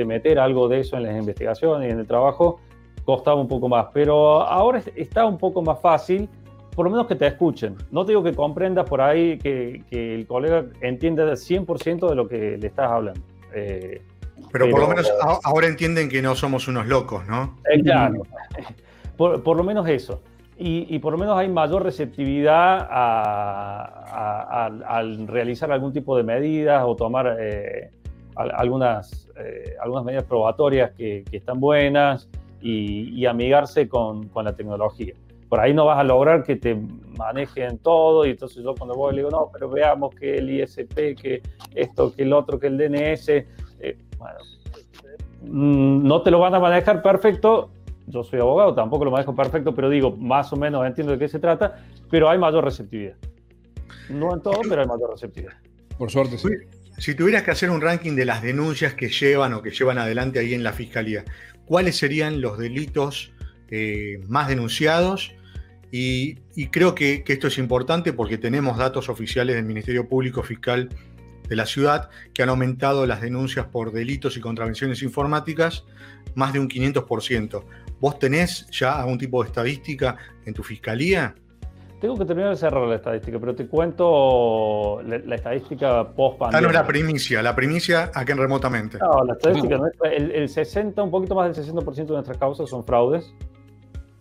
meter 0.06 0.38
algo 0.38 0.68
de 0.68 0.78
eso 0.78 0.96
en 0.96 1.02
las 1.02 1.18
investigaciones 1.18 1.88
y 1.88 1.92
en 1.92 1.98
el 1.98 2.06
trabajo, 2.06 2.60
costaba 3.04 3.40
un 3.40 3.48
poco 3.48 3.68
más. 3.68 3.86
Pero 3.92 4.42
ahora 4.42 4.82
está 4.94 5.26
un 5.26 5.38
poco 5.38 5.62
más 5.62 5.80
fácil, 5.80 6.28
por 6.74 6.84
lo 6.84 6.90
menos 6.90 7.06
que 7.06 7.14
te 7.14 7.26
escuchen. 7.26 7.76
No 7.90 8.04
te 8.04 8.12
digo 8.12 8.22
que 8.22 8.34
comprendas 8.34 8.88
por 8.88 9.00
ahí 9.00 9.38
que, 9.38 9.82
el 9.90 10.26
colega 10.26 10.66
entienda 10.80 11.24
el 11.24 11.30
100% 11.30 12.08
de 12.08 12.14
lo 12.14 12.28
que 12.28 12.56
le 12.58 12.66
estás 12.66 12.90
hablando. 12.90 13.20
Eh, 13.54 14.02
pero, 14.52 14.70
por 14.70 14.80
lo 14.80 14.88
menos 14.88 15.12
ahora 15.44 15.66
entienden 15.66 16.08
que 16.08 16.22
no 16.22 16.34
somos 16.34 16.66
unos 16.68 16.86
locos, 16.86 17.26
¿no? 17.26 17.56
Claro. 17.82 18.22
Por, 19.16 19.54
lo 19.54 19.62
menos 19.62 19.86
eso. 19.86 20.22
Y, 20.56 20.98
por 20.98 21.12
lo 21.12 21.18
menos 21.18 21.36
hay 21.36 21.46
mayor 21.50 21.82
receptividad 21.82 22.88
al 24.88 25.28
realizar 25.28 25.70
algún 25.70 25.92
tipo 25.92 26.16
de 26.16 26.22
medidas 26.22 26.82
o 26.86 26.96
tomar 26.96 27.36
eh, 27.38 27.90
algunas, 28.34 29.28
eh, 29.36 29.76
algunas 29.78 30.04
medidas 30.06 30.24
probatorias 30.24 30.92
que, 30.92 31.24
están 31.32 31.60
buenas 31.60 32.30
y, 32.60 33.24
amigarse 33.26 33.88
con, 33.88 34.30
la 34.34 34.54
tecnología. 34.54 35.14
Por 35.48 35.60
ahí 35.60 35.74
no 35.74 35.84
vas 35.86 35.98
a 35.98 36.04
lograr 36.04 36.44
que 36.44 36.56
te 36.56 36.76
manejen 37.18 37.78
todo 37.78 38.24
y 38.24 38.30
entonces 38.30 38.62
yo 38.62 38.74
cuando 38.74 38.94
voy 38.94 39.14
le 39.14 39.22
digo, 39.22 39.30
no, 39.30 39.50
pero 39.52 39.68
veamos 39.68 40.14
que 40.14 40.36
el 40.38 40.48
ISP, 40.48 41.16
que 41.20 41.42
esto, 41.74 42.14
que 42.14 42.22
el 42.22 42.32
otro, 42.32 42.58
que 42.60 42.68
el 42.68 42.78
DNS, 42.78 43.28
eh, 43.28 43.98
bueno, 44.16 44.38
mm, 45.42 46.06
no 46.06 46.22
te 46.22 46.30
lo 46.30 46.38
van 46.38 46.54
a 46.54 46.60
manejar 46.60 47.02
perfecto 47.02 47.70
yo 48.10 48.24
soy 48.24 48.40
abogado, 48.40 48.74
tampoco 48.74 49.04
lo 49.04 49.10
manejo 49.10 49.34
perfecto, 49.34 49.74
pero 49.74 49.88
digo, 49.88 50.16
más 50.16 50.52
o 50.52 50.56
menos 50.56 50.86
entiendo 50.86 51.12
de 51.12 51.18
qué 51.18 51.28
se 51.28 51.38
trata, 51.38 51.84
pero 52.10 52.28
hay 52.28 52.38
mayor 52.38 52.64
receptividad. 52.64 53.14
No 54.08 54.34
en 54.34 54.42
todo, 54.42 54.60
pero 54.68 54.82
hay 54.82 54.88
mayor 54.88 55.10
receptividad. 55.10 55.52
Por 55.96 56.10
suerte, 56.10 56.36
sí. 56.38 56.48
Si 56.98 57.14
tuvieras 57.14 57.44
que 57.44 57.52
hacer 57.52 57.70
un 57.70 57.80
ranking 57.80 58.14
de 58.14 58.24
las 58.24 58.42
denuncias 58.42 58.94
que 58.94 59.08
llevan 59.08 59.54
o 59.54 59.62
que 59.62 59.70
llevan 59.70 59.98
adelante 59.98 60.38
ahí 60.38 60.54
en 60.54 60.62
la 60.62 60.72
Fiscalía, 60.72 61.24
¿cuáles 61.70 61.96
serían 61.96 62.40
los 62.40 62.58
delitos 62.58 63.30
eh, 63.68 64.20
más 64.26 64.48
denunciados? 64.48 65.32
Y, 65.92 66.34
creo 66.72 66.96
que, 66.96 67.22
esto 67.24 67.46
es 67.46 67.58
importante 67.58 68.12
porque 68.12 68.38
tenemos 68.38 68.76
datos 68.76 69.08
oficiales 69.08 69.54
del 69.54 69.66
Ministerio 69.66 70.08
Público 70.08 70.42
Fiscal 70.42 70.88
de 71.48 71.54
la 71.54 71.66
ciudad 71.66 72.10
que 72.34 72.42
han 72.42 72.48
aumentado 72.48 73.06
las 73.06 73.20
denuncias 73.20 73.66
por 73.66 73.92
delitos 73.92 74.36
y 74.36 74.40
contravenciones 74.40 75.00
informáticas 75.04 75.84
más 76.34 76.52
de 76.52 76.58
un 76.58 76.68
500%. 76.68 77.64
¿Vos 78.00 78.18
tenés 78.18 78.66
ya 78.72 78.98
algún 78.98 79.18
tipo 79.18 79.40
de 79.40 79.50
estadística 79.50 80.16
en 80.46 80.54
tu 80.54 80.64
fiscalía? 80.64 81.36
Tengo 82.00 82.16
que 82.16 82.24
terminar 82.24 82.50
de 82.50 82.56
cerrar 82.56 82.86
la 82.88 82.94
estadística, 82.94 83.38
pero 83.38 83.54
te 83.54 83.66
cuento 83.66 85.02
la, 85.02 85.34
estadística 85.34 86.08
post 86.08 86.38
pandemia. 86.38 86.58
Ah, 86.58 86.72
no, 86.72 86.72
la 86.72 86.86
primicia, 86.86 87.42
la 87.42 87.54
primicia 87.54 88.10
aquí 88.14 88.32
en 88.32 88.38
remotamente. 88.38 88.98
No, 88.98 89.22
la 89.22 89.34
estadística 89.34 89.76
nuestra, 89.76 90.10
el, 90.10 90.48
60, 90.48 91.02
un 91.02 91.10
poquito 91.10 91.34
más 91.34 91.54
del 91.54 91.66
60% 91.66 91.94
de 91.94 92.04
nuestras 92.04 92.38
causas 92.38 92.70
son 92.70 92.84
fraudes. 92.84 93.34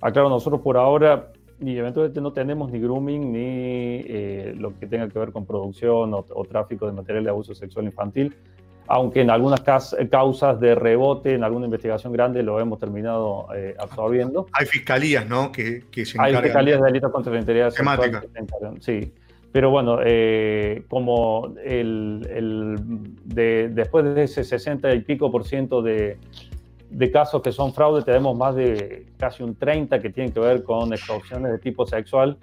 Aclaro, 0.01 0.29
nosotros 0.29 0.59
por 0.61 0.75
ahora 0.75 1.31
y 1.61 1.77
eventualmente 1.77 2.19
no 2.19 2.33
tenemos 2.33 2.69
ni 2.71 2.79
grooming 2.79 3.31
ni 3.31 4.03
eh, 4.07 4.53
lo 4.57 4.77
que 4.77 4.87
tenga 4.87 5.07
que 5.07 5.17
ver 5.17 5.31
con 5.31 5.45
producción 5.45 6.13
o, 6.13 6.25
o, 6.29 6.45
tráfico 6.45 6.85
de 6.85 6.93
material 6.93 7.23
de 7.25 7.29
abuso 7.29 7.53
sexual 7.53 7.85
infantil 7.85 8.35
aunque 8.89 9.21
en 9.21 9.29
algunas 9.29 9.61
causas 10.09 10.59
de 10.59 10.73
rebote, 10.73 11.35
en 11.35 11.43
alguna 11.43 11.65
investigación 11.65 12.11
grande, 12.11 12.41
lo 12.41 12.59
hemos 12.59 12.79
terminado 12.79 13.47
eh, 13.55 13.75
absorbiendo. 13.77 14.47
Hay 14.51 14.65
fiscalías, 14.65 15.27
¿no? 15.27 15.51
Que, 15.51 15.83
se 15.93 16.17
encargan. 16.17 16.35
Hay 16.37 16.43
fiscalías 16.43 16.79
de 16.79 16.85
delitos 16.87 17.11
contra 17.11 17.31
la 17.31 17.39
integridad 17.39 17.71
temática. 17.71 18.23
Sí. 18.79 19.13
Pero 19.51 19.69
bueno, 19.69 19.99
eh, 20.03 20.85
como 20.87 21.53
el, 21.63 22.79
después 23.25 24.15
de 24.15 24.23
ese 24.23 24.43
60 24.43 24.93
y 24.95 25.01
pico 25.01 25.31
por 25.31 25.45
ciento 25.45 25.83
de, 25.83 26.17
de 26.89 27.11
casos 27.11 27.43
que 27.43 27.51
son 27.51 27.73
fraude, 27.73 28.01
tenemos 28.01 28.35
más 28.35 28.55
de 28.55 29.05
casi 29.17 29.43
un 29.43 29.55
30 29.55 30.01
que 30.01 30.09
tienen 30.09 30.33
que 30.33 30.39
ver 30.39 30.63
con 30.63 30.91
extorsiones 30.93 31.51
de 31.51 31.59
tipo 31.59 31.85
sexual 31.85 32.37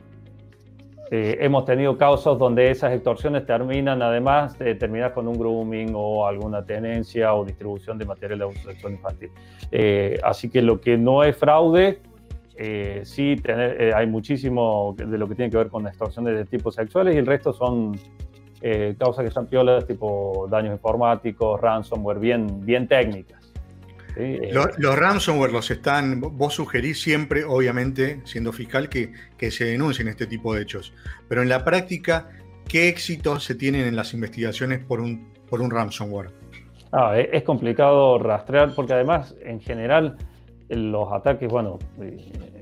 eh, 1.10 1.38
hemos 1.40 1.64
tenido 1.64 1.96
casos 1.96 2.36
donde 2.38 2.70
esas 2.70 2.92
extorsiones 2.92 3.46
terminan, 3.46 4.02
además 4.02 4.58
de 4.58 4.74
terminar 4.74 5.14
con 5.14 5.28
un 5.28 5.38
grooming 5.38 5.92
o 5.94 6.26
alguna 6.26 6.64
tenencia 6.64 7.32
o 7.34 7.44
distribución 7.44 7.96
de 7.96 8.04
material 8.04 8.38
de 8.40 8.44
abuso 8.44 8.62
sexual 8.68 8.94
infantil. 8.94 9.30
Eh, 9.70 10.18
así 10.24 10.50
que 10.50 10.62
lo 10.62 10.80
que 10.80 10.98
no 10.98 11.22
es 11.22 11.36
fraude, 11.36 12.00
eh, 12.56 13.02
sí 13.04 13.40
hay 13.94 14.06
muchísimo 14.06 14.96
de 14.98 15.18
lo 15.18 15.28
que 15.28 15.34
tiene 15.36 15.50
que 15.50 15.58
ver 15.58 15.68
con 15.68 15.86
extorsiones 15.86 16.34
de 16.34 16.44
tipo 16.44 16.72
sexuales 16.72 17.14
y 17.14 17.18
el 17.18 17.26
resto 17.26 17.52
son 17.52 17.96
causas 18.98 19.22
que 19.22 19.28
están 19.28 19.46
piolas, 19.46 19.86
tipo 19.86 20.48
daños 20.50 20.72
informáticos, 20.72 21.60
ransomware, 21.60 22.18
bien, 22.18 22.64
bien 22.66 22.88
técnicas. 22.88 23.35
Eh, 24.16 24.50
los, 24.52 24.96
ransomware 24.96 25.52
los 25.52 25.70
están, 25.70 26.20
vos 26.20 26.54
sugerís 26.54 27.00
siempre, 27.00 27.44
obviamente, 27.44 28.20
siendo 28.24 28.52
fiscal, 28.52 28.88
que, 28.88 29.12
que, 29.36 29.50
se 29.50 29.64
denuncien 29.66 30.08
este 30.08 30.26
tipo 30.26 30.54
de 30.54 30.62
hechos. 30.62 30.94
Pero 31.28 31.42
en 31.42 31.48
la 31.48 31.64
práctica, 31.64 32.30
¿qué 32.66 32.88
éxitos 32.88 33.44
se 33.44 33.54
tienen 33.54 33.86
en 33.86 33.94
las 33.94 34.14
investigaciones 34.14 34.80
por 34.80 35.00
un, 35.00 35.32
por 35.48 35.60
un 35.60 35.70
ransomware? 35.70 36.30
Ah, 36.92 37.18
es 37.18 37.42
complicado 37.42 38.18
rastrear 38.18 38.74
porque 38.74 38.94
además, 38.94 39.34
en 39.42 39.60
general, 39.60 40.16
los 40.68 41.12
ataques, 41.12 41.48
bueno, 41.50 41.78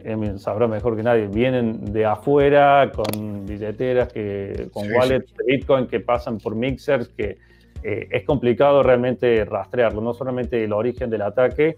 Emil 0.03 0.39
sabrá 0.39 0.67
mejor 0.67 0.97
que 0.97 1.03
nadie, 1.03 1.29
vienen 1.29 1.93
de 1.93 2.05
afuera 2.05 2.91
con 2.93 3.47
billeteras, 3.47 4.13
que, 4.13 4.69
con 4.73 4.91
wallets 4.91 5.33
de 5.37 5.45
Bitcoin 5.47 5.87
que 5.87 6.01
pasan 6.01 6.39
por 6.39 6.55
mixers, 6.55 7.09
que 7.09 7.39
eh, 7.87 8.09
es 8.11 8.25
complicado 8.25 8.83
realmente 8.83 9.45
rastrearlo, 9.45 10.01
no 10.01 10.15
solamente 10.15 10.65
el 10.65 10.73
origen 10.73 11.11
del 11.11 11.21
ataque, 11.21 11.77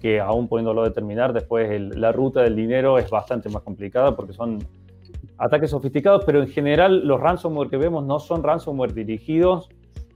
que 0.00 0.20
aún 0.20 0.46
pudiéndolo 0.46 0.84
determinar, 0.84 1.32
después 1.32 1.80
la 1.96 2.12
ruta 2.12 2.42
del 2.42 2.54
dinero 2.54 2.96
es 2.96 3.10
bastante 3.10 3.48
más 3.48 3.62
complicada 3.62 4.14
porque 4.14 4.32
son 4.32 4.60
ataques 5.36 5.70
sofisticados, 5.70 6.24
pero 6.24 6.40
en 6.40 6.48
general 6.48 7.04
los 7.04 7.20
ransomware 7.20 7.68
que 7.68 7.76
vemos 7.76 8.04
no 8.04 8.20
son 8.20 8.44
ransomware 8.44 8.94
dirigidos 8.94 9.68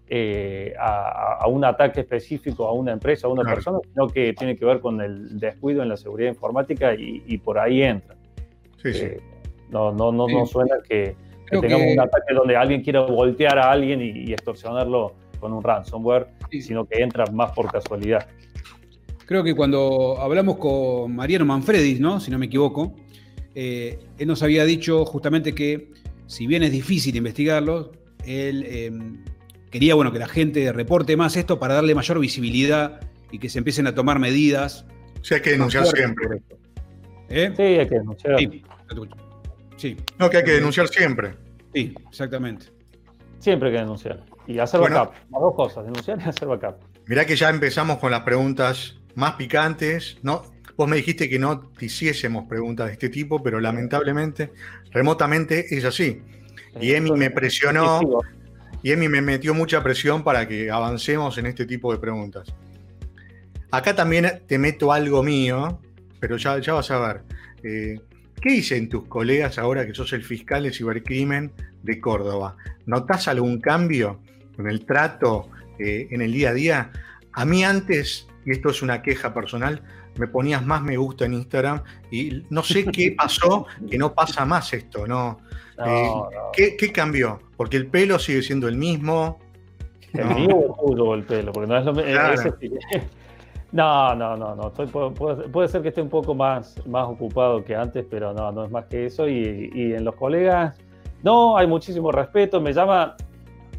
eh, 0.06 0.74
a, 0.78 1.44
un 1.48 1.64
ataque 1.64 2.02
específico 2.02 2.68
a 2.68 2.72
una 2.72 2.92
empresa, 2.92 3.26
a 3.26 3.30
una 3.30 3.42
persona, 3.42 3.78
sino 3.92 4.06
que 4.06 4.34
tiene 4.34 4.56
que 4.56 4.64
ver 4.64 4.78
con 4.78 5.00
el 5.00 5.40
descuido 5.40 5.82
en 5.82 5.88
la 5.88 5.96
seguridad 5.96 6.28
informática 6.28 6.94
y, 6.94 7.36
por 7.38 7.58
ahí 7.58 7.82
entra. 7.82 8.14
Sí, 8.80 8.92
sí. 8.92 9.06
Eh, 9.06 9.20
no, 9.70 9.90
no, 9.90 10.12
no, 10.12 10.28
no 10.28 10.46
suena 10.46 10.76
que, 10.88 11.16
tengamos 11.50 11.88
un 11.94 11.98
ataque 11.98 12.32
donde 12.32 12.54
alguien 12.54 12.82
quiera 12.82 13.00
voltear 13.00 13.58
a 13.58 13.72
alguien 13.72 14.00
y 14.00 14.32
extorsionarlo 14.32 15.21
con 15.42 15.52
un 15.52 15.62
ransomware, 15.62 16.28
sino 16.60 16.86
que 16.86 17.02
entra 17.02 17.26
más 17.26 17.50
por 17.50 17.70
casualidad. 17.70 18.28
Creo 19.26 19.42
que 19.42 19.56
cuando 19.56 20.20
hablamos 20.20 20.56
con 20.56 21.16
Mariano 21.16 21.44
Manfredi, 21.44 21.98
¿no? 21.98 22.20
si 22.20 22.30
no 22.30 22.38
me 22.38 22.46
equivoco, 22.46 22.94
eh, 23.56 23.98
él 24.18 24.28
nos 24.28 24.40
había 24.44 24.64
dicho 24.64 25.04
justamente 25.04 25.52
que 25.52 25.90
si 26.26 26.46
bien 26.46 26.62
es 26.62 26.70
difícil 26.70 27.16
investigarlo, 27.16 27.90
él 28.24 28.64
em, 28.68 29.24
quería 29.72 29.96
bueno, 29.96 30.12
que 30.12 30.20
la 30.20 30.28
gente 30.28 30.72
reporte 30.72 31.16
más 31.16 31.36
esto 31.36 31.58
para 31.58 31.74
darle 31.74 31.96
mayor 31.96 32.20
visibilidad 32.20 33.00
y 33.32 33.40
que 33.40 33.48
se 33.48 33.58
empiecen 33.58 33.88
a 33.88 33.94
tomar 33.96 34.20
medidas. 34.20 34.86
O 35.20 35.24
sea, 35.24 35.38
hay 35.38 35.42
que 35.42 35.50
denunciar 35.50 35.86
siempre. 35.88 36.40
¿Eh? 37.28 37.52
Sí, 37.56 37.62
hay 37.62 37.88
que 37.88 37.96
denunciar. 37.96 38.36
Sí. 39.76 39.96
No, 40.20 40.30
que 40.30 40.36
hay 40.36 40.44
que 40.44 40.52
denunciar 40.52 40.86
siempre. 40.86 41.34
Sí, 41.74 41.94
exactamente. 42.08 42.66
Siempre 43.40 43.70
hay 43.70 43.74
que 43.74 43.80
denunciar. 43.80 44.22
Y 44.46 44.58
hacer 44.58 44.80
backup. 44.80 45.14
Las 45.30 45.40
dos 45.40 45.54
cosas, 45.54 45.84
denunciar 45.84 46.20
y 46.20 46.28
hacer 46.28 46.48
backup. 46.48 46.76
Mirá 47.06 47.24
que 47.24 47.36
ya 47.36 47.50
empezamos 47.50 47.98
con 47.98 48.10
las 48.10 48.22
preguntas 48.22 48.98
más 49.14 49.34
picantes. 49.34 50.18
¿no? 50.22 50.42
Vos 50.76 50.88
me 50.88 50.96
dijiste 50.96 51.28
que 51.28 51.38
no 51.38 51.60
te 51.60 51.86
hiciésemos 51.86 52.46
preguntas 52.48 52.86
de 52.86 52.92
este 52.94 53.08
tipo, 53.08 53.42
pero 53.42 53.60
lamentablemente, 53.60 54.52
remotamente 54.90 55.74
es 55.76 55.84
así. 55.84 56.22
Y 56.80 56.92
Emi 56.94 57.12
me 57.12 57.30
presionó, 57.30 58.00
y 58.82 58.92
Emi 58.92 59.08
me 59.08 59.20
metió 59.20 59.54
mucha 59.54 59.82
presión 59.82 60.24
para 60.24 60.48
que 60.48 60.70
avancemos 60.70 61.36
en 61.38 61.46
este 61.46 61.66
tipo 61.66 61.92
de 61.92 61.98
preguntas. 61.98 62.54
Acá 63.70 63.94
también 63.94 64.42
te 64.46 64.58
meto 64.58 64.92
algo 64.92 65.22
mío, 65.22 65.80
pero 66.20 66.36
ya, 66.36 66.58
ya 66.58 66.74
vas 66.74 66.90
a 66.90 66.98
ver. 66.98 67.22
Eh, 67.62 68.00
¿Qué 68.40 68.50
dicen 68.50 68.88
tus 68.88 69.06
colegas 69.06 69.58
ahora 69.58 69.86
que 69.86 69.94
sos 69.94 70.12
el 70.14 70.24
fiscal 70.24 70.64
de 70.64 70.72
cibercrimen 70.72 71.52
de 71.82 72.00
Córdoba? 72.00 72.56
¿Notás 72.86 73.28
algún 73.28 73.60
cambio? 73.60 74.20
En 74.58 74.66
el 74.68 74.84
trato, 74.84 75.48
eh, 75.78 76.08
en 76.10 76.22
el 76.22 76.32
día 76.32 76.50
a 76.50 76.54
día. 76.54 76.90
A 77.32 77.44
mí 77.44 77.64
antes, 77.64 78.28
y 78.44 78.52
esto 78.52 78.70
es 78.70 78.82
una 78.82 79.02
queja 79.02 79.32
personal, 79.32 79.82
me 80.18 80.26
ponías 80.26 80.64
más 80.64 80.82
me 80.82 80.96
gusta 80.96 81.24
en 81.24 81.34
Instagram 81.34 81.82
y 82.10 82.42
no 82.50 82.62
sé 82.62 82.84
qué 82.92 83.14
pasó, 83.16 83.66
que 83.90 83.98
no 83.98 84.12
pasa 84.14 84.44
más 84.44 84.72
esto, 84.72 85.06
¿no? 85.06 85.38
Eh, 85.84 86.10
¿qué, 86.78 86.92
cambió? 86.92 87.40
Porque 87.56 87.76
el 87.76 87.86
pelo 87.86 88.18
sigue 88.18 88.42
siendo 88.42 88.68
el 88.68 88.76
mismo. 88.76 89.38
El 90.12 90.26
mío 90.34 90.56
o 90.56 91.14
el 91.14 91.24
pelo, 91.24 91.52
porque 91.52 91.68
no 91.68 91.78
es 91.78 91.84
lo 91.84 91.92
mismo. 91.94 92.10
No, 93.72 94.14
no, 94.14 94.36
no, 94.36 94.54
no. 94.54 94.70
puede, 94.70 95.68
ser 95.68 95.80
que 95.80 95.88
esté 95.88 96.02
un 96.02 96.10
poco 96.10 96.34
más, 96.34 96.76
más 96.86 97.08
ocupado 97.08 97.64
que 97.64 97.74
antes, 97.74 98.04
pero 98.10 98.34
no, 98.34 98.52
no 98.52 98.66
es 98.66 98.70
más 98.70 98.84
que 98.84 99.06
eso. 99.06 99.26
Y, 99.26 99.70
y 99.74 99.94
en 99.94 100.04
los 100.04 100.14
colegas, 100.14 100.78
no, 101.22 101.56
hay 101.56 101.66
muchísimo 101.66 102.12
respeto. 102.12 102.60
Me 102.60 102.74
llama, 102.74 103.16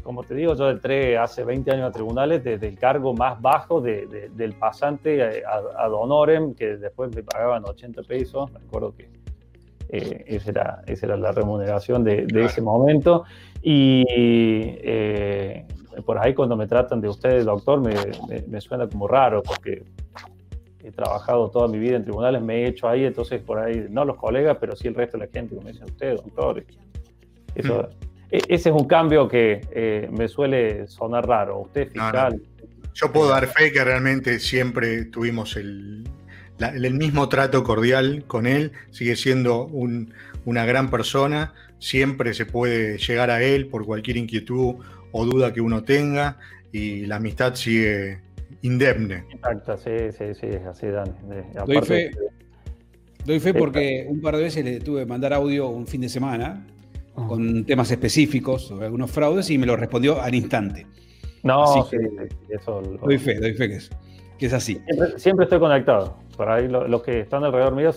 como 0.04 0.22
te 0.22 0.34
digo, 0.34 0.54
yo 0.54 0.70
entré 0.70 1.16
hace 1.16 1.42
20 1.44 1.70
años 1.72 1.88
a 1.88 1.90
tribunales 1.90 2.44
desde 2.44 2.68
el 2.68 2.78
cargo 2.78 3.14
más 3.14 3.40
bajo 3.40 3.80
del 3.80 4.52
pasante 4.58 5.42
a, 5.44 5.88
Donorem, 5.88 6.54
que 6.54 6.76
después 6.76 7.14
me 7.16 7.22
pagaban 7.22 7.64
80 7.64 8.02
pesos, 8.02 8.52
me 8.52 8.58
acuerdo 8.58 8.94
que 8.94 9.08
eh, 9.88 10.24
esa, 10.26 10.50
era, 10.50 10.82
esa 10.86 11.06
era 11.06 11.16
la 11.16 11.32
remuneración 11.32 12.04
de, 12.04 12.26
ese 12.34 12.60
momento. 12.60 13.24
Y 13.62 14.04
eh, 14.08 15.64
por 16.04 16.18
ahí 16.18 16.34
cuando 16.34 16.54
me 16.54 16.66
tratan 16.66 17.00
de 17.00 17.08
usted, 17.08 17.42
doctor, 17.42 17.80
me, 17.80 17.94
me, 18.46 18.60
suena 18.60 18.86
como 18.86 19.08
raro, 19.08 19.42
porque 19.42 19.84
he 20.82 20.92
trabajado 20.92 21.48
toda 21.48 21.66
mi 21.66 21.78
vida 21.78 21.96
en 21.96 22.02
tribunales, 22.02 22.42
me 22.42 22.62
he 22.62 22.68
hecho 22.68 22.88
ahí, 22.88 23.06
entonces 23.06 23.40
por 23.40 23.58
ahí, 23.58 23.86
no 23.88 24.04
los 24.04 24.16
colegas, 24.16 24.58
pero 24.60 24.76
sí 24.76 24.86
el 24.86 24.94
resto 24.94 25.16
de 25.16 25.26
la 25.26 25.32
gente, 25.32 25.54
como 25.54 25.66
dice 25.66 25.82
usted, 25.82 26.16
doctor. 26.16 26.62
Eso, 27.54 27.82
hmm. 27.82 28.13
E, 28.30 28.38
ese 28.48 28.70
es 28.70 28.74
un 28.74 28.86
cambio 28.86 29.28
que 29.28 29.60
eh, 29.70 30.08
me 30.12 30.28
suele 30.28 30.86
sonar 30.86 31.26
raro. 31.26 31.60
Usted 31.60 31.88
fiscal. 31.88 32.40
Yo 32.94 33.12
puedo 33.12 33.30
dar 33.30 33.46
fe 33.48 33.72
que 33.72 33.84
realmente 33.84 34.38
siempre 34.38 35.04
tuvimos 35.06 35.56
el, 35.56 36.04
el 36.58 36.94
mismo 36.94 37.28
trato 37.28 37.64
cordial 37.64 38.24
con 38.26 38.46
él. 38.46 38.72
Sigue 38.90 39.16
siendo 39.16 39.66
una 40.44 40.64
gran 40.64 40.90
persona. 40.90 41.52
Siempre 41.78 42.34
se 42.34 42.46
puede 42.46 42.98
llegar 42.98 43.30
a 43.30 43.42
él 43.42 43.66
por 43.66 43.84
cualquier 43.84 44.16
inquietud 44.16 44.76
o 45.12 45.24
duda 45.24 45.52
que 45.52 45.60
uno 45.60 45.82
tenga. 45.82 46.38
Y 46.70 47.06
la 47.06 47.16
amistad 47.16 47.54
sigue 47.54 48.20
indemne. 48.62 49.24
Exacto, 49.30 49.76
sí, 49.76 49.90
sí, 50.16 50.34
sí, 50.34 50.46
así, 50.68 50.86
Dani. 50.86 51.12
Doy 51.66 51.82
fe, 51.82 52.10
doy 53.24 53.40
fe 53.40 53.54
porque 53.54 54.06
un 54.08 54.20
par 54.20 54.36
de 54.36 54.44
veces 54.44 54.64
le 54.64 54.80
tuve 54.80 55.00
que 55.00 55.06
mandar 55.06 55.32
audio 55.34 55.68
un 55.68 55.86
fin 55.86 56.00
de 56.00 56.08
semana 56.08 56.64
con 57.14 57.64
temas 57.64 57.90
específicos 57.90 58.66
sobre 58.66 58.86
algunos 58.86 59.10
fraudes 59.10 59.50
y 59.50 59.58
me 59.58 59.66
lo 59.66 59.76
respondió 59.76 60.20
al 60.20 60.34
instante. 60.34 60.86
No, 61.42 61.84
sí, 61.84 61.98
eso 62.48 62.82
doy 63.02 63.18
fe, 63.18 63.38
doy 63.38 63.54
fe 63.54 63.68
que 63.68 63.76
es, 63.76 63.90
que 64.38 64.46
es 64.46 64.52
así. 64.52 64.80
Siempre, 65.16 65.44
estoy 65.44 65.58
conectado. 65.58 66.16
Por 66.36 66.48
ahí 66.48 66.66
los 66.68 67.02
que 67.02 67.20
están 67.20 67.44
alrededor 67.44 67.76
mío 67.76 67.90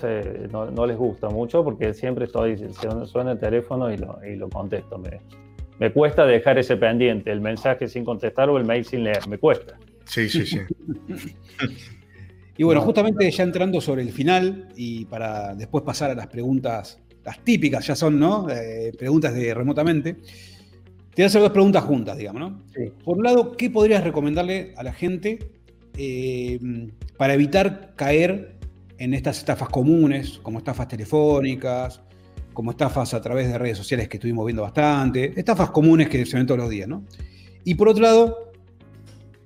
no, 0.51 0.85
les 0.85 0.97
gusta 0.97 1.29
mucho 1.29 1.63
porque 1.63 1.93
siempre 1.93 2.25
estoy, 2.25 2.57
suena 3.05 3.31
el 3.31 3.39
teléfono 3.39 3.91
y 3.91 3.97
lo, 3.97 4.19
y 4.23 4.35
lo 4.35 4.49
contesto. 4.49 4.97
Me, 4.97 5.21
me 5.79 5.91
cuesta 5.91 6.25
dejar 6.25 6.57
ese 6.57 6.75
pendiente, 6.77 7.31
el 7.31 7.41
mensaje 7.41 7.87
sin 7.87 8.03
contestar 8.03 8.49
o 8.49 8.57
el 8.57 8.65
mail 8.65 8.83
sin 8.83 9.03
leer, 9.03 9.27
me 9.27 9.37
cuesta. 9.37 9.77
Sí, 10.05 10.27
sí, 10.29 10.45
sí. 10.45 10.59
y 12.57 12.63
bueno, 12.63 12.81
justamente 12.81 13.29
ya 13.29 13.43
entrando 13.43 13.79
sobre 13.81 14.01
el 14.01 14.11
final 14.11 14.69
y 14.75 15.05
para 15.05 15.53
después 15.53 15.83
pasar 15.83 16.11
a 16.11 16.15
las 16.15 16.27
preguntas, 16.27 16.99
las 17.27 17.43
típicas 17.43 17.85
ya 17.85 17.93
son, 17.93 18.17
¿no? 18.17 18.49
Eh, 18.49 18.93
preguntas 18.97 19.33
de 19.33 19.53
remotamente. 19.53 20.13
Te 20.13 20.21
voy 21.17 21.23
a 21.23 21.27
hacer 21.27 21.41
dos 21.41 21.51
preguntas 21.51 21.83
juntas, 21.83 22.17
digamos, 22.17 22.39
¿no? 22.39 22.63
Por 23.03 23.17
un 23.17 23.23
lado, 23.25 23.57
¿qué 23.57 23.69
podrías 23.69 24.01
recomendarle 24.01 24.73
a 24.77 24.83
la 24.83 24.93
gente 24.93 25.39
eh, 25.97 26.57
para 27.17 27.33
evitar 27.33 27.95
caer 27.97 28.55
en 28.97 29.13
estas 29.13 29.39
estafas 29.39 29.67
comunes, 29.67 30.39
como 30.41 30.59
estafas 30.59 30.87
telefónicas, 30.87 31.99
como 32.53 32.71
estafas 32.71 33.13
a 33.13 33.21
través 33.21 33.49
de 33.49 33.57
redes 33.57 33.77
sociales 33.77 34.07
que 34.07 34.15
estuvimos 34.15 34.45
viendo 34.45 34.61
bastante, 34.61 35.37
estafas 35.37 35.71
comunes 35.71 36.07
que 36.07 36.25
se 36.25 36.37
ven 36.37 36.47
todos 36.47 36.61
los 36.61 36.69
días, 36.69 36.87
¿no? 36.87 37.03
Y 37.65 37.75
por 37.75 37.89
otro 37.89 38.03
lado, 38.03 38.53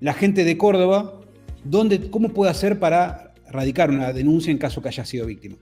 la 0.01 0.13
gente 0.13 0.43
de 0.43 0.55
Córdoba, 0.55 1.19
¿dónde, 1.63 2.11
¿cómo 2.11 2.29
puede 2.29 2.51
hacer 2.51 2.77
para 2.77 3.33
radicar 3.49 3.89
una 3.89 4.13
denuncia 4.13 4.51
en 4.51 4.59
caso 4.59 4.83
que 4.83 4.89
haya 4.89 5.03
sido 5.03 5.25
víctima? 5.25 5.55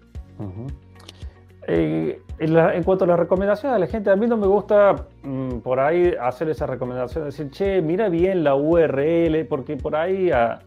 Eh, 1.71 2.19
en, 2.39 2.83
cuanto 2.83 3.03
a 3.03 3.07
las 3.07 3.19
recomendaciones 3.19 3.75
de 3.75 3.79
la 3.79 3.85
gente, 3.85 4.09
a 4.09 4.15
mí 4.15 4.25
no 4.25 4.37
me 4.37 4.47
gusta 4.47 5.05
mm, 5.21 5.59
por 5.59 5.79
ahí 5.79 6.15
hacer 6.19 6.49
esa 6.49 6.65
recomendación, 6.65 7.25
decir, 7.25 7.51
che, 7.51 7.79
mira 7.79 8.09
bien 8.09 8.43
la 8.43 8.55
URL, 8.55 9.45
porque 9.47 9.77
por 9.77 9.95
ahí 9.95 10.31
a, 10.31 10.57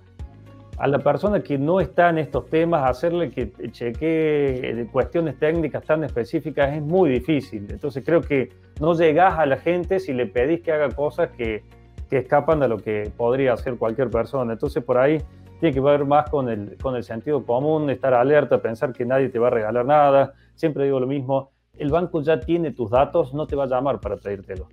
a 0.78 0.86
la 0.86 1.00
persona 1.00 1.40
que 1.40 1.58
no 1.58 1.80
está 1.80 2.10
en 2.10 2.18
estos 2.18 2.46
temas, 2.48 2.88
hacerle 2.88 3.32
que 3.32 3.50
chequee 3.72 4.86
cuestiones 4.92 5.40
técnicas 5.40 5.82
tan 5.82 6.04
específicas 6.04 6.72
es 6.72 6.82
muy 6.82 7.10
difícil. 7.10 7.66
Entonces 7.68 8.04
creo 8.06 8.20
que 8.20 8.50
no 8.80 8.94
llegas 8.94 9.40
a 9.40 9.46
la 9.46 9.56
gente 9.56 9.98
si 9.98 10.12
le 10.12 10.26
pedís 10.26 10.60
que 10.60 10.70
haga 10.70 10.88
cosas 10.90 11.30
que, 11.30 11.64
que 12.08 12.18
escapan 12.18 12.60
de 12.60 12.68
lo 12.68 12.78
que 12.78 13.10
podría 13.16 13.54
hacer 13.54 13.74
cualquier 13.74 14.08
persona. 14.08 14.52
Entonces 14.52 14.84
por 14.84 14.98
ahí 14.98 15.18
tiene 15.58 15.74
que 15.74 15.80
ver 15.80 16.04
más 16.04 16.30
con 16.30 16.48
el, 16.48 16.76
con 16.80 16.94
el 16.94 17.02
sentido 17.02 17.44
común, 17.44 17.90
estar 17.90 18.14
alerta, 18.14 18.62
pensar 18.62 18.92
que 18.92 19.04
nadie 19.04 19.30
te 19.30 19.40
va 19.40 19.48
a 19.48 19.50
regalar 19.50 19.84
nada. 19.84 20.34
Siempre 20.54 20.84
digo 20.84 21.00
lo 21.00 21.06
mismo, 21.06 21.50
el 21.78 21.90
banco 21.90 22.20
ya 22.22 22.40
tiene 22.40 22.72
tus 22.72 22.90
datos, 22.90 23.34
no 23.34 23.46
te 23.46 23.56
va 23.56 23.64
a 23.64 23.66
llamar 23.66 24.00
para 24.00 24.16
pedírtelo. 24.16 24.68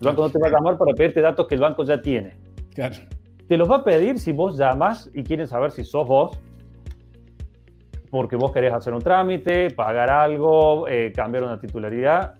El 0.00 0.06
banco 0.06 0.22
no 0.22 0.30
te 0.30 0.38
va 0.38 0.48
a 0.48 0.50
llamar 0.50 0.76
para 0.78 0.94
pedirte 0.94 1.20
datos 1.20 1.46
que 1.46 1.54
el 1.54 1.60
banco 1.60 1.84
ya 1.84 2.00
tiene. 2.00 2.36
Claro. 2.74 2.96
Te 3.48 3.56
los 3.56 3.70
va 3.70 3.76
a 3.76 3.84
pedir 3.84 4.18
si 4.18 4.32
vos 4.32 4.56
llamas 4.56 5.10
y 5.14 5.22
quieren 5.22 5.46
saber 5.46 5.70
si 5.70 5.84
sos 5.84 6.06
vos, 6.06 6.38
porque 8.10 8.36
vos 8.36 8.52
querés 8.52 8.72
hacer 8.72 8.92
un 8.92 9.00
trámite, 9.00 9.70
pagar 9.70 10.10
algo, 10.10 10.86
eh, 10.86 11.12
cambiar 11.14 11.44
una 11.44 11.58
titularidad, 11.58 12.34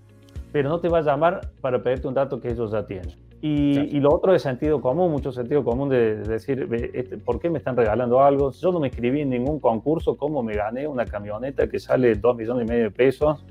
pero 0.52 0.68
no 0.68 0.80
te 0.80 0.88
va 0.88 0.98
a 0.98 1.02
llamar 1.02 1.40
para 1.60 1.82
pedirte 1.82 2.08
un 2.08 2.14
dato 2.14 2.40
que 2.40 2.50
ellos 2.50 2.70
ya 2.70 2.84
tienen. 2.86 3.16
Y, 3.44 3.98
lo 3.98 4.14
otro 4.14 4.32
es 4.36 4.42
sentido 4.42 4.80
común, 4.80 5.10
mucho 5.10 5.32
sentido 5.32 5.64
común 5.64 5.88
de, 5.88 6.14
decir, 6.14 6.68
este, 6.94 7.18
¿por 7.18 7.40
qué 7.40 7.50
me 7.50 7.58
están 7.58 7.76
regalando 7.76 8.22
algo? 8.22 8.52
Yo 8.52 8.70
no 8.70 8.78
me 8.78 8.86
inscribí 8.86 9.22
en 9.22 9.30
ningún 9.30 9.58
concurso, 9.58 10.16
¿cómo 10.16 10.44
me 10.44 10.54
gané 10.54 10.86
una 10.86 11.04
camioneta 11.06 11.68
que 11.68 11.80
sale 11.80 12.14
2 12.14 12.36
millones 12.36 12.64
y 12.64 12.70
medio 12.70 12.84
de 12.84 12.90
pesos? 12.92 13.44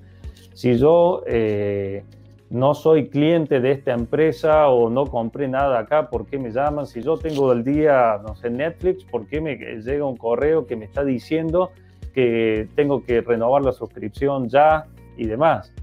Si 0.54 0.78
yo 0.78 1.24
eh, 1.28 2.06
no 2.50 2.74
soy 2.74 3.10
cliente 3.10 3.60
de 3.60 3.72
esta 3.74 3.92
empresa 3.92 4.70
o 4.70 4.90
no 4.90 5.08
compré 5.08 5.50
nada 5.50 5.80
acá, 5.80 6.10
¿por 6.10 6.26
qué 6.26 6.38
me 6.38 6.52
llaman? 6.52 6.88
Si 6.88 7.02
yo 7.02 7.18
tengo 7.18 7.52
el 7.52 7.66
día, 7.66 8.18
no 8.26 8.34
sé, 8.36 8.50
Netflix, 8.50 9.04
¿por 9.04 9.28
qué 9.28 9.42
me 9.42 9.58
llega 9.58 10.06
un 10.06 10.16
correo 10.16 10.68
que 10.68 10.78
me 10.78 10.86
está 10.86 11.04
diciendo 11.04 11.72
que 12.14 12.70
tengo 12.76 13.04
que 13.04 13.20
renovar 13.20 13.66
la 13.66 13.74
suscripción 13.74 14.48
ya 14.48 14.86
y 15.18 15.26
demás? 15.26 15.74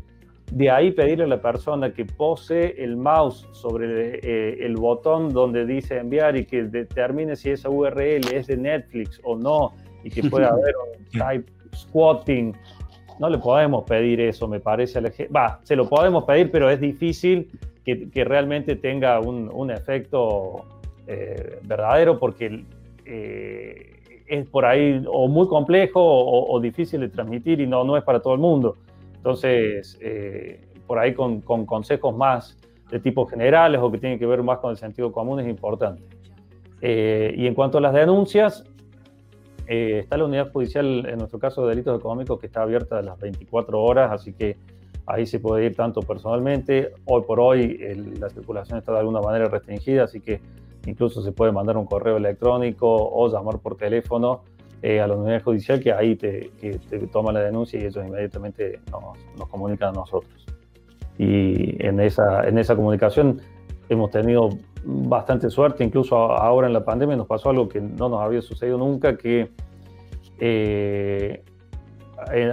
De 0.51 0.71
ahí 0.71 0.93
pedirle 0.93 1.25
a 1.25 1.29
la 1.29 1.43
persona 1.43 1.93
que 1.93 2.05
pose 2.05 2.75
el 2.83 2.97
mouse 2.97 3.47
sobre 3.53 4.21
eh, 4.23 4.65
el 4.65 4.77
botón 4.77 5.33
donde 5.33 5.67
dice 5.67 5.99
enviar 5.99 6.37
y 6.37 6.47
que 6.47 6.65
determine 6.65 7.37
si 7.37 7.51
esa 7.51 7.69
URL 7.69 8.33
es 8.33 8.47
de 8.47 8.57
Netflix 8.57 9.21
o 9.25 9.37
no 9.37 9.75
y 10.05 10.11
que 10.11 10.23
pueda 10.29 10.49
haber 10.53 10.75
un 10.77 11.19
type 11.19 11.53
squatting 11.75 12.55
no 13.19 13.29
le 13.29 13.39
podemos 13.39 13.85
pedir 13.85 14.21
eso, 14.21 14.47
me 14.49 14.61
parece. 14.61 15.01
Va, 15.29 15.61
se 15.65 15.77
lo 15.77 15.89
podemos 15.89 16.25
pedir, 16.25 16.51
pero 16.51 16.71
es 16.71 16.81
difícil 16.81 17.51
que, 17.85 18.25
realmente 18.25 18.77
tenga 18.77 19.19
un, 19.21 19.71
efecto 19.71 20.65
eh, 21.07 21.59
verdadero 21.63 22.19
porque 22.19 22.65
eh, 23.07 24.01
es 24.27 24.47
por 24.47 24.67
ahí 24.67 25.03
o 25.11 25.27
muy 25.27 25.49
complejo 25.49 26.01
o, 26.03 26.61
difícil 26.61 27.01
de 27.01 27.09
transmitir 27.09 27.61
y 27.61 27.67
no, 27.67 27.83
no 27.85 27.97
es 27.97 28.05
para 28.05 28.21
todo 28.21 28.35
el 28.35 28.41
mundo. 28.41 28.77
Entonces, 29.19 29.99
eh, 30.01 30.67
por 30.87 30.99
ahí 30.99 31.13
con, 31.13 31.43
con, 31.43 31.67
consejos 31.67 32.17
más 32.17 32.57
de 32.91 32.99
tipo 32.99 33.27
generales 33.27 33.81
o 33.83 33.93
que 33.93 33.99
tienen 33.99 34.19
que 34.19 34.27
ver 34.27 34.43
más 34.43 34.59
con 34.59 34.71
el 34.71 34.79
sentido 34.79 35.13
común 35.13 35.41
es 35.41 35.49
importante. 35.49 36.03
y 36.81 37.47
en 37.47 37.55
cuanto 37.55 37.79
a 37.79 37.81
las 37.81 37.93
denuncias, 37.93 38.65
eh, 39.67 39.99
está 39.99 40.17
la 40.17 40.25
unidad 40.25 40.51
judicial, 40.51 41.05
en 41.07 41.19
nuestro 41.19 41.39
caso 41.39 41.63
de 41.63 41.71
delitos 41.71 41.99
económicos, 41.99 42.41
que 42.41 42.47
está 42.47 42.63
abierta 42.63 42.99
a 42.99 43.03
las 43.03 43.19
24 43.21 43.83
horas, 43.83 44.11
así 44.11 44.33
que 44.33 44.57
ahí 45.05 45.27
se 45.27 45.41
puede 45.41 45.67
ir 45.67 45.77
tanto 45.77 46.01
personalmente. 46.01 46.93
Hoy 47.05 47.23
por 47.27 47.39
hoy 47.39 47.77
la 48.19 48.31
circulación 48.31 48.79
está 48.79 48.93
de 48.93 49.01
alguna 49.01 49.21
manera 49.21 49.47
restringida, 49.49 50.05
así 50.05 50.21
que 50.21 50.41
incluso 50.87 51.21
se 51.21 51.33
puede 51.33 51.53
mandar 51.53 51.77
un 51.77 51.85
correo 51.85 52.17
electrónico 52.17 52.89
o 52.89 53.29
llamar 53.29 53.59
por 53.59 53.77
teléfono 53.77 54.43
eh, 54.83 55.01
a 55.01 55.07
la 55.07 55.15
unidad 55.15 55.43
judicial 55.43 55.81
que 55.81 55.93
ahí 55.93 56.17
te, 56.17 56.51
que 56.61 56.79
te 56.79 56.99
toma 57.09 57.33
la 57.33 57.41
denuncia 57.41 57.81
y 57.81 57.85
ellos 57.85 58.05
inmediatamente 58.07 58.81
nos, 58.91 59.19
nos, 59.37 59.49
comunican 59.49 59.91
a 59.91 59.93
nosotros. 59.93 60.47
Y 61.19 61.85
en 61.85 62.01
esa, 62.01 62.47
en 62.47 62.59
esa 62.59 62.77
comunicación 62.77 63.41
hemos 63.89 64.11
tenido 64.11 64.51
bastante 64.85 65.51
suerte, 65.51 65.85
incluso 65.85 66.17
ahora 66.17 66.67
en 66.67 66.73
la 66.73 66.85
pandemia 66.85 67.17
nos 67.17 67.27
pasó 67.27 67.51
algo 67.51 67.69
que 67.69 67.81
no 67.81 68.09
nos 68.09 68.21
había 68.21 68.41
sucedido 68.41 68.79
nunca, 68.79 69.17
que 69.17 69.51
eh, 70.39 71.43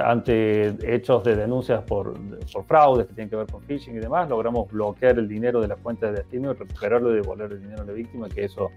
ante 0.04 0.96
hechos 0.96 1.24
de 1.24 1.36
denuncias 1.36 1.84
por, 1.84 2.14
por, 2.54 2.64
fraudes 2.66 3.08
que 3.08 3.14
tienen 3.14 3.30
que 3.30 3.36
ver 3.36 3.48
con 3.48 3.62
phishing 3.62 3.96
y 3.96 4.00
demás, 4.00 4.30
logramos 4.30 4.72
bloquear 4.72 5.18
el 5.18 5.28
dinero 5.28 5.60
de 5.60 5.68
la 5.68 5.76
cuenta 5.76 6.08
de 6.08 6.18
destino 6.20 6.52
y 6.52 6.54
recuperarlo 6.54 7.12
y 7.12 7.16
devolver 7.16 7.52
el 7.52 7.62
dinero 7.62 7.82
a 7.82 7.86
la 7.86 7.94
víctima, 7.94 8.30
que 8.30 8.46
eso 8.46 8.70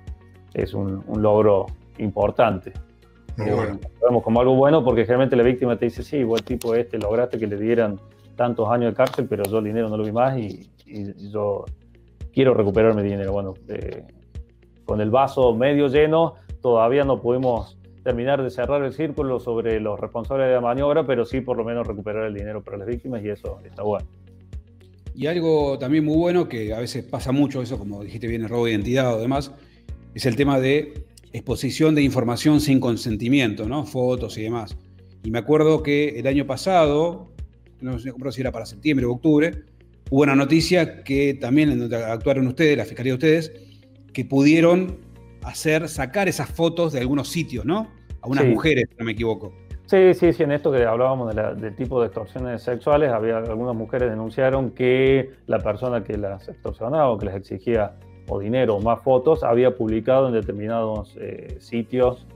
es 0.55 0.75
un, 0.75 1.05
logro 1.17 1.67
importante. 1.99 2.73
Lo 3.39 3.79
vemos 4.09 4.23
como 4.23 4.41
algo 4.41 4.55
bueno 4.57 4.85
porque 4.85 5.03
generalmente 5.03 5.37
la 5.37 5.43
víctima 5.45 5.79
te 5.79 5.87
dice, 5.87 6.03
sí, 6.03 6.19
igual 6.19 6.43
tipo 6.43 6.75
este, 6.75 6.99
lograste 6.99 7.39
que 7.39 7.47
le 7.47 7.57
dieran 7.57 8.01
tantos 8.37 8.69
años 8.69 8.93
de 8.93 8.97
cárcel, 8.97 9.27
pero 9.29 9.45
yo 9.45 9.59
el 9.59 9.65
dinero 9.65 9.89
no 9.89 9.97
lo 9.97 10.05
vi 10.05 10.13
más 10.13 10.37
y, 10.37 10.69
y 10.87 11.31
yo 11.31 11.65
quiero 12.33 12.55
recuperar 12.55 12.95
mi 12.95 13.03
dinero. 13.03 13.33
Bueno, 13.33 13.55
eh, 13.69 14.05
con 14.85 15.01
el 15.01 15.11
vaso 15.11 15.55
medio 15.55 15.89
lleno, 15.89 16.35
todavía 16.61 17.05
no 17.05 17.21
pudimos 17.21 17.79
terminar 18.03 18.43
de 18.43 18.51
cerrar 18.51 18.83
el 18.83 18.93
círculo 18.93 19.39
sobre 19.39 19.81
los 19.81 20.01
responsables 20.01 20.49
de 20.49 20.55
la 20.55 20.61
maniobra, 20.61 21.07
pero 21.07 21.25
sí 21.25 21.41
por 21.41 21.57
lo 21.57 21.65
menos 21.65 21.87
recuperar 21.87 22.25
el 22.25 22.35
dinero 22.35 22.63
para 22.63 22.79
las 22.79 22.87
víctimas 22.87 23.23
y 23.23 23.29
eso 23.29 23.61
está 23.65 23.83
bueno. 23.83 24.07
Y 25.15 25.27
algo 25.27 25.79
también 25.79 26.05
muy 26.05 26.17
bueno, 26.17 26.49
que 26.49 26.73
a 26.73 26.79
veces 26.79 27.05
pasa 27.05 27.33
mucho, 27.33 27.61
eso 27.61 27.79
como 27.79 28.03
dijiste 28.03 28.29
bien, 28.29 28.43
el 28.43 28.49
robo 28.49 28.67
de 28.67 28.71
identidad 28.71 29.15
o 29.15 29.21
demás, 29.21 29.53
es 30.15 30.25
el 30.27 30.37
tema 30.37 30.61
de 30.61 31.05
exposición 31.33 31.95
de 31.95 32.03
información 32.03 32.61
sin 32.61 32.81
consentimiento, 32.81 33.69
¿no? 33.69 33.85
Fotos 33.85 34.39
y 34.39 34.43
demás. 34.43 34.77
Y 35.23 35.31
me 35.31 35.39
acuerdo 35.39 35.83
que 35.83 36.19
el 36.19 36.27
año 36.27 36.47
pasado, 36.47 37.33
no 37.81 37.99
sé 37.99 38.13
si 38.31 38.41
era 38.41 38.53
para 38.53 38.67
septiembre 38.67 39.07
o 39.07 39.13
octubre, 39.13 39.65
hubo 40.11 40.23
una 40.23 40.35
noticia 40.35 41.03
que 41.03 41.35
también 41.35 41.93
actuaron 41.93 42.47
ustedes, 42.47 42.77
la 42.77 42.85
fiscalía 42.85 43.13
de 43.13 43.15
ustedes, 43.15 43.53
que 44.13 44.25
pudieron 44.25 44.99
hacer, 45.43 45.89
sacar 45.89 46.29
esas 46.29 46.51
fotos 46.51 46.93
de 46.93 47.01
algunos 47.01 47.29
sitios, 47.29 47.65
¿no? 47.65 47.89
A 48.21 48.29
unas 48.29 48.47
mujeres, 48.47 48.87
si 48.91 48.97
no 48.99 49.05
me 49.05 49.13
equivoco. 49.13 49.53
Sí, 49.87 50.13
sí, 50.13 50.35
sí, 50.35 50.43
en 50.43 50.53
esto 50.53 50.71
que 50.71 50.85
hablábamos 50.85 51.35
del 51.35 51.75
tipo 51.75 52.01
de 52.01 52.09
extorsiones 52.09 52.63
sexuales, 52.63 53.11
había 53.11 53.39
algunas 53.39 53.75
mujeres 53.75 54.11
denunciaron 54.11 54.73
que 54.73 55.31
la 55.47 55.61
persona 55.61 56.05
que 56.05 56.19
las 56.19 56.47
extorsionaba 56.47 57.11
o 57.11 57.17
que 57.17 57.27
les 57.27 57.35
exigía 57.37 57.95
o 58.29 58.39
dinero 58.39 58.79
más 58.81 59.03
fotos 59.03 59.43
había 59.43 59.75
publicado 59.75 60.29
en 60.29 60.35
determinados 60.35 61.17
eh, 61.21 61.57
sitios 61.61 62.27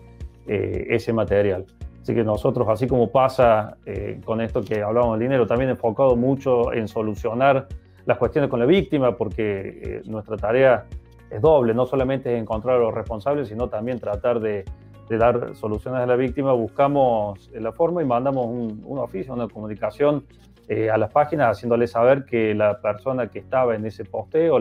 eh, 0.46 0.86
ese 0.90 1.12
material. 1.12 1.66
Así 2.02 2.14
que 2.14 2.24
nosotros, 2.24 2.66
así 2.68 2.88
como 2.88 3.12
pasa 3.12 3.76
eh, 3.86 4.20
con 4.24 4.40
esto 4.40 4.60
que 4.60 4.82
hablábamos 4.82 5.20
del 5.20 5.28
dinero, 5.28 5.46
también 5.46 5.70
enfocado 5.70 6.16
mucho 6.16 6.72
en 6.72 6.88
solucionar 6.88 7.68
las 8.06 8.18
cuestiones 8.18 8.50
con 8.50 8.58
la 8.58 8.66
víctima, 8.66 9.16
porque 9.16 9.42
eh, 9.82 10.02
nuestra 10.06 10.36
tarea 10.36 10.86
es 11.30 11.40
doble, 11.40 11.74
no 11.74 11.86
solamente 11.86 12.34
es 12.34 12.42
encontrar 12.42 12.78
a 12.78 12.80
los 12.80 12.92
responsables, 12.92 13.48
sino 13.48 13.68
también 13.68 14.00
tratar 14.00 14.40
de, 14.40 14.64
dar 15.08 15.54
soluciones 15.54 16.00
a 16.00 16.06
la 16.06 16.16
víctima. 16.16 16.52
Buscamos 16.54 17.48
la 17.52 17.70
forma 17.70 18.02
y 18.02 18.04
mandamos 18.04 18.46
un, 18.46 18.98
oficio, 18.98 19.32
una 19.32 19.46
comunicación 19.46 20.24
eh, 20.68 20.90
a 20.90 20.96
las 20.96 21.10
páginas 21.10 21.56
haciéndoles 21.56 21.90
saber 21.90 22.24
que 22.24 22.54
la 22.54 22.80
persona 22.80 23.28
que 23.28 23.40
estaba 23.40 23.74
en 23.74 23.84
ese 23.84 24.04
posteo, 24.04 24.58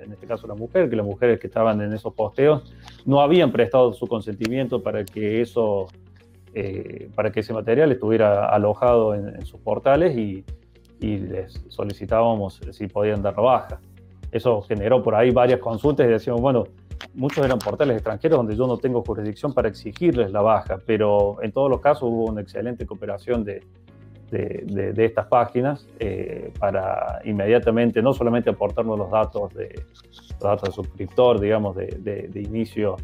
en 0.00 0.12
este 0.12 0.26
caso 0.26 0.46
la 0.48 0.54
mujer, 0.54 0.90
que 0.90 0.96
las 0.96 1.06
mujeres 1.06 1.38
que 1.38 1.46
estaban 1.46 1.80
en 1.80 1.92
esos 1.92 2.12
posteos 2.12 2.74
no 3.06 3.20
habían 3.20 3.52
prestado 3.52 3.92
su 3.92 4.06
consentimiento 4.06 4.82
para 4.82 5.04
que 5.04 5.40
eso 5.40 5.86
eh, 6.54 7.08
para 7.14 7.30
que 7.30 7.40
ese 7.40 7.52
material 7.52 7.92
estuviera 7.92 8.48
alojado 8.48 9.14
en, 9.14 9.44
sus 9.44 9.60
portales 9.60 10.16
y, 10.16 10.44
les 11.00 11.62
solicitábamos 11.68 12.60
si 12.70 12.86
podían 12.86 13.20
dar 13.20 13.34
baja. 13.34 13.78
eso 14.32 14.62
generó 14.62 15.02
por 15.02 15.14
ahí 15.14 15.30
varias 15.30 15.60
consultas 15.60 16.06
y 16.06 16.10
decíamos, 16.10 16.40
bueno, 16.40 16.64
muchos 17.12 17.44
eran 17.44 17.58
portales 17.58 17.96
extranjeros 17.96 18.38
donde 18.38 18.56
yo 18.56 18.66
no 18.66 18.78
tengo 18.78 19.02
jurisdicción 19.02 19.52
para 19.52 19.68
exigirles 19.68 20.32
la 20.32 20.40
baja, 20.40 20.78
pero 20.86 21.42
en 21.42 21.52
todos 21.52 21.68
los 21.68 21.80
casos 21.80 22.04
hubo 22.04 22.24
una 22.24 22.40
excelente 22.40 22.86
cooperación 22.86 23.44
de, 23.44 23.62
de, 24.30 24.94
estas 24.98 25.26
páginas 25.26 25.86
eh, 25.98 26.52
para 26.58 27.20
inmediatamente 27.24 28.02
no 28.02 28.12
solamente 28.12 28.50
aportarnos 28.50 28.98
los 28.98 29.10
datos 29.10 29.54
de, 29.54 29.84
los 30.02 30.38
datos 30.38 30.68
de 30.68 30.74
suscriptor, 30.74 31.40
digamos, 31.40 31.76
de, 31.76 32.30
inicio 32.34 32.96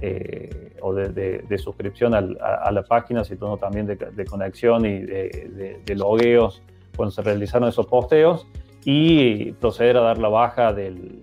eh, 0.00 0.76
o 0.80 0.94
de, 0.94 1.58
suscripción 1.58 2.14
a, 2.14 2.70
la 2.70 2.82
página, 2.82 3.24
sino 3.24 3.56
también 3.56 3.86
de, 3.86 4.24
conexión 4.24 4.86
y 4.86 5.00
de, 5.00 5.94
logueos 5.94 6.62
cuando 6.96 7.10
se 7.10 7.22
realizaron 7.22 7.68
esos 7.68 7.86
posteos 7.86 8.46
y 8.84 9.52
proceder 9.52 9.96
a 9.98 10.00
dar 10.00 10.18
la 10.18 10.28
baja 10.28 10.72
del, 10.72 11.20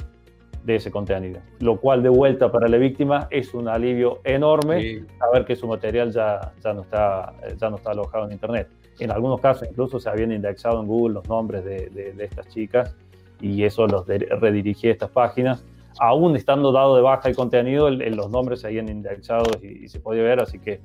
de 0.67 0.75
ese 0.75 0.91
contenido, 0.91 1.39
lo 1.59 1.79
cual 1.79 2.03
de 2.03 2.09
vuelta 2.09 2.51
para 2.51 2.67
la 2.67 2.77
víctima 2.77 3.27
es 3.31 3.53
un 3.53 3.69
alivio 3.69 4.19
enorme 4.25 5.05
saber 5.17 5.45
que 5.45 5.55
su 5.55 5.65
material 5.65 6.11
ya, 6.11 6.51
ya, 6.61 6.73
no 6.73 6.81
está, 6.81 7.33
ya 7.57 7.69
no 7.69 7.77
está 7.77 7.91
alojado 7.91 8.25
en 8.25 8.33
Internet. 8.33 8.67
En 8.99 9.11
algunos 9.11 9.39
casos 9.39 9.67
incluso 9.69 9.99
se 9.99 10.09
habían 10.09 10.31
indexado 10.31 10.81
en 10.81 10.87
Google 10.87 11.15
los 11.15 11.27
nombres 11.27 11.63
de, 11.63 11.89
de, 11.89 12.23
estas 12.23 12.47
chicas 12.49 12.95
y 13.41 13.63
eso 13.63 13.87
los 13.87 14.05
redirigía 14.07 14.89
a 14.89 14.93
estas 14.93 15.11
páginas. 15.11 15.63
Aún 15.99 16.35
estando 16.35 16.71
dado 16.71 16.95
de 16.95 17.01
baja 17.01 17.29
el 17.29 17.35
contenido, 17.35 17.89
los 17.89 18.29
nombres 18.29 18.61
se 18.61 18.67
habían 18.67 18.89
indexado 18.89 19.45
y, 19.61 19.87
se 19.87 19.99
podía 19.99 20.23
ver, 20.23 20.41
así 20.41 20.59
que 20.59 20.79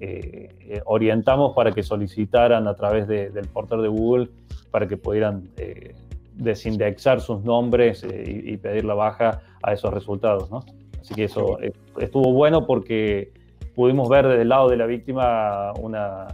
eh, 0.00 0.48
eh, 0.60 0.82
orientamos 0.86 1.54
para 1.54 1.72
que 1.72 1.82
solicitaran 1.82 2.66
a 2.66 2.74
través 2.74 3.06
del 3.06 3.46
portal 3.48 3.82
de 3.82 3.88
Google 3.88 4.28
para 4.70 4.88
que 4.88 4.96
pudieran 4.96 5.48
eh, 5.56 5.94
desindexar 6.34 7.20
sus 7.20 7.44
nombres 7.44 8.02
eh, 8.04 8.42
y, 8.44 8.56
pedir 8.56 8.84
la 8.84 8.94
baja 8.94 9.40
a 9.62 9.72
esos 9.72 9.94
resultados. 9.94 10.50
¿no? 10.50 10.64
Así 11.00 11.14
que 11.14 11.24
eso 11.24 11.58
estuvo 11.98 12.32
bueno 12.32 12.66
porque 12.66 13.30
pudimos 13.74 14.08
ver 14.08 14.26
desde 14.26 14.42
el 14.42 14.48
lado 14.48 14.68
de 14.68 14.76
la 14.76 14.86
víctima 14.86 15.72
una, 15.74 16.26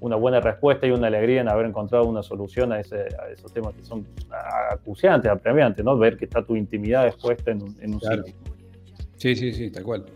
una 0.00 0.16
buena 0.16 0.40
respuesta 0.40 0.86
y 0.86 0.90
una 0.90 1.06
alegría 1.08 1.40
en 1.42 1.48
haber 1.48 1.66
encontrado 1.66 2.04
una 2.06 2.22
solución 2.22 2.72
a, 2.72 2.80
ese, 2.80 2.96
a 2.96 3.30
esos 3.30 3.52
temas 3.52 3.74
que 3.74 3.84
son 3.84 4.06
acuciantes, 4.70 5.30
apremiantes, 5.30 5.84
¿no? 5.84 5.96
Ver 5.98 6.16
que 6.16 6.24
está 6.24 6.44
tu 6.44 6.56
intimidad 6.56 7.06
expuesta 7.06 7.50
en, 7.50 7.76
en 7.80 7.94
un 7.94 8.00
sitio. 8.00 8.24
Sí, 9.16 9.36
sí, 9.36 9.52
sí, 9.52 9.70
tal 9.70 9.84
cual. 9.84 10.06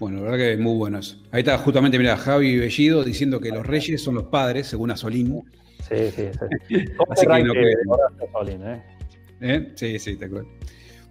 Bueno, 0.00 0.16
la 0.16 0.30
verdad 0.30 0.38
que 0.38 0.56
muy 0.56 0.76
bueno 0.76 0.98
eso. 0.98 1.16
Ahí 1.30 1.40
está 1.40 1.58
justamente, 1.58 1.98
mira, 1.98 2.16
Javi 2.16 2.58
Bellido 2.58 3.04
diciendo 3.04 3.38
que 3.38 3.50
los 3.50 3.66
reyes 3.66 4.02
son 4.02 4.14
los 4.14 4.24
padres, 4.24 4.66
según 4.66 4.90
Asolín. 4.90 5.42
Sí, 5.88 6.10
sí, 6.10 6.28
sí. 6.68 6.76
Así 7.10 7.26
que 7.26 7.42
no 7.44 7.54
¿eh? 8.48 8.82
¿Eh? 9.42 9.72
Sí, 9.74 9.98
sí, 9.98 10.16
te 10.16 10.24
acuerdo. 10.24 10.48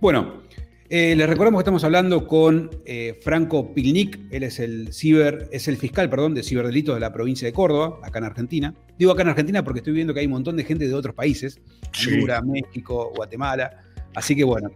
Bueno, 0.01 0.41
eh, 0.89 1.15
les 1.15 1.29
recordamos 1.29 1.59
que 1.59 1.61
estamos 1.61 1.83
hablando 1.83 2.27
con 2.27 2.69
Franco 3.21 3.73
Pilnik, 3.73 4.19
él 4.31 4.43
es 4.43 4.59
el 4.59 4.93
ciber, 4.93 5.47
es 5.51 5.67
el 5.67 5.77
fiscal, 5.77 6.09
perdón, 6.09 6.33
de 6.33 6.43
ciberdelitos 6.43 6.95
de 6.95 7.01
la 7.01 7.13
provincia 7.13 7.47
de 7.47 7.53
Córdoba, 7.53 7.99
acá 8.03 8.19
en 8.19 8.25
Argentina. 8.25 8.73
Digo 8.97 9.11
acá 9.11 9.21
en 9.21 9.29
Argentina 9.29 9.63
porque 9.63 9.79
estoy 9.79 9.93
viendo 9.93 10.13
que 10.13 10.19
hay 10.19 10.25
un 10.25 10.33
montón 10.33 10.57
de 10.57 10.63
gente 10.63 10.87
de 10.87 10.93
otros 10.93 11.15
países, 11.15 11.61
Honduras, 12.07 12.43
México, 12.43 13.11
Guatemala. 13.15 13.83
Así 14.15 14.35
que 14.35 14.43
bueno, 14.43 14.71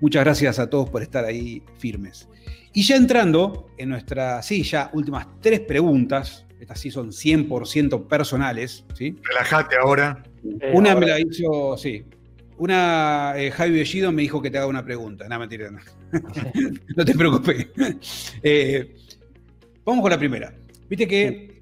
muchas 0.00 0.24
gracias 0.24 0.58
a 0.58 0.68
todos 0.68 0.90
por 0.90 1.02
estar 1.02 1.24
ahí 1.24 1.62
firmes. 1.78 2.28
Y 2.72 2.82
ya 2.82 2.96
entrando 2.96 3.68
en 3.78 3.88
nuestras, 3.88 4.44
sí, 4.46 4.62
ya 4.64 4.90
últimas 4.92 5.28
tres 5.40 5.60
preguntas, 5.60 6.44
estas 6.60 6.80
sí 6.80 6.90
son 6.90 7.10
100% 7.10 8.08
personales. 8.08 8.84
¿sí? 8.94 9.16
Relájate 9.22 9.76
ahora. 9.76 10.24
Una 10.72 10.94
me 10.94 11.06
la 11.06 11.20
hizo, 11.20 11.76
sí. 11.76 12.04
Una, 12.56 13.34
eh, 13.36 13.50
Javi 13.50 13.72
Bellido 13.72 14.12
me 14.12 14.22
dijo 14.22 14.40
que 14.40 14.50
te 14.50 14.58
haga 14.58 14.66
una 14.66 14.84
pregunta. 14.84 15.28
No, 15.28 15.38
mentira, 15.38 15.70
no. 15.70 15.80
no 16.96 17.04
te 17.04 17.14
preocupes. 17.14 17.68
Eh, 18.42 18.96
vamos 19.84 20.02
con 20.02 20.10
la 20.10 20.18
primera. 20.18 20.54
Viste 20.88 21.08
que 21.08 21.54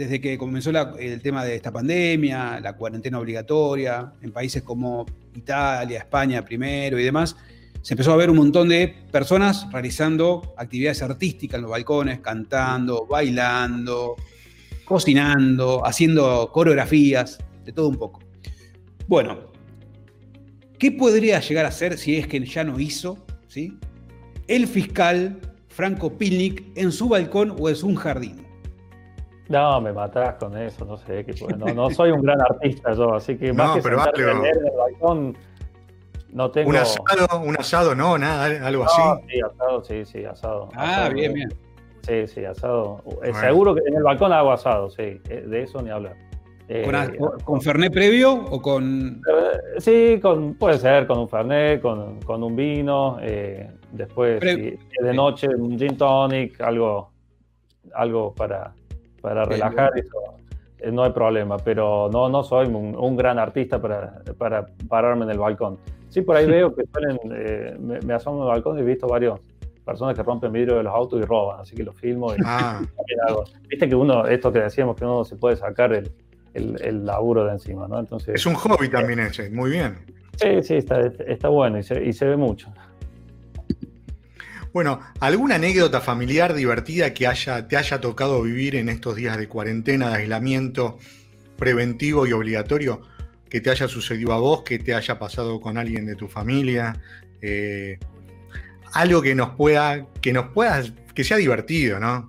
desde 0.00 0.18
que 0.18 0.38
comenzó 0.38 0.70
el 0.98 1.20
tema 1.20 1.44
de 1.44 1.56
esta 1.56 1.70
pandemia, 1.70 2.58
la 2.60 2.72
cuarentena 2.74 3.18
obligatoria, 3.18 4.14
en 4.22 4.32
países 4.32 4.62
como 4.62 5.04
Italia, 5.34 5.98
España 5.98 6.42
primero 6.42 6.98
y 6.98 7.04
demás, 7.04 7.36
se 7.82 7.92
empezó 7.92 8.12
a 8.12 8.16
ver 8.16 8.30
un 8.30 8.38
montón 8.38 8.70
de 8.70 8.88
personas 9.10 9.70
realizando 9.70 10.54
actividades 10.56 11.02
artísticas 11.02 11.56
en 11.56 11.62
los 11.62 11.70
balcones, 11.70 12.20
cantando, 12.20 13.06
bailando, 13.06 14.16
cocinando, 14.86 15.84
haciendo 15.84 16.50
coreografías, 16.50 17.38
de 17.64 17.72
todo 17.72 17.88
un 17.88 17.96
poco. 17.96 18.20
Bueno, 19.06 19.49
¿qué 20.80 20.90
podría 20.90 21.38
llegar 21.38 21.66
a 21.66 21.70
ser 21.70 21.96
si 21.96 22.16
es 22.16 22.26
que 22.26 22.44
ya 22.44 22.64
no 22.64 22.80
hizo? 22.80 23.18
¿sí? 23.46 23.78
El 24.48 24.66
fiscal 24.66 25.38
Franco 25.68 26.18
Pilnik 26.18 26.76
en 26.76 26.90
su 26.90 27.08
balcón 27.08 27.54
o 27.60 27.68
en 27.68 27.76
su 27.76 27.94
jardín. 27.94 28.44
No, 29.48 29.80
me 29.80 29.92
matás 29.92 30.36
con 30.36 30.56
eso, 30.56 30.84
no 30.84 30.96
sé. 30.96 31.24
no, 31.74 31.90
soy 31.90 32.10
un 32.10 32.22
gran 32.22 32.40
artista 32.40 32.92
yo, 32.94 33.14
así 33.14 33.36
que 33.36 33.52
más 33.52 33.76
que 33.76 33.82
pero 33.82 34.00
en 34.14 34.46
el 34.46 34.72
balcón, 34.76 35.36
no 36.32 36.50
tengo... 36.50 36.70
¿Un 36.70 36.76
asado, 36.76 37.40
un 37.40 37.56
asado 37.56 37.94
no? 37.94 38.16
Nada, 38.16 38.66
algo 38.66 38.84
así. 38.84 39.02
Sí, 39.28 39.40
asado, 39.40 39.84
sí, 39.84 40.04
sí, 40.04 40.24
asado. 40.24 40.68
Ah, 40.74 41.10
bien, 41.12 41.34
bien. 41.34 41.52
Sí, 42.02 42.26
sí, 42.26 42.44
asado. 42.44 43.02
Eh, 43.22 43.32
seguro 43.34 43.74
que 43.74 43.82
en 43.86 43.96
el 43.96 44.02
balcón 44.02 44.32
hago 44.32 44.52
asado, 44.52 44.88
sí, 44.88 45.20
eh, 45.28 45.44
de 45.46 45.62
eso 45.62 45.82
ni 45.82 45.90
hablar. 45.90 46.16
¿Con, 47.44 47.58
eh, 47.58 47.60
Fernet 47.62 47.92
previo 47.92 48.32
o 48.32 48.62
con.? 48.62 49.20
sí, 49.78 50.20
con, 50.22 50.54
puede 50.54 50.78
ser 50.78 51.04
con 51.06 51.18
un 51.18 51.28
Fernet, 51.28 51.80
con, 51.80 52.20
con 52.20 52.44
un 52.44 52.54
vino, 52.54 53.18
después 53.90 54.40
de 54.40 54.78
noche 55.12 55.48
un 55.48 55.76
gin 55.76 55.96
tonic, 55.96 56.60
algo, 56.60 57.10
algo 57.92 58.32
para, 58.34 58.72
para 59.20 59.44
relajar, 59.44 59.90
eso, 59.96 60.92
no 60.92 61.02
hay 61.02 61.10
problema, 61.10 61.56
pero 61.58 62.08
no, 62.12 62.28
no 62.28 62.44
soy 62.44 62.68
un, 62.68 63.16
gran 63.16 63.40
artista 63.40 63.82
para, 63.82 64.22
para, 64.38 64.66
pararme 64.88 65.24
en 65.24 65.30
el 65.32 65.38
balcón. 65.38 65.78
Sí, 66.08 66.22
por 66.22 66.36
ahí 66.36 66.46
veo 66.46 66.72
que 66.72 66.84
suelen, 66.92 67.18
me, 67.80 68.00
me 68.00 68.14
asomo 68.14 68.38
en 68.38 68.42
el 68.42 68.48
balcón 68.48 68.78
y 68.78 68.82
he 68.82 68.84
visto 68.84 69.08
varios 69.08 69.40
personas 69.84 70.14
que 70.14 70.22
rompen 70.22 70.52
vidrio 70.52 70.76
de 70.76 70.84
los 70.84 70.94
autos 70.94 71.20
y 71.20 71.24
roban, 71.24 71.60
así 71.60 71.74
que 71.74 71.82
lo 71.82 71.92
filmo 71.92 72.32
y, 72.32 72.38
ah. 72.44 72.80
Viste 73.68 73.88
que 73.88 73.94
uno, 73.96 74.24
esto 74.26 74.52
que 74.52 74.60
decíamos, 74.60 74.94
que 74.94 75.04
uno 75.04 75.24
se 75.24 75.34
puede 75.34 75.56
sacar 75.56 75.92
el, 75.92 76.12
el, 76.54 77.06
laburo 77.06 77.44
de 77.44 77.52
encima, 77.52 77.86
¿no? 77.88 77.98
Entonces, 77.98 78.34
es 78.34 78.46
un 78.46 78.54
hobby 78.54 78.88
también 78.88 79.20
ese, 79.20 79.50
muy 79.50 79.70
bien. 79.70 79.98
Sí, 80.36 80.62
sí, 80.62 80.74
está, 80.76 81.00
está 81.26 81.48
bueno 81.48 81.78
y 81.78 81.82
se, 81.82 82.02
y 82.04 82.12
se 82.12 82.24
ve 82.26 82.36
mucho. 82.36 82.72
Bueno, 84.72 85.00
¿alguna 85.18 85.56
anécdota 85.56 86.00
familiar 86.00 86.54
divertida 86.54 87.12
que 87.12 87.26
haya, 87.26 87.66
te 87.66 87.76
haya 87.76 88.00
tocado 88.00 88.40
vivir 88.42 88.76
en 88.76 88.88
estos 88.88 89.16
días 89.16 89.36
de 89.36 89.48
cuarentena, 89.48 90.10
de 90.10 90.18
aislamiento 90.18 90.98
preventivo 91.56 92.24
y 92.26 92.32
obligatorio? 92.32 93.02
Que 93.48 93.60
te 93.60 93.70
haya 93.70 93.88
sucedido 93.88 94.32
a 94.32 94.38
vos, 94.38 94.62
que 94.62 94.78
te 94.78 94.94
haya 94.94 95.18
pasado 95.18 95.60
con 95.60 95.76
alguien 95.76 96.06
de 96.06 96.14
tu 96.14 96.28
familia, 96.28 97.00
eh, 97.42 97.98
algo 98.92 99.20
que 99.22 99.34
nos 99.34 99.50
pueda, 99.56 100.06
que 100.20 100.32
nos 100.32 100.52
pueda, 100.52 100.82
que 101.14 101.24
sea 101.24 101.36
divertido, 101.36 101.98
¿no? 101.98 102.28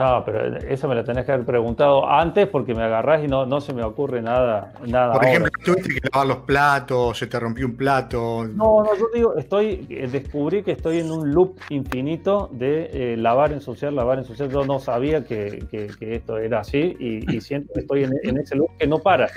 No, 0.00 0.24
pero 0.24 0.56
eso 0.56 0.88
me 0.88 0.94
lo 0.94 1.04
tenés 1.04 1.26
que 1.26 1.32
haber 1.32 1.44
preguntado 1.44 2.08
antes 2.08 2.48
porque 2.48 2.74
me 2.74 2.84
agarrás 2.84 3.22
y 3.22 3.28
no, 3.28 3.44
no 3.44 3.60
se 3.60 3.74
me 3.74 3.82
ocurre 3.82 4.22
nada. 4.22 4.72
nada 4.86 5.12
Por 5.12 5.24
ejemplo, 5.26 5.50
tuviste 5.62 6.00
que 6.00 6.08
lavar 6.10 6.26
los 6.26 6.38
platos, 6.38 7.18
se 7.18 7.26
te 7.26 7.38
rompió 7.38 7.66
un 7.66 7.76
plato. 7.76 8.46
No, 8.46 8.82
no, 8.82 8.96
yo 8.96 9.08
digo, 9.12 9.36
estoy, 9.36 9.86
eh, 9.90 10.08
descubrí 10.10 10.62
que 10.62 10.72
estoy 10.72 11.00
en 11.00 11.10
un 11.10 11.30
loop 11.32 11.58
infinito 11.68 12.48
de 12.50 13.12
eh, 13.12 13.16
lavar, 13.18 13.52
ensuciar, 13.52 13.92
lavar, 13.92 14.18
ensuciar. 14.18 14.48
Yo 14.48 14.64
no 14.64 14.78
sabía 14.78 15.22
que, 15.22 15.66
que, 15.70 16.14
esto 16.14 16.38
era 16.38 16.60
así 16.60 16.96
y, 16.98 17.38
siento 17.42 17.74
que 17.74 17.80
estoy 17.80 18.04
en, 18.04 18.12
en, 18.22 18.38
ese 18.38 18.56
loop 18.56 18.70
que 18.78 18.86
no 18.86 19.00
para. 19.00 19.28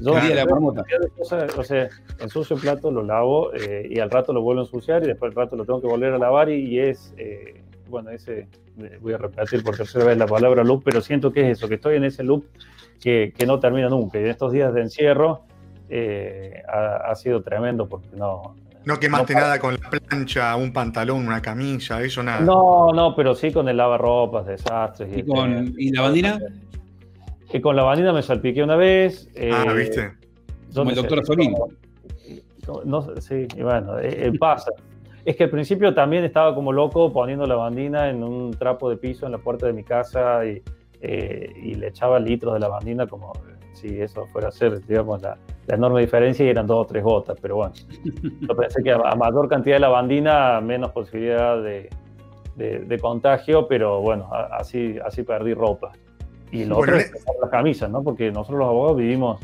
Yo 0.00 0.12
o 0.12 1.64
sea, 1.64 1.88
ensucio 2.20 2.54
el 2.56 2.62
plato, 2.62 2.92
lo 2.92 3.02
lavo 3.02 3.52
eh, 3.54 3.88
y 3.90 3.98
al 3.98 4.10
rato 4.10 4.32
lo 4.32 4.40
vuelvo 4.40 4.62
a 4.62 4.64
ensuciar 4.64 5.02
y 5.02 5.08
después 5.08 5.30
al 5.30 5.44
rato 5.44 5.56
lo 5.56 5.64
tengo 5.64 5.80
que 5.80 5.88
volver 5.88 6.14
a 6.14 6.18
lavar 6.18 6.48
y, 6.48 6.78
es, 6.78 7.12
eh, 7.18 7.60
bueno, 7.88 8.10
ese, 8.10 8.48
eh, 8.78 8.98
voy 9.00 9.14
a 9.14 9.18
repetir 9.18 9.62
por 9.62 9.76
tercera 9.76 10.04
vez 10.04 10.18
la 10.18 10.26
palabra 10.26 10.64
loop, 10.64 10.82
pero 10.84 11.00
siento 11.00 11.32
que 11.32 11.42
es 11.50 11.58
eso, 11.58 11.68
que 11.68 11.76
estoy 11.76 11.96
en 11.96 12.04
ese 12.04 12.22
loop 12.22 12.44
que, 13.00 13.32
que 13.36 13.46
no 13.46 13.58
termina 13.58 13.88
nunca. 13.88 14.18
Y 14.18 14.22
en 14.22 14.28
estos 14.28 14.52
días 14.52 14.72
de 14.74 14.82
encierro 14.82 15.44
ha, 16.68 17.14
sido 17.14 17.42
tremendo 17.42 17.88
porque 17.88 18.08
no... 18.16 18.56
No 18.84 19.00
quemaste 19.00 19.34
nada 19.34 19.58
con 19.58 19.74
la 19.74 19.90
plancha, 19.90 20.54
un 20.54 20.72
pantalón, 20.72 21.26
una 21.26 21.42
camisa, 21.42 22.00
eso 22.02 22.22
nada. 22.22 22.40
No, 22.40 22.92
no, 22.92 23.16
pero 23.16 23.34
sí 23.34 23.50
con 23.50 23.68
el 23.68 23.76
lavarropas, 23.76 24.46
desastres. 24.46 25.16
¿Y, 25.16 25.24
con, 25.24 25.74
¿y 25.76 25.90
la 25.90 26.02
bandina? 26.02 26.38
que 27.50 27.60
con 27.60 27.76
la 27.76 27.82
bandina 27.82 28.12
me 28.12 28.22
salpiqué 28.22 28.62
una 28.62 28.76
vez. 28.76 29.28
ah, 29.36 29.64
eh, 29.68 29.74
¿viste? 29.74 30.12
Como 30.74 30.90
el 30.90 30.96
doctor 30.96 31.24
Solín. 31.24 31.54
No, 32.84 33.14
sí, 33.20 33.46
bueno, 33.60 33.98
eh, 33.98 34.26
eh, 34.26 34.38
pasa. 34.38 34.72
Es 35.26 35.36
que 35.36 35.44
al 35.44 35.50
principio 35.50 35.92
también 35.92 36.24
estaba 36.24 36.54
como 36.54 36.72
loco 36.72 37.12
poniendo 37.12 37.46
la 37.46 37.56
bandina 37.56 38.08
en 38.08 38.22
un 38.22 38.52
trapo 38.52 38.88
de 38.88 38.96
piso 38.96 39.26
en 39.26 39.32
la 39.32 39.38
puerta 39.38 39.66
de 39.66 39.74
mi 39.74 39.84
casa 39.84 40.46
y, 40.46 40.62
y 41.02 41.74
le 41.74 41.88
echaba 41.88 42.18
litros 42.18 42.54
de 42.54 42.60
la 42.60 42.68
bandina 42.68 43.06
como 43.06 43.32
si 43.76 44.00
eso 44.00 44.26
fuera 44.26 44.48
a 44.48 44.52
ser, 44.52 44.84
digamos, 44.86 45.20
la, 45.22 45.36
la 45.66 45.74
enorme 45.74 46.00
diferencia 46.00 46.44
y 46.44 46.48
eran 46.48 46.66
dos 46.66 46.84
o 46.84 46.86
tres 46.86 47.04
gotas, 47.04 47.38
pero 47.40 47.56
bueno, 47.56 47.74
yo 48.40 48.56
pensé 48.56 48.82
que 48.82 48.92
a, 48.92 49.14
mayor 49.14 49.48
cantidad 49.48 49.76
de 49.76 49.80
lavandina, 49.80 50.60
menos 50.60 50.92
posibilidad 50.92 51.62
de, 51.62 51.90
de, 52.56 52.98
contagio, 52.98 53.68
pero 53.68 54.00
bueno, 54.00 54.30
así, 54.52 54.96
así 55.04 55.22
perdí 55.22 55.54
ropa. 55.54 55.92
Y 56.50 56.64
lo 56.64 56.78
otro 56.78 56.96
es 56.96 57.12
las 57.40 57.50
camisas, 57.50 57.90
¿no? 57.90 58.02
Porque 58.02 58.30
nosotros 58.30 58.60
los 58.60 58.68
abogados 58.68 58.96
vivimos, 58.96 59.40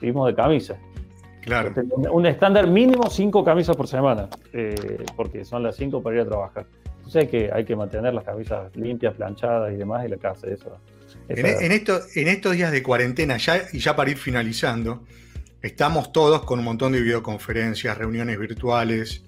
vivimos 0.00 0.26
de 0.26 0.34
camisas. 0.34 0.78
Claro. 1.40 1.74
Un 2.12 2.26
estándar 2.26 2.66
mínimo 2.68 3.08
cinco 3.08 3.44
camisas 3.44 3.76
por 3.76 3.88
semana, 3.88 4.28
eh, 4.52 5.04
porque 5.16 5.44
son 5.44 5.62
las 5.62 5.76
cinco 5.76 6.02
para 6.02 6.16
ir 6.16 6.22
a 6.22 6.26
trabajar. 6.26 6.66
Entonces 6.98 7.22
hay 7.22 7.28
que, 7.28 7.50
hay 7.52 7.64
que 7.64 7.74
mantener 7.74 8.14
las 8.14 8.24
camisas 8.24 8.74
limpias, 8.76 9.14
planchadas 9.14 9.72
y 9.72 9.76
demás, 9.76 10.04
y 10.06 10.08
la 10.08 10.16
casa, 10.16 10.46
eso. 10.48 10.78
En, 11.28 11.44
en, 11.46 11.72
esto, 11.72 12.00
en 12.14 12.28
estos 12.28 12.52
días 12.52 12.70
de 12.70 12.82
cuarentena, 12.82 13.36
ya, 13.36 13.62
y 13.72 13.78
ya 13.78 13.96
para 13.96 14.10
ir 14.10 14.18
finalizando, 14.18 15.04
estamos 15.62 16.12
todos 16.12 16.44
con 16.44 16.58
un 16.58 16.64
montón 16.66 16.92
de 16.92 17.00
videoconferencias, 17.00 17.96
reuniones 17.96 18.38
virtuales, 18.38 19.24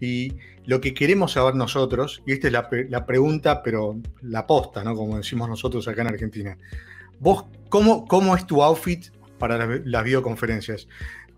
y 0.00 0.32
lo 0.64 0.80
que 0.80 0.94
queremos 0.94 1.32
saber 1.32 1.54
nosotros, 1.54 2.22
y 2.26 2.32
esta 2.32 2.48
es 2.48 2.52
la, 2.52 2.68
la 2.88 3.06
pregunta, 3.06 3.62
pero 3.62 3.96
la 4.22 4.46
posta, 4.46 4.82
¿no? 4.82 4.96
Como 4.96 5.16
decimos 5.16 5.48
nosotros 5.48 5.86
acá 5.86 6.02
en 6.02 6.08
Argentina. 6.08 6.56
¿Vos 7.20 7.44
cómo, 7.68 8.04
cómo 8.06 8.34
es 8.34 8.46
tu 8.46 8.62
outfit 8.62 9.06
para 9.38 9.56
las, 9.66 10.04
videoconferencias? 10.04 10.88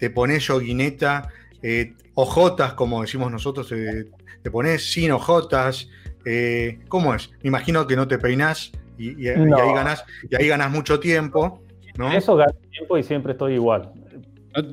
¿Te 0.05 0.11
pones 0.11 0.47
yoguineta, 0.47 1.31
eh, 1.63 1.95
ojotas, 2.13 2.75
como 2.75 3.01
decimos 3.01 3.33
nosotros, 3.33 3.73
eh, 3.73 4.05
te 4.43 4.51
pones 4.51 4.93
sin 4.93 5.13
ojotas? 5.13 5.89
Eh, 6.27 6.81
¿Cómo 6.89 7.15
es? 7.15 7.31
Me 7.43 7.49
imagino 7.49 7.87
que 7.87 7.97
no 7.97 8.07
te 8.07 8.19
peinás 8.19 8.71
y, 8.99 9.27
ahí 9.29 9.73
ganas, 9.75 10.05
y 10.29 10.37
ahí 10.37 10.47
ganas 10.47 10.71
mucho 10.71 11.01
tiempo. 11.01 11.63
¿no? 11.97 12.13
Eso 12.13 12.37
gano 12.37 12.53
tiempo 12.71 12.99
y 12.99 13.03
siempre 13.03 13.33
estoy 13.33 13.55
igual. 13.55 13.91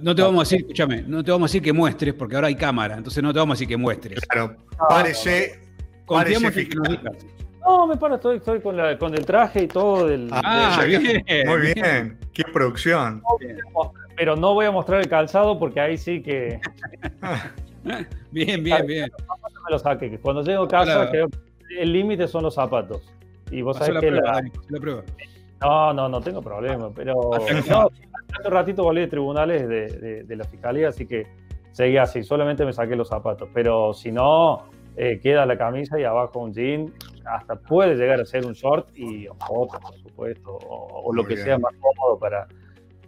No, 0.02 0.14
te 0.14 0.22
vamos 0.22 0.42
a 0.42 0.44
decir, 0.44 0.60
escúchame, 0.60 1.04
no 1.04 1.24
te 1.24 1.32
vamos 1.32 1.50
a 1.50 1.50
decir 1.50 1.62
que 1.62 1.72
muestres, 1.72 2.14
porque 2.14 2.36
ahora 2.36 2.50
hay 2.50 2.56
cámara, 2.56 2.98
entonces 2.98 3.24
no 3.24 3.32
te 3.32 3.40
vamos 3.40 3.54
a 3.54 3.56
decir 3.56 3.70
que 3.70 3.78
muestres. 3.78 4.20
Claro, 4.28 4.58
parece. 4.90 5.62
Parece 6.06 6.68
No, 7.66 7.88
me 7.88 7.96
paro, 7.96 8.16
estoy, 8.16 8.36
estoy 8.36 8.60
con, 8.60 8.76
la, 8.76 8.98
con, 8.98 9.14
el 9.14 9.26
traje 9.26 9.64
y 9.64 9.68
todo. 9.70 10.08
Del, 10.08 10.28
ah, 10.30 10.84
bien. 10.86 11.24
Muy 11.48 11.74
bien, 11.74 12.18
qué 12.34 12.44
producción. 12.52 13.24
Pero 14.22 14.36
no 14.36 14.54
voy 14.54 14.68
a 14.68 14.72
mostrar 14.72 15.02
el 15.02 15.10
calzado 15.10 15.58
porque 15.58 15.80
ahí 15.80 15.98
sí 15.98 16.22
que. 16.22 16.60
bien, 18.32 18.64
bien, 18.64 18.86
bien. 18.86 19.12
Me 19.66 19.72
lo 19.72 19.80
saque, 19.80 20.20
cuando 20.20 20.44
llego 20.44 20.66
a 20.66 20.68
casa, 20.68 21.10
creo 21.10 21.28
que 21.28 21.82
el 21.82 21.92
límite 21.92 22.28
son 22.28 22.44
los 22.44 22.54
zapatos. 22.54 23.02
Y 23.50 23.64
vos 23.64 23.78
sabés 23.78 24.00
que 24.00 24.12
la... 24.12 24.44
prueba. 24.80 25.02
No, 25.60 25.92
no, 25.94 26.08
no 26.08 26.22
tengo 26.22 26.40
problema, 26.40 26.92
pero 26.94 27.32
no, 27.68 27.90
hace 27.90 28.48
un 28.48 28.52
ratito 28.52 28.84
volví 28.84 29.02
de 29.02 29.08
tribunales 29.08 29.68
de, 29.68 30.24
de, 30.24 30.36
la 30.36 30.44
fiscalía, 30.44 30.90
así 30.90 31.08
que 31.08 31.26
seguía 31.72 32.04
así, 32.04 32.22
solamente 32.22 32.64
me 32.64 32.74
saqué 32.74 32.96
los 32.96 33.10
zapatos, 33.10 33.50
pero 33.56 33.92
si 33.92 34.12
no, 34.12 34.66
eh, 34.98 35.20
queda 35.20 35.48
la 35.48 35.58
camisa 35.58 36.00
y 36.00 36.04
abajo 36.04 36.42
un 36.42 36.54
jean, 36.54 36.94
hasta 37.26 37.56
puede 37.56 37.96
llegar 37.96 38.22
a 38.22 38.26
ser 38.26 38.46
un 38.46 38.54
short 38.54 38.88
y 38.96 39.28
otro, 39.28 39.80
por 39.80 39.96
supuesto, 39.96 40.60
o, 40.62 41.12
lo 41.12 41.26
que 41.26 41.38
sea 41.38 41.58
más 41.58 41.74
cómodo 41.80 42.20
para... 42.20 42.48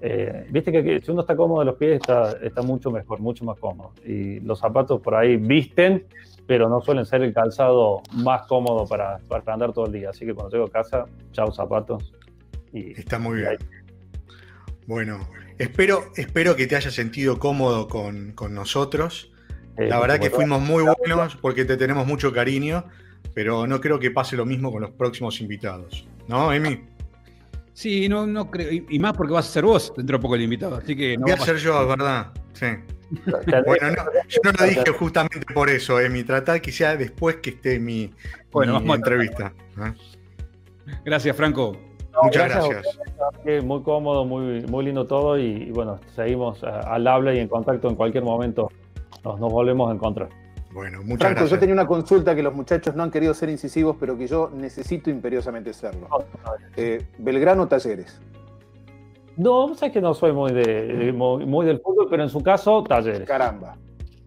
Eh, 0.05 0.47
viste 0.49 0.71
que, 0.71 0.99
si 1.01 1.11
uno 1.11 1.21
está 1.21 1.33
cómodo 1.33 1.59
de 1.59 1.65
los 1.65 1.75
pies 1.75 1.93
está, 2.01 2.33
está 2.43 2.61
mucho 2.61 2.91
mejor, 2.91 3.21
mucho 3.21 3.45
más 3.45 3.57
cómodo. 3.57 3.93
Y 4.05 4.41
los 4.41 4.59
zapatos 4.59 4.99
por 4.99 5.15
ahí 5.15 5.37
visten, 5.37 6.05
pero 6.45 6.67
no 6.67 6.81
suelen 6.81 7.05
ser 7.05 7.21
el 7.21 7.33
calzado 7.33 8.01
más 8.11 8.45
cómodo 8.47 8.85
para, 8.85 9.19
para 9.29 9.53
andar 9.53 9.71
todo 9.71 9.85
el 9.85 9.93
día. 9.93 10.09
Así 10.09 10.25
que 10.25 10.33
cuando 10.33 10.51
llego 10.51 10.65
a 10.65 10.71
casa, 10.71 11.05
chao 11.31 11.53
zapatos, 11.53 12.13
Está 12.73 13.19
muy 13.19 13.37
bien. 13.37 13.57
Bueno, 14.87 15.27
espero, 15.57 16.11
espero 16.15 16.55
que 16.55 16.67
te 16.67 16.75
hayas 16.75 16.93
sentido 16.93 17.39
cómodo 17.39 17.87
con, 17.87 18.33
nosotros. 18.49 19.31
la 19.77 19.99
verdad 19.99 20.19
que 20.19 20.29
fuimos 20.29 20.61
muy 20.61 20.83
buenos 20.83 21.35
porque 21.35 21.65
te 21.65 21.77
tenemos 21.77 22.07
mucho 22.07 22.33
cariño, 22.33 22.85
pero 23.33 23.67
no 23.67 23.79
creo 23.79 23.99
que 23.99 24.11
pase 24.11 24.35
lo 24.35 24.45
mismo 24.45 24.71
con 24.71 24.81
los 24.81 24.91
próximos 24.91 25.39
invitados. 25.39 26.07
¿No, 26.27 26.51
Emi? 26.51 26.92
Sí, 27.73 28.07
no, 28.07 28.27
no 28.27 28.49
creo. 28.51 28.71
Y, 28.71 28.99
más 28.99 29.13
porque 29.13 29.33
vas 29.33 29.49
a 29.49 29.51
ser 29.51 29.65
vos 29.65 29.93
dentro 29.97 30.17
de 30.17 30.21
poco 30.21 30.35
el 30.35 30.43
invitado. 30.43 30.75
Así 30.75 30.95
que 30.95 31.17
Voy 31.17 31.31
a 31.31 31.37
ser 31.37 31.57
yo, 31.57 31.81
es 31.81 31.87
verdad. 31.87 32.31
Sí. 32.53 32.67
bueno, 33.65 33.89
yo 34.27 34.39
no 34.43 34.51
lo 34.59 34.65
dije 34.65 34.91
justamente 34.97 35.45
por 35.53 35.69
eso, 35.69 35.99
Emi. 35.99 36.23
Tratar 36.23 36.61
que 36.61 36.71
sea 36.71 36.95
después 36.95 37.37
que 37.37 37.51
esté 37.51 37.79
mi, 37.79 38.11
bueno, 38.51 38.79
mi 38.79 38.93
entrevista. 38.93 39.53
¿eh? 39.77 39.93
Gracias, 41.03 41.35
Franco. 41.35 41.77
Muchas 42.21 42.49
gracias. 42.49 42.85
Muy 43.63 43.81
cómodo, 43.81 44.23
muy, 44.23 44.61
muy 44.61 44.85
lindo 44.85 45.07
todo 45.07 45.37
y, 45.39 45.71
bueno, 45.71 45.99
seguimos 46.15 46.63
al 46.63 47.07
habla 47.07 47.33
y 47.33 47.39
en 47.39 47.47
contacto 47.47 47.89
en 47.89 47.95
cualquier 47.95 48.23
momento. 48.23 48.71
Nos, 49.23 49.39
nos 49.39 49.51
volvemos 49.51 49.89
a 49.89 49.95
encontrar. 49.95 50.29
Bueno, 50.73 51.03
muchas 51.03 51.31
Franco, 51.31 51.45
yo 51.45 51.59
tenía 51.59 51.73
una 51.73 51.85
consulta 51.85 52.35
que 52.35 52.41
los 52.41 52.53
muchachos 52.53 52.95
no 52.95 53.03
han 53.03 53.11
querido 53.11 53.33
ser 53.33 53.49
incisivos, 53.49 53.95
pero 53.99 54.17
que 54.17 54.27
yo 54.27 54.51
necesito 54.53 55.09
imperiosamente 55.11 55.71
serlo. 55.71 56.07
Eh, 56.75 57.05
Belgrano 57.19 57.67
Talleres. 57.67 58.19
No, 59.37 59.75
sé 59.75 59.91
que 59.91 60.01
no 60.01 60.13
soy 60.13 60.31
muy, 60.31 60.51
de, 60.51 61.11
muy, 61.13 61.65
del 61.65 61.79
fútbol, 61.79 62.07
pero 62.09 62.23
en 62.23 62.29
su 62.29 62.41
caso, 62.41 62.83
Talleres. 62.83 63.27
Caramba. 63.27 63.77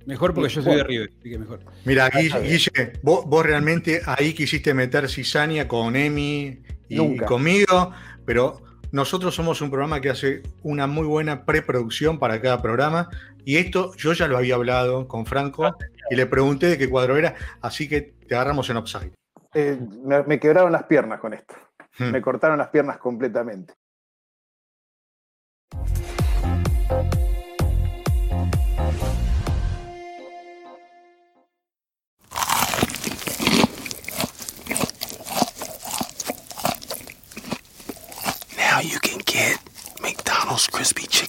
Mejor 0.06 0.34
porque 0.34 0.50
yo 0.50 0.62
soy 0.62 0.76
de 0.76 0.84
River, 0.84 1.10
así 1.18 1.30
que 1.30 1.38
mejor. 1.38 1.60
Mira, 1.84 2.08
Guille, 2.10 2.92
vos, 3.02 3.24
vos, 3.26 3.44
realmente 3.44 4.02
ahí 4.06 4.32
quisiste 4.32 4.72
meter 4.72 5.08
cizaña 5.08 5.66
con 5.66 5.96
Emi 5.96 6.62
y 6.88 7.16
conmigo, 7.18 7.90
pero 8.24 8.62
nosotros 8.96 9.34
somos 9.34 9.60
un 9.60 9.68
programa 9.68 10.00
que 10.00 10.08
hace 10.08 10.42
una 10.62 10.86
muy 10.86 11.06
buena 11.06 11.44
preproducción 11.44 12.18
para 12.18 12.40
cada 12.40 12.62
programa 12.62 13.10
y 13.44 13.58
esto 13.58 13.94
yo 13.96 14.14
ya 14.14 14.26
lo 14.26 14.38
había 14.38 14.54
hablado 14.54 15.06
con 15.06 15.26
Franco 15.26 15.76
y 16.08 16.16
le 16.16 16.24
pregunté 16.24 16.66
de 16.68 16.78
qué 16.78 16.88
cuadro 16.88 17.14
era, 17.18 17.34
así 17.60 17.90
que 17.90 18.00
te 18.00 18.34
agarramos 18.34 18.70
en 18.70 18.78
upside. 18.78 19.12
Eh, 19.52 19.78
me, 20.26 20.40
quebraron 20.40 20.72
las 20.72 20.84
piernas 20.84 21.20
con 21.20 21.34
esto, 21.34 21.54
hmm. 21.98 22.10
me 22.10 22.22
cortaron 22.22 22.56
las 22.56 22.68
piernas 22.68 22.96
completamente. 22.96 23.74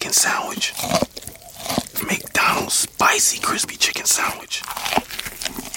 Chicken 0.07 0.13
sandwich, 0.13 0.73
McDonald's 2.07 2.73
spicy 2.73 3.41
crispy 3.41 3.75
chicken 3.75 4.05
sandwich, 4.05 4.63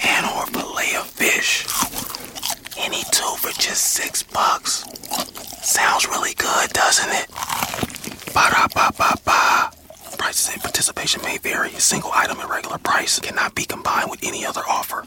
and 0.07 0.25
or 0.25 0.47
fillet 0.47 0.95
of 0.95 1.07
fish. 1.07 1.67
Any 2.79 3.03
two 3.11 3.35
for 3.39 3.51
just 3.61 3.83
six 3.95 4.23
bucks. 4.23 4.85
Sounds 5.63 6.07
really 6.07 6.35
good, 6.35 6.71
doesn't 6.73 7.11
it? 7.11 7.29
Ba 8.33 8.47
da 8.53 8.69
ba 8.73 8.93
ba 8.97 9.17
ba. 9.25 9.73
Prices 10.17 10.51
and 10.53 10.63
participation 10.63 11.21
may 11.25 11.39
vary. 11.39 11.71
A 11.75 11.81
single 11.81 12.13
item 12.15 12.39
at 12.39 12.49
regular 12.49 12.79
price 12.79 13.19
cannot 13.19 13.57
be 13.57 13.65
combined 13.65 14.11
with 14.11 14.21
any 14.23 14.47
other 14.47 14.63
offer. 14.69 15.07